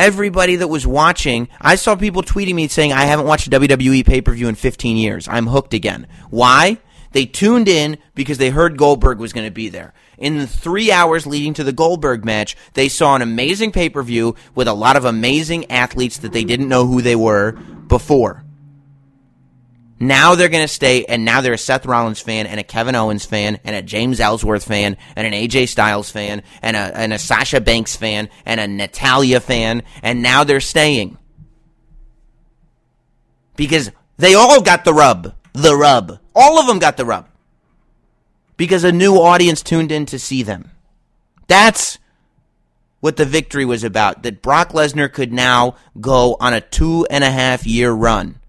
everybody 0.00 0.56
that 0.56 0.68
was 0.68 0.86
watching, 0.86 1.48
I 1.60 1.74
saw 1.74 1.94
people 1.94 2.22
tweeting 2.22 2.54
me 2.54 2.68
saying, 2.68 2.92
I 2.92 3.04
haven't 3.04 3.26
watched 3.26 3.46
a 3.46 3.50
WWE 3.50 4.04
pay 4.06 4.20
per 4.22 4.32
view 4.32 4.48
in 4.48 4.54
15 4.54 4.96
years. 4.96 5.28
I'm 5.28 5.46
hooked 5.46 5.74
again. 5.74 6.06
Why? 6.30 6.78
They 7.12 7.26
tuned 7.26 7.68
in 7.68 7.98
because 8.14 8.38
they 8.38 8.50
heard 8.50 8.78
Goldberg 8.78 9.18
was 9.18 9.32
going 9.32 9.46
to 9.46 9.50
be 9.52 9.68
there. 9.68 9.92
In 10.16 10.38
the 10.38 10.46
three 10.46 10.92
hours 10.92 11.26
leading 11.26 11.54
to 11.54 11.64
the 11.64 11.72
Goldberg 11.72 12.24
match, 12.24 12.56
they 12.74 12.88
saw 12.88 13.14
an 13.14 13.22
amazing 13.22 13.72
pay 13.72 13.90
per 13.90 14.02
view 14.02 14.36
with 14.54 14.68
a 14.68 14.72
lot 14.72 14.96
of 14.96 15.04
amazing 15.04 15.70
athletes 15.70 16.18
that 16.18 16.32
they 16.32 16.44
didn't 16.44 16.68
know 16.68 16.86
who 16.86 17.02
they 17.02 17.16
were 17.16 17.52
before. 17.52 18.44
Now 20.02 20.34
they're 20.34 20.48
going 20.48 20.64
to 20.64 20.68
stay, 20.68 21.04
and 21.04 21.26
now 21.26 21.42
they're 21.42 21.52
a 21.52 21.58
Seth 21.58 21.84
Rollins 21.84 22.20
fan, 22.20 22.46
and 22.46 22.58
a 22.58 22.62
Kevin 22.62 22.94
Owens 22.94 23.26
fan, 23.26 23.60
and 23.64 23.76
a 23.76 23.82
James 23.82 24.18
Ellsworth 24.18 24.64
fan, 24.64 24.96
and 25.14 25.26
an 25.26 25.34
AJ 25.34 25.68
Styles 25.68 26.10
fan, 26.10 26.42
and 26.62 26.74
a, 26.74 26.98
and 26.98 27.12
a 27.12 27.18
Sasha 27.18 27.60
Banks 27.60 27.96
fan, 27.96 28.30
and 28.46 28.58
a 28.58 28.66
Natalya 28.66 29.40
fan, 29.40 29.82
and 30.02 30.22
now 30.22 30.42
they're 30.42 30.60
staying. 30.60 31.18
Because 33.56 33.90
they 34.16 34.34
all 34.34 34.62
got 34.62 34.86
the 34.86 34.94
rub. 34.94 35.34
The 35.52 35.76
rub. 35.76 36.18
All 36.34 36.58
of 36.58 36.66
them 36.66 36.78
got 36.78 36.96
the 36.96 37.04
rub. 37.04 37.28
Because 38.56 38.84
a 38.84 38.92
new 38.92 39.16
audience 39.16 39.62
tuned 39.62 39.92
in 39.92 40.06
to 40.06 40.18
see 40.18 40.42
them. 40.42 40.70
That's 41.46 41.98
what 43.00 43.18
the 43.18 43.26
victory 43.26 43.66
was 43.66 43.84
about. 43.84 44.22
That 44.22 44.40
Brock 44.40 44.70
Lesnar 44.70 45.12
could 45.12 45.30
now 45.30 45.76
go 46.00 46.38
on 46.40 46.54
a 46.54 46.62
two 46.62 47.06
and 47.10 47.22
a 47.22 47.30
half 47.30 47.66
year 47.66 47.92
run 47.92 48.39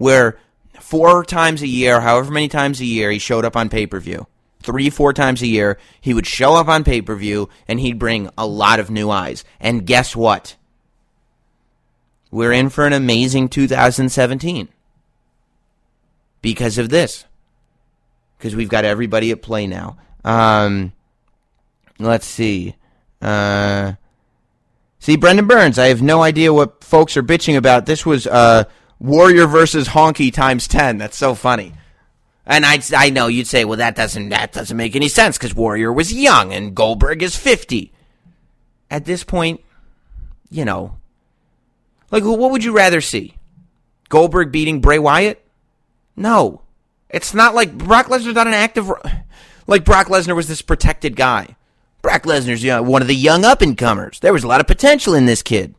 where 0.00 0.38
four 0.80 1.22
times 1.26 1.60
a 1.60 1.66
year, 1.66 2.00
however 2.00 2.30
many 2.30 2.48
times 2.48 2.80
a 2.80 2.86
year, 2.86 3.10
he 3.10 3.18
showed 3.18 3.44
up 3.44 3.54
on 3.54 3.68
pay 3.68 3.86
per 3.86 4.00
view. 4.00 4.26
Three, 4.62 4.88
four 4.88 5.12
times 5.12 5.42
a 5.42 5.46
year, 5.46 5.78
he 6.00 6.14
would 6.14 6.26
show 6.26 6.54
up 6.54 6.68
on 6.68 6.84
pay 6.84 7.02
per 7.02 7.14
view 7.14 7.50
and 7.68 7.78
he'd 7.78 7.98
bring 7.98 8.30
a 8.38 8.46
lot 8.46 8.80
of 8.80 8.90
new 8.90 9.10
eyes. 9.10 9.44
And 9.60 9.86
guess 9.86 10.16
what? 10.16 10.56
We're 12.30 12.52
in 12.52 12.70
for 12.70 12.86
an 12.86 12.94
amazing 12.94 13.50
2017 13.50 14.68
because 16.40 16.78
of 16.78 16.88
this. 16.88 17.26
Because 18.38 18.56
we've 18.56 18.70
got 18.70 18.86
everybody 18.86 19.32
at 19.32 19.42
play 19.42 19.66
now. 19.66 19.98
Um, 20.24 20.92
let's 21.98 22.24
see. 22.24 22.74
Uh, 23.20 23.92
see, 24.98 25.16
Brendan 25.16 25.46
Burns, 25.46 25.78
I 25.78 25.88
have 25.88 26.00
no 26.00 26.22
idea 26.22 26.54
what 26.54 26.82
folks 26.82 27.18
are 27.18 27.22
bitching 27.22 27.58
about. 27.58 27.84
This 27.84 28.06
was 28.06 28.26
uh, 28.26 28.64
Warrior 29.00 29.46
versus 29.46 29.88
Honky 29.88 30.32
times 30.32 30.68
10. 30.68 30.98
That's 30.98 31.16
so 31.16 31.34
funny. 31.34 31.72
And 32.46 32.66
I, 32.66 32.80
I 32.96 33.10
know 33.10 33.26
you'd 33.26 33.46
say, 33.46 33.64
well, 33.64 33.78
that 33.78 33.94
doesn't 33.94 34.30
that 34.30 34.52
doesn't 34.52 34.76
make 34.76 34.96
any 34.96 35.08
sense 35.08 35.38
because 35.38 35.54
Warrior 35.54 35.92
was 35.92 36.12
young 36.12 36.52
and 36.52 36.74
Goldberg 36.74 37.22
is 37.22 37.36
fifty. 37.36 37.92
At 38.90 39.04
this 39.04 39.22
point, 39.22 39.60
you 40.50 40.64
know, 40.64 40.96
like 42.10 42.24
what 42.24 42.50
would 42.50 42.64
you 42.64 42.72
rather 42.72 43.00
see? 43.00 43.36
Goldberg 44.08 44.50
beating 44.50 44.80
Bray 44.80 44.98
Wyatt? 44.98 45.44
No, 46.16 46.62
it's 47.08 47.34
not 47.34 47.54
like 47.54 47.78
Brock 47.78 48.06
Lesnar's 48.06 48.34
not 48.34 48.48
an 48.48 48.54
active. 48.54 48.90
Like 49.66 49.84
Brock 49.84 50.08
Lesnar 50.08 50.34
was 50.34 50.48
this 50.48 50.62
protected 50.62 51.14
guy. 51.14 51.54
Brock 52.02 52.24
Lesnar's 52.24 52.64
you 52.64 52.70
know, 52.70 52.82
one 52.82 53.02
of 53.02 53.08
the 53.08 53.14
young 53.14 53.44
up 53.44 53.62
and 53.62 53.78
comers. 53.78 54.18
There 54.18 54.32
was 54.32 54.42
a 54.42 54.48
lot 54.48 54.60
of 54.60 54.66
potential 54.66 55.14
in 55.14 55.26
this 55.26 55.42
kid. 55.42 55.76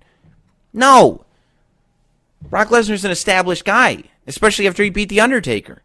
No, 0.72 1.26
Brock 2.50 2.70
Lesnar's 2.70 3.06
an 3.06 3.12
established 3.12 3.66
guy, 3.66 4.04
especially 4.28 4.68
after 4.68 4.84
he 4.84 4.90
beat 4.90 5.10
the 5.10 5.22
Undertaker. 5.22 5.82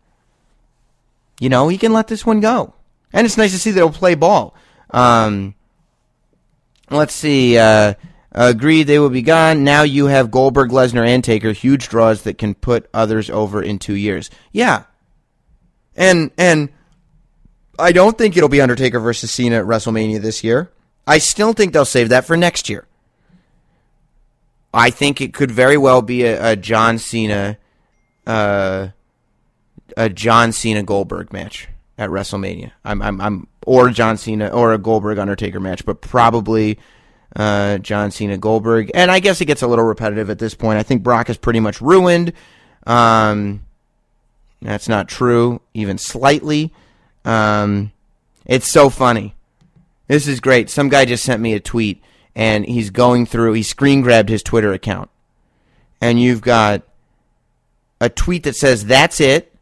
You 1.41 1.49
know, 1.49 1.69
he 1.69 1.79
can 1.79 1.93
let 1.93 2.09
this 2.09 2.25
one 2.25 2.41
go. 2.41 2.75
And 3.13 3.25
it's 3.25 3.37
nice 3.37 3.53
to 3.53 3.59
see 3.59 3.71
that 3.71 3.81
he'll 3.81 3.91
play 3.91 4.15
ball. 4.15 4.55
Um, 4.91 5.55
let's 6.91 7.15
see. 7.15 7.59
Uh, 7.59 7.95
agreed 8.33 8.85
they 8.85 8.99
will 8.99 9.11
be 9.11 9.23
gone. 9.23 9.65
Now 9.65 9.83
you 9.83 10.07
have 10.07 10.31
Goldberg, 10.31 10.71
Lesnar, 10.71 11.07
and 11.07 11.23
Taker, 11.23 11.53
huge 11.53 11.89
draws 11.89 12.23
that 12.23 12.39
can 12.39 12.55
put 12.55 12.89
others 12.93 13.31
over 13.31 13.63
in 13.63 13.79
two 13.79 13.95
years. 13.95 14.31
Yeah. 14.53 14.85
And 15.95 16.31
and 16.37 16.71
I 17.79 17.93
don't 17.93 18.17
think 18.17 18.37
it'll 18.37 18.49
be 18.49 18.61
Undertaker 18.61 19.01
versus 19.01 19.31
Cena 19.31 19.57
at 19.57 19.65
WrestleMania 19.65 20.21
this 20.21 20.45
year. 20.45 20.71
I 21.07 21.19
still 21.19 21.53
think 21.53 21.73
they'll 21.73 21.85
save 21.85 22.09
that 22.11 22.25
for 22.27 22.37
next 22.37 22.69
year. 22.69 22.87
I 24.77 24.91
think 24.91 25.21
it 25.21 25.35
could 25.35 25.51
very 25.51 25.77
well 25.77 26.03
be 26.03 26.25
a, 26.25 26.53
a 26.53 26.57
John 26.57 26.99
Cena 26.99 27.59
uh, 28.27 28.89
a 29.97 30.09
John 30.09 30.53
Cena 30.53 30.83
Goldberg 30.83 31.33
match 31.33 31.69
at 31.99 32.11
WrestleMania. 32.11 32.73
I'm, 32.85 33.01
I'm, 33.01 33.21
I'm, 33.21 33.49
or 33.65 33.91
John 33.91 34.17
Cena 34.17 34.49
or 34.49 34.73
a 34.73 34.79
Goldberg 34.79 35.19
Undertaker 35.19 35.61
match, 35.61 35.85
but 35.85 36.01
probably 36.01 36.79
uh, 37.35 37.79
John 37.79 38.11
Cena 38.11 38.37
Goldberg. 38.37 38.91
And 38.95 39.11
I 39.11 39.21
guess 39.21 39.41
it 39.41 39.47
gets 39.47 39.63
a 39.63 39.67
little 39.67 39.85
repetitive 39.85 40.31
at 40.31 40.39
this 40.39 40.55
point. 40.55 40.79
I 40.79 40.83
think 40.83 41.03
Brock 41.03 41.31
is 41.31 41.37
pretty 41.37 41.61
much 41.61 41.81
ruined. 41.81 42.33
Um, 42.87 43.65
that's 44.61 44.89
not 44.89 45.09
true, 45.09 45.61
even 45.75 45.99
slightly. 45.99 46.73
Um, 47.25 47.93
it's 48.45 48.69
so 48.69 48.91
funny. 48.91 49.35
This 50.09 50.29
is 50.29 50.41
great. 50.41 50.71
Some 50.71 50.89
guy 50.89 51.05
just 51.05 51.25
sent 51.25 51.43
me 51.43 51.55
a 51.55 51.61
tweet, 51.61 52.03
and 52.37 52.65
he's 52.65 52.91
going 52.91 53.27
through. 53.27 53.55
He 53.55 53.65
screen 53.65 54.03
grabbed 54.03 54.29
his 54.29 54.45
Twitter 54.45 54.73
account, 54.73 55.11
and 56.01 56.21
you've 56.21 56.43
got 56.43 56.83
a 58.01 58.09
tweet 58.09 58.45
that 58.45 58.55
says, 58.55 58.85
"That's 58.85 59.21
it." 59.21 59.53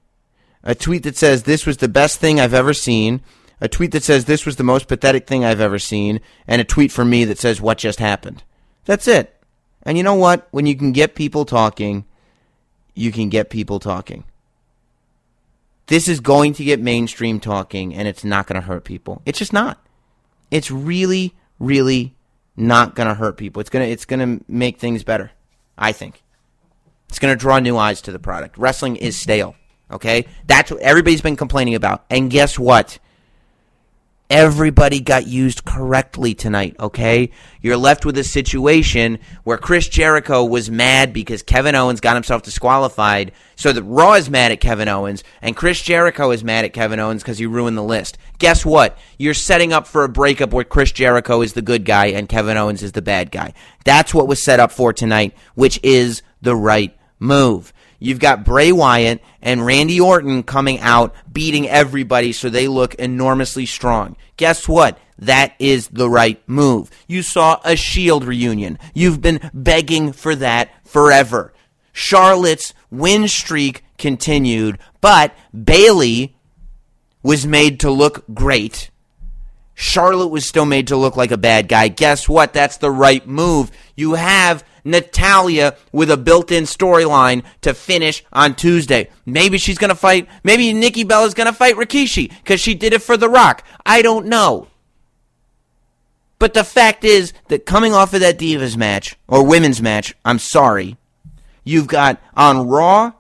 a 0.65 0.75
tweet 0.75 1.03
that 1.03 1.17
says 1.17 1.43
this 1.43 1.67
was 1.67 1.77
the 1.77 1.89
best 1.89 2.19
thing 2.19 2.41
I've 2.41 2.55
ever 2.55 2.73
seen, 2.73 3.21
a 3.61 3.69
tweet 3.69 3.93
that 3.93 4.03
says 4.03 4.25
this 4.25 4.47
was 4.47 4.57
the 4.57 4.65
most 4.65 4.89
pathetic 4.89 5.27
thing 5.27 5.45
I've 5.45 5.61
ever 5.61 5.79
seen, 5.79 6.21
and 6.49 6.61
a 6.61 6.65
tweet 6.65 6.91
from 6.91 7.11
me 7.11 7.25
that 7.27 7.39
says 7.39 7.61
what 7.61 7.79
just 7.79 8.01
happened. 8.01 8.43
That's 8.87 9.07
it. 9.07 9.37
And 9.83 9.97
you 9.97 10.03
know 10.03 10.15
what? 10.15 10.49
When 10.51 10.67
you 10.67 10.75
can 10.75 10.93
get 10.93 11.15
people 11.15 11.45
talking, 11.45 12.07
you 12.95 13.13
can 13.13 13.29
get 13.29 13.51
people 13.51 13.79
talking. 13.79 14.25
This 15.87 16.09
is 16.09 16.21
going 16.21 16.55
to 16.55 16.65
get 16.65 16.81
mainstream 16.81 17.41
talking, 17.41 17.95
and 17.95 18.09
it's 18.09 18.25
not 18.25 18.47
going 18.47 18.61
to 18.61 18.67
hurt 18.67 18.85
people. 18.85 19.21
It's 19.27 19.39
just 19.39 19.53
not. 19.53 19.87
It's 20.51 20.71
really, 20.71 21.35
really 21.59 22.14
not 22.57 22.95
going 22.95 23.09
to 23.09 23.15
hurt 23.15 23.37
people. 23.37 23.61
It's 23.61 23.71
going 23.71 23.87
to 23.87 23.91
it's 23.91 24.05
going 24.05 24.39
to 24.39 24.45
make 24.49 24.79
things 24.79 25.05
better. 25.05 25.31
I 25.77 25.93
think. 25.93 26.23
It's 27.09 27.19
going 27.19 27.33
to 27.33 27.39
draw 27.39 27.59
new 27.59 27.77
eyes 27.77 28.01
to 28.03 28.13
the 28.13 28.19
product. 28.19 28.59
Wrestling 28.59 28.97
is 28.97 29.17
stale. 29.17 29.55
Okay? 29.91 30.27
That's 30.47 30.71
what 30.71 30.81
everybody's 30.81 31.21
been 31.21 31.37
complaining 31.37 31.75
about. 31.75 32.05
And 32.11 32.31
guess 32.31 32.59
what? 32.59 32.99
Everybody 34.31 35.01
got 35.01 35.27
used 35.27 35.67
correctly 35.67 36.35
tonight, 36.35 36.77
okay? 36.81 37.31
You're 37.61 37.77
left 37.77 38.07
with 38.07 38.17
a 38.17 38.25
situation 38.25 39.19
where 39.43 39.59
Chris 39.59 39.87
Jericho 39.87 40.43
was 40.43 40.71
mad 40.71 41.13
because 41.13 41.43
Kevin 41.43 41.75
Owens 41.75 42.01
got 42.01 42.17
himself 42.17 42.43
disqualified. 42.43 43.33
So 43.55 43.71
the 43.75 43.83
Raw 43.83 44.15
is 44.15 44.31
mad 44.31 44.51
at 44.51 44.63
Kevin 44.63 44.89
Owens, 44.89 45.25
and 45.43 45.55
Chris 45.55 45.83
Jericho 45.83 46.31
is 46.31 46.43
mad 46.43 46.65
at 46.65 46.73
Kevin 46.73 47.01
Owens 47.01 47.23
because 47.23 47.37
he 47.37 47.45
ruined 47.45 47.77
the 47.77 47.83
list. 47.83 48.17
Guess 48.39 48.65
what? 48.65 48.97
You're 49.19 49.35
setting 49.35 49.75
up 49.75 49.87
for 49.87 50.05
a 50.05 50.09
breakup 50.09 50.55
where 50.55 50.65
Chris 50.65 50.91
Jericho 50.91 51.43
is 51.43 51.53
the 51.53 51.61
good 51.61 51.85
guy 51.85 52.07
and 52.07 52.27
Kevin 52.27 52.57
Owens 52.57 52.83
is 52.83 52.93
the 52.93 53.03
bad 53.03 53.31
guy. 53.31 53.53
That's 53.85 54.15
what 54.15 54.27
was 54.27 54.43
set 54.43 54.59
up 54.59 54.73
for 54.73 54.95
tonight, 54.95 55.37
which 55.55 55.79
is 55.83 56.23
the 56.41 56.57
right 56.57 56.97
move. 57.19 57.75
You've 58.05 58.19
got 58.19 58.45
Bray 58.45 58.71
Wyatt 58.71 59.23
and 59.41 59.65
Randy 59.65 59.99
Orton 59.99 60.43
coming 60.43 60.79
out 60.81 61.15
beating 61.33 61.67
everybody 61.67 62.33
so 62.33 62.51
they 62.51 62.69
look 62.69 62.95
enormously 62.97 63.65
strong. 63.65 64.17
Guess 64.37 64.69
what? 64.69 64.99
That 65.19 65.55
is 65.59 65.89
the 65.89 66.11
right 66.11 66.43
move. 66.47 66.91
You 67.07 67.23
saw 67.23 67.61
a 67.65 67.77
Shield 67.77 68.25
reunion. 68.25 68.79
You've 68.93 69.23
been 69.23 69.51
begging 69.55 70.13
for 70.13 70.35
that 70.37 70.71
forever. 70.85 71.55
Charlotte's 71.93 72.75
win 72.91 73.27
streak 73.27 73.85
continued, 73.97 74.79
but 75.01 75.35
Bayley 75.55 76.37
was 77.23 77.47
made 77.47 77.81
to 77.81 77.91
look 77.91 78.25
great. 78.35 78.91
Charlotte 79.75 80.29
was 80.29 80.47
still 80.47 80.67
made 80.67 80.89
to 80.89 80.97
look 80.97 81.17
like 81.17 81.31
a 81.31 81.39
bad 81.39 81.69
guy. 81.69 81.89
Guess 81.89 82.29
what? 82.29 82.53
That's 82.53 82.77
the 82.77 82.91
right 82.91 83.27
move. 83.27 83.71
You 83.97 84.15
have 84.15 84.63
Natalya 84.85 85.77
with 85.93 86.11
a 86.11 86.17
built-in 86.17 86.65
storyline 86.65 87.43
to 87.63 87.75
finish 87.75 88.25
on 88.33 88.55
Tuesday. 88.55 89.11
Maybe 89.27 89.59
she's 89.59 89.79
going 89.79 89.91
to 89.91 89.95
fight, 89.95 90.29
maybe 90.43 90.73
Nikki 90.73 91.05
Bella's 91.05 91.35
going 91.35 91.47
to 91.47 91.53
fight 91.53 91.77
Rikishi 91.77 92.29
because 92.29 92.61
she 92.61 92.75
did 92.75 92.93
it 92.93 93.03
for 93.03 93.17
The 93.17 93.29
Rock. 93.29 93.65
I 93.85 94.03
don't 94.03 94.27
know. 94.27 94.69
But 96.39 96.55
the 96.55 96.65
fact 96.65 97.05
is 97.05 97.33
that 97.49 97.65
coming 97.65 97.95
off 97.95 98.13
of 98.13 98.21
that 98.21 98.39
Divas 98.39 98.77
match, 98.77 99.17
or 99.27 99.47
women's 99.47 99.81
match, 99.81 100.15
I'm 100.25 100.39
sorry, 100.39 100.97
you've 101.63 101.87
got 101.87 102.21
on 102.37 102.69
Raw, 102.69 103.13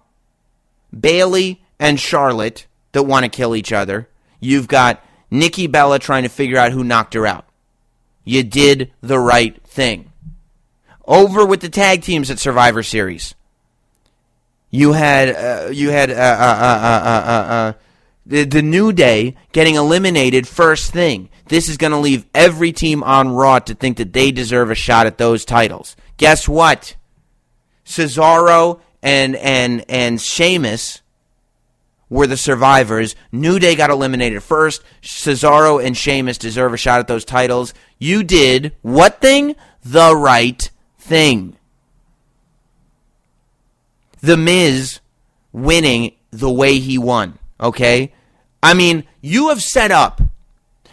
Bayley 0.98 1.62
and 1.78 1.98
Charlotte 1.98 2.66
that 2.92 3.04
want 3.04 3.24
to 3.24 3.30
kill 3.30 3.56
each 3.56 3.72
other. 3.72 4.08
You've 4.40 4.68
got 4.68 5.02
Nikki 5.30 5.66
Bella 5.66 5.98
trying 5.98 6.24
to 6.24 6.28
figure 6.28 6.58
out 6.58 6.72
who 6.72 6.84
knocked 6.84 7.14
her 7.14 7.26
out. 7.26 7.46
You 8.24 8.42
did 8.42 8.92
the 9.00 9.18
right 9.18 9.60
thing. 9.66 10.12
Over 11.06 11.44
with 11.44 11.60
the 11.60 11.68
tag 11.68 12.02
teams 12.02 12.30
at 12.30 12.38
Survivor 12.38 12.82
Series. 12.82 13.34
You 14.70 14.92
had 14.92 15.28
uh, 15.28 15.70
you 15.70 15.90
had 15.90 16.10
uh, 16.10 16.14
uh, 16.14 17.72
the, 18.26 18.44
the 18.44 18.62
New 18.62 18.92
Day 18.92 19.36
getting 19.52 19.74
eliminated 19.74 20.48
first 20.48 20.92
thing. 20.92 21.28
This 21.46 21.68
is 21.68 21.76
going 21.76 21.92
to 21.92 21.98
leave 21.98 22.26
every 22.34 22.72
team 22.72 23.02
on 23.02 23.30
Raw 23.30 23.58
to 23.60 23.74
think 23.74 23.98
that 23.98 24.12
they 24.12 24.32
deserve 24.32 24.70
a 24.70 24.74
shot 24.74 25.06
at 25.06 25.18
those 25.18 25.44
titles. 25.44 25.94
Guess 26.16 26.48
what? 26.48 26.96
Cesaro 27.84 28.80
and 29.02 29.36
and 29.36 29.84
and 29.88 30.20
Sheamus 30.20 31.02
were 32.08 32.26
the 32.26 32.36
survivors. 32.36 33.14
New 33.30 33.58
Day 33.58 33.74
got 33.74 33.90
eliminated 33.90 34.42
first. 34.42 34.82
Cesaro 35.02 35.84
and 35.84 35.96
Sheamus 35.96 36.38
deserve 36.38 36.72
a 36.72 36.78
shot 36.78 37.00
at 37.00 37.08
those 37.08 37.24
titles. 37.24 37.74
You 37.98 38.22
did 38.22 38.74
what 38.82 39.20
thing? 39.20 39.54
The 39.84 40.16
right 40.16 40.70
thing. 41.04 41.56
The 44.20 44.38
Miz 44.38 45.00
winning 45.52 46.12
the 46.30 46.50
way 46.50 46.78
he 46.78 46.96
won, 46.96 47.38
okay? 47.60 48.14
I 48.62 48.72
mean, 48.72 49.04
you 49.20 49.50
have 49.50 49.62
set 49.62 49.90
up 49.90 50.22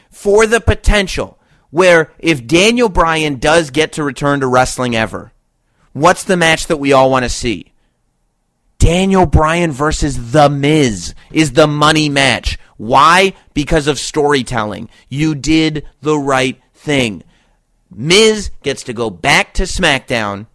for 0.09 0.45
the 0.45 0.59
potential 0.59 1.39
where 1.69 2.11
if 2.19 2.45
Daniel 2.45 2.89
Bryan 2.89 3.39
does 3.39 3.69
get 3.69 3.93
to 3.93 4.03
return 4.03 4.41
to 4.41 4.47
wrestling 4.47 4.95
ever, 4.95 5.31
what's 5.93 6.25
the 6.25 6.35
match 6.35 6.67
that 6.67 6.77
we 6.77 6.91
all 6.91 7.09
want 7.09 7.23
to 7.23 7.29
see? 7.29 7.71
Daniel 8.79 9.25
Bryan 9.25 9.71
versus 9.71 10.33
The 10.33 10.49
Miz 10.49 11.15
is 11.31 11.53
the 11.53 11.67
money 11.67 12.09
match. 12.09 12.59
Why? 12.75 13.33
Because 13.53 13.87
of 13.87 13.97
storytelling. 13.97 14.89
You 15.07 15.35
did 15.35 15.87
the 16.01 16.17
right 16.17 16.59
thing. 16.73 17.23
Miz 17.93 18.51
gets 18.63 18.83
to 18.83 18.93
go 18.93 19.09
back 19.09 19.53
to 19.55 19.63
SmackDown 19.63 20.47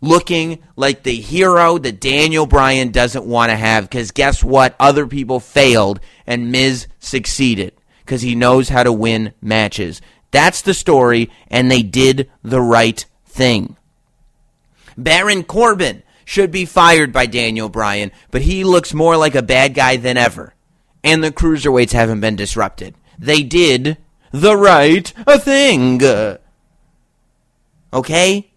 looking 0.00 0.58
like 0.76 1.02
the 1.02 1.14
hero 1.14 1.78
that 1.78 2.00
Daniel 2.00 2.46
Bryan 2.46 2.90
doesn't 2.90 3.24
want 3.24 3.50
to 3.50 3.56
have 3.56 3.84
because 3.84 4.10
guess 4.10 4.42
what? 4.44 4.74
Other 4.78 5.06
people 5.06 5.40
failed 5.40 6.00
and 6.26 6.52
Miz 6.52 6.86
succeeded 6.98 7.72
because 8.04 8.22
he 8.22 8.34
knows 8.34 8.68
how 8.68 8.82
to 8.82 8.92
win 8.92 9.32
matches. 9.40 10.00
That's 10.32 10.62
the 10.62 10.74
story, 10.74 11.30
and 11.48 11.70
they 11.70 11.82
did 11.82 12.30
the 12.42 12.60
right 12.60 13.04
thing. 13.26 13.76
Baron 14.96 15.44
Corbin 15.44 16.02
should 16.24 16.50
be 16.50 16.64
fired 16.64 17.12
by 17.12 17.26
Daniel 17.26 17.68
Bryan, 17.68 18.10
but 18.30 18.42
he 18.42 18.64
looks 18.64 18.94
more 18.94 19.16
like 19.16 19.34
a 19.34 19.42
bad 19.42 19.74
guy 19.74 19.96
than 19.96 20.16
ever. 20.16 20.54
And 21.04 21.22
the 21.22 21.30
cruiserweights 21.32 21.92
haven't 21.92 22.20
been 22.20 22.36
disrupted. 22.36 22.94
They 23.18 23.42
did 23.42 23.98
the 24.30 24.56
right 24.56 25.06
thing. 25.06 25.98
Okay? 27.92 28.52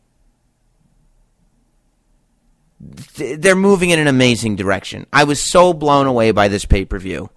they're 3.18 3.56
moving 3.56 3.90
in 3.90 4.00
an 4.00 4.08
amazing 4.08 4.56
direction. 4.56 5.06
I 5.12 5.24
was 5.24 5.42
so 5.42 5.74
blown 5.74 6.08
away 6.08 6.32
by 6.32 6.48
this 6.48 6.66
pay 6.66 6.86
per 6.86 7.00
view, 7.00 7.30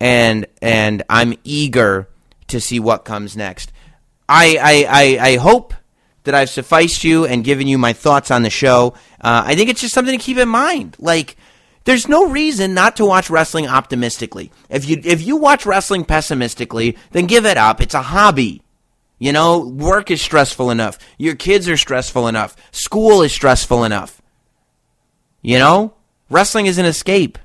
and 0.00 0.46
and 0.60 1.02
I'm 1.08 1.34
eager 1.44 2.08
to 2.48 2.60
see 2.60 2.80
what 2.80 3.04
comes 3.04 3.36
next. 3.36 3.72
I 4.28 4.56
I, 4.60 4.86
I, 4.88 5.28
I 5.30 5.36
hope 5.36 5.74
that 6.24 6.34
I've 6.34 6.50
sufficed 6.50 7.04
you 7.04 7.24
and 7.26 7.44
given 7.44 7.66
you 7.66 7.78
my 7.78 7.92
thoughts 7.92 8.30
on 8.30 8.42
the 8.42 8.50
show. 8.50 8.94
Uh, 9.20 9.42
I 9.46 9.56
think 9.56 9.68
it's 9.68 9.80
just 9.80 9.94
something 9.94 10.16
to 10.16 10.24
keep 10.24 10.38
in 10.38 10.48
mind. 10.48 10.94
Like, 11.00 11.36
there's 11.84 12.08
no 12.08 12.28
reason 12.28 12.74
not 12.74 12.96
to 12.96 13.06
watch 13.06 13.28
wrestling 13.28 13.66
optimistically. 13.66 14.52
If 14.70 14.88
you 14.88 15.00
if 15.04 15.22
you 15.22 15.36
watch 15.36 15.66
wrestling 15.66 16.04
pessimistically, 16.04 16.96
then 17.10 17.26
give 17.26 17.44
it 17.44 17.56
up. 17.56 17.80
It's 17.80 17.94
a 17.94 18.02
hobby. 18.02 18.62
You 19.22 19.32
know, 19.32 19.60
work 19.60 20.10
is 20.10 20.20
stressful 20.20 20.72
enough. 20.72 20.98
Your 21.16 21.36
kids 21.36 21.68
are 21.68 21.76
stressful 21.76 22.26
enough. 22.26 22.56
School 22.72 23.22
is 23.22 23.32
stressful 23.32 23.84
enough. 23.84 24.20
You 25.42 25.60
know, 25.60 25.94
wrestling 26.28 26.66
is 26.66 26.76
an 26.76 26.86
escape. 26.86 27.38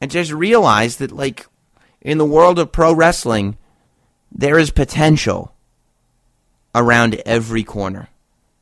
And 0.00 0.08
just 0.08 0.30
realize 0.30 0.98
that, 0.98 1.10
like, 1.10 1.48
in 2.00 2.18
the 2.18 2.24
world 2.24 2.60
of 2.60 2.70
pro 2.70 2.92
wrestling, 2.92 3.58
there 4.30 4.56
is 4.56 4.70
potential 4.70 5.52
around 6.76 7.20
every 7.26 7.64
corner. 7.64 8.08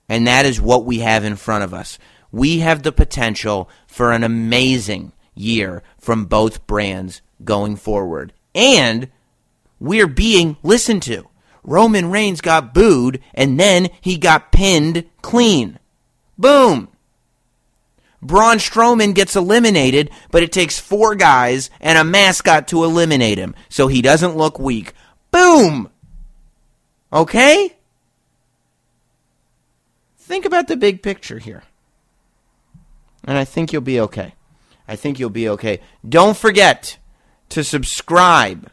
And 0.08 0.26
that 0.26 0.46
is 0.46 0.58
what 0.58 0.86
we 0.86 1.00
have 1.00 1.22
in 1.22 1.36
front 1.36 1.64
of 1.64 1.74
us. 1.74 1.98
We 2.32 2.60
have 2.60 2.82
the 2.82 2.92
potential 2.92 3.68
for 3.86 4.12
an 4.12 4.24
amazing 4.24 5.12
year 5.34 5.82
from 5.98 6.24
both 6.24 6.66
brands 6.66 7.20
going 7.44 7.76
forward. 7.76 8.32
And 8.54 9.10
we're 9.78 10.06
being 10.06 10.56
listened 10.62 11.02
to. 11.04 11.28
Roman 11.62 12.10
Reigns 12.10 12.40
got 12.40 12.72
booed 12.72 13.20
and 13.34 13.58
then 13.58 13.88
he 14.00 14.16
got 14.16 14.52
pinned 14.52 15.04
clean. 15.22 15.78
Boom. 16.38 16.88
Braun 18.22 18.58
Strowman 18.58 19.14
gets 19.14 19.36
eliminated, 19.36 20.10
but 20.30 20.42
it 20.42 20.52
takes 20.52 20.80
four 20.80 21.14
guys 21.14 21.70
and 21.80 21.98
a 21.98 22.04
mascot 22.04 22.68
to 22.68 22.84
eliminate 22.84 23.38
him 23.38 23.54
so 23.68 23.88
he 23.88 24.02
doesn't 24.02 24.36
look 24.36 24.58
weak. 24.58 24.92
Boom! 25.30 25.90
Okay? 27.12 27.76
Think 30.18 30.44
about 30.44 30.66
the 30.66 30.76
big 30.76 31.02
picture 31.02 31.38
here. 31.38 31.62
And 33.24 33.36
I 33.36 33.44
think 33.44 33.72
you'll 33.72 33.82
be 33.82 34.00
okay. 34.00 34.34
I 34.88 34.96
think 34.96 35.18
you'll 35.18 35.30
be 35.30 35.48
okay. 35.50 35.80
Don't 36.08 36.36
forget 36.36 36.98
to 37.50 37.62
subscribe 37.62 38.70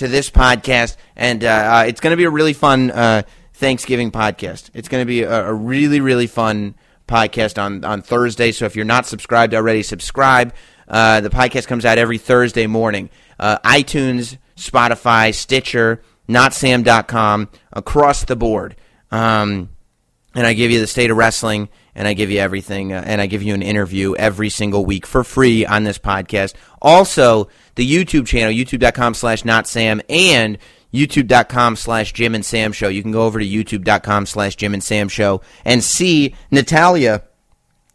to 0.00 0.08
this 0.08 0.30
podcast, 0.30 0.96
and 1.14 1.44
uh, 1.44 1.48
uh, 1.48 1.84
it's 1.86 2.00
going 2.00 2.12
to 2.12 2.16
be 2.16 2.24
a 2.24 2.30
really 2.30 2.54
fun 2.54 2.90
uh, 2.90 3.22
Thanksgiving 3.52 4.10
podcast. 4.10 4.70
It's 4.72 4.88
going 4.88 5.02
to 5.02 5.06
be 5.06 5.24
a, 5.24 5.48
a 5.48 5.52
really, 5.52 6.00
really 6.00 6.26
fun 6.26 6.74
podcast 7.06 7.62
on, 7.62 7.84
on 7.84 8.00
Thursday. 8.00 8.50
So 8.52 8.64
if 8.64 8.76
you're 8.76 8.86
not 8.86 9.04
subscribed 9.04 9.54
already, 9.54 9.82
subscribe. 9.82 10.54
Uh, 10.88 11.20
the 11.20 11.28
podcast 11.28 11.66
comes 11.66 11.84
out 11.84 11.98
every 11.98 12.16
Thursday 12.16 12.66
morning. 12.66 13.10
Uh, 13.38 13.58
iTunes, 13.58 14.38
Spotify, 14.56 15.34
Stitcher, 15.34 16.00
notsam.com, 16.26 17.50
across 17.70 18.24
the 18.24 18.36
board. 18.36 18.76
Um, 19.10 19.68
and 20.34 20.46
I 20.46 20.54
give 20.54 20.70
you 20.70 20.80
the 20.80 20.86
state 20.86 21.10
of 21.10 21.18
wrestling, 21.18 21.68
and 21.94 22.08
I 22.08 22.14
give 22.14 22.30
you 22.30 22.38
everything, 22.38 22.94
uh, 22.94 23.02
and 23.04 23.20
I 23.20 23.26
give 23.26 23.42
you 23.42 23.52
an 23.52 23.62
interview 23.62 24.14
every 24.14 24.48
single 24.48 24.86
week 24.86 25.04
for 25.04 25.24
free 25.24 25.66
on 25.66 25.84
this 25.84 25.98
podcast. 25.98 26.54
Also, 26.80 27.48
the 27.74 27.90
YouTube 27.90 28.26
channel, 28.26 28.52
youtube.com 28.52 29.14
slash 29.14 29.42
notsam, 29.42 30.00
and 30.08 30.58
youtube.com 30.92 31.76
slash 31.76 32.12
Jim 32.12 32.34
and 32.34 32.44
Sam 32.44 32.72
Show. 32.72 32.88
You 32.88 33.02
can 33.02 33.12
go 33.12 33.22
over 33.22 33.38
to 33.38 33.46
youtube.com 33.46 34.26
slash 34.26 34.56
Jim 34.56 34.74
and 34.74 34.82
Sam 34.82 35.08
Show 35.08 35.40
and 35.64 35.82
see 35.82 36.34
Natalya 36.50 37.22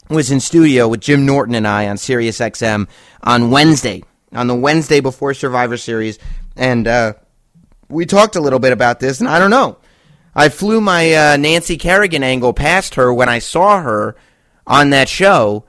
was 0.09 0.31
in 0.31 0.39
studio 0.39 0.87
with 0.87 1.01
Jim 1.01 1.25
Norton 1.25 1.55
and 1.55 1.67
I 1.67 1.87
on 1.87 1.97
Sirius 1.97 2.39
XM 2.39 2.87
on 3.23 3.49
Wednesday, 3.49 4.03
on 4.31 4.47
the 4.47 4.55
Wednesday 4.55 4.99
before 4.99 5.33
Survivor 5.33 5.77
Series. 5.77 6.19
And 6.55 6.87
uh, 6.87 7.13
we 7.89 8.05
talked 8.05 8.35
a 8.35 8.41
little 8.41 8.59
bit 8.59 8.71
about 8.71 8.99
this, 8.99 9.19
and 9.19 9.27
I 9.27 9.39
don't 9.39 9.49
know. 9.49 9.77
I 10.35 10.49
flew 10.49 10.81
my 10.81 11.13
uh, 11.13 11.37
Nancy 11.37 11.77
Kerrigan 11.77 12.23
angle 12.23 12.53
past 12.53 12.95
her 12.95 13.13
when 13.13 13.29
I 13.29 13.39
saw 13.39 13.81
her 13.81 14.15
on 14.67 14.89
that 14.91 15.09
show. 15.09 15.65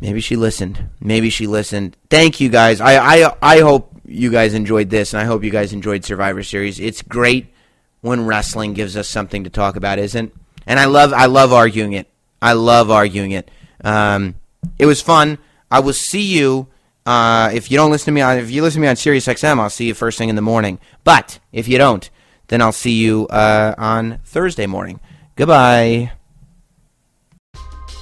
Maybe 0.00 0.20
she 0.20 0.36
listened. 0.36 0.88
Maybe 1.00 1.30
she 1.30 1.46
listened. 1.46 1.96
Thank 2.08 2.40
you 2.40 2.48
guys. 2.48 2.80
I 2.80 2.96
I 2.96 3.36
I 3.42 3.60
hope 3.60 3.94
you 4.06 4.30
guys 4.30 4.54
enjoyed 4.54 4.90
this, 4.90 5.12
and 5.12 5.20
I 5.20 5.24
hope 5.24 5.44
you 5.44 5.50
guys 5.50 5.72
enjoyed 5.72 6.04
Survivor 6.04 6.42
Series. 6.42 6.80
It's 6.80 7.02
great 7.02 7.52
when 8.00 8.26
wrestling 8.26 8.72
gives 8.72 8.96
us 8.96 9.08
something 9.08 9.44
to 9.44 9.50
talk 9.50 9.76
about, 9.76 9.98
isn't? 9.98 10.32
And 10.66 10.80
I 10.80 10.86
love 10.86 11.12
I 11.12 11.26
love 11.26 11.52
arguing 11.52 11.92
it. 11.92 12.08
I 12.40 12.54
love 12.54 12.90
arguing 12.90 13.32
it. 13.32 13.50
Um, 13.84 14.36
it 14.78 14.86
was 14.86 15.02
fun. 15.02 15.38
I 15.70 15.80
will 15.80 15.92
see 15.92 16.22
you. 16.22 16.68
Uh, 17.06 17.50
if 17.52 17.70
you 17.70 17.76
don't 17.76 17.90
listen 17.90 18.06
to 18.06 18.12
me 18.12 18.20
on, 18.20 18.38
if 18.38 18.50
you 18.50 18.62
listen 18.62 18.80
to 18.80 18.82
me 18.82 18.88
on 18.88 18.96
Sirius 18.96 19.26
XM, 19.26 19.58
I'll 19.58 19.70
see 19.70 19.86
you 19.86 19.94
first 19.94 20.18
thing 20.18 20.28
in 20.28 20.36
the 20.36 20.42
morning. 20.42 20.78
But 21.04 21.38
if 21.52 21.66
you 21.68 21.78
don't, 21.78 22.08
then 22.48 22.62
I'll 22.62 22.72
see 22.72 22.92
you 22.92 23.26
uh, 23.28 23.74
on 23.78 24.20
Thursday 24.24 24.66
morning. 24.66 25.00
Goodbye. 25.36 26.12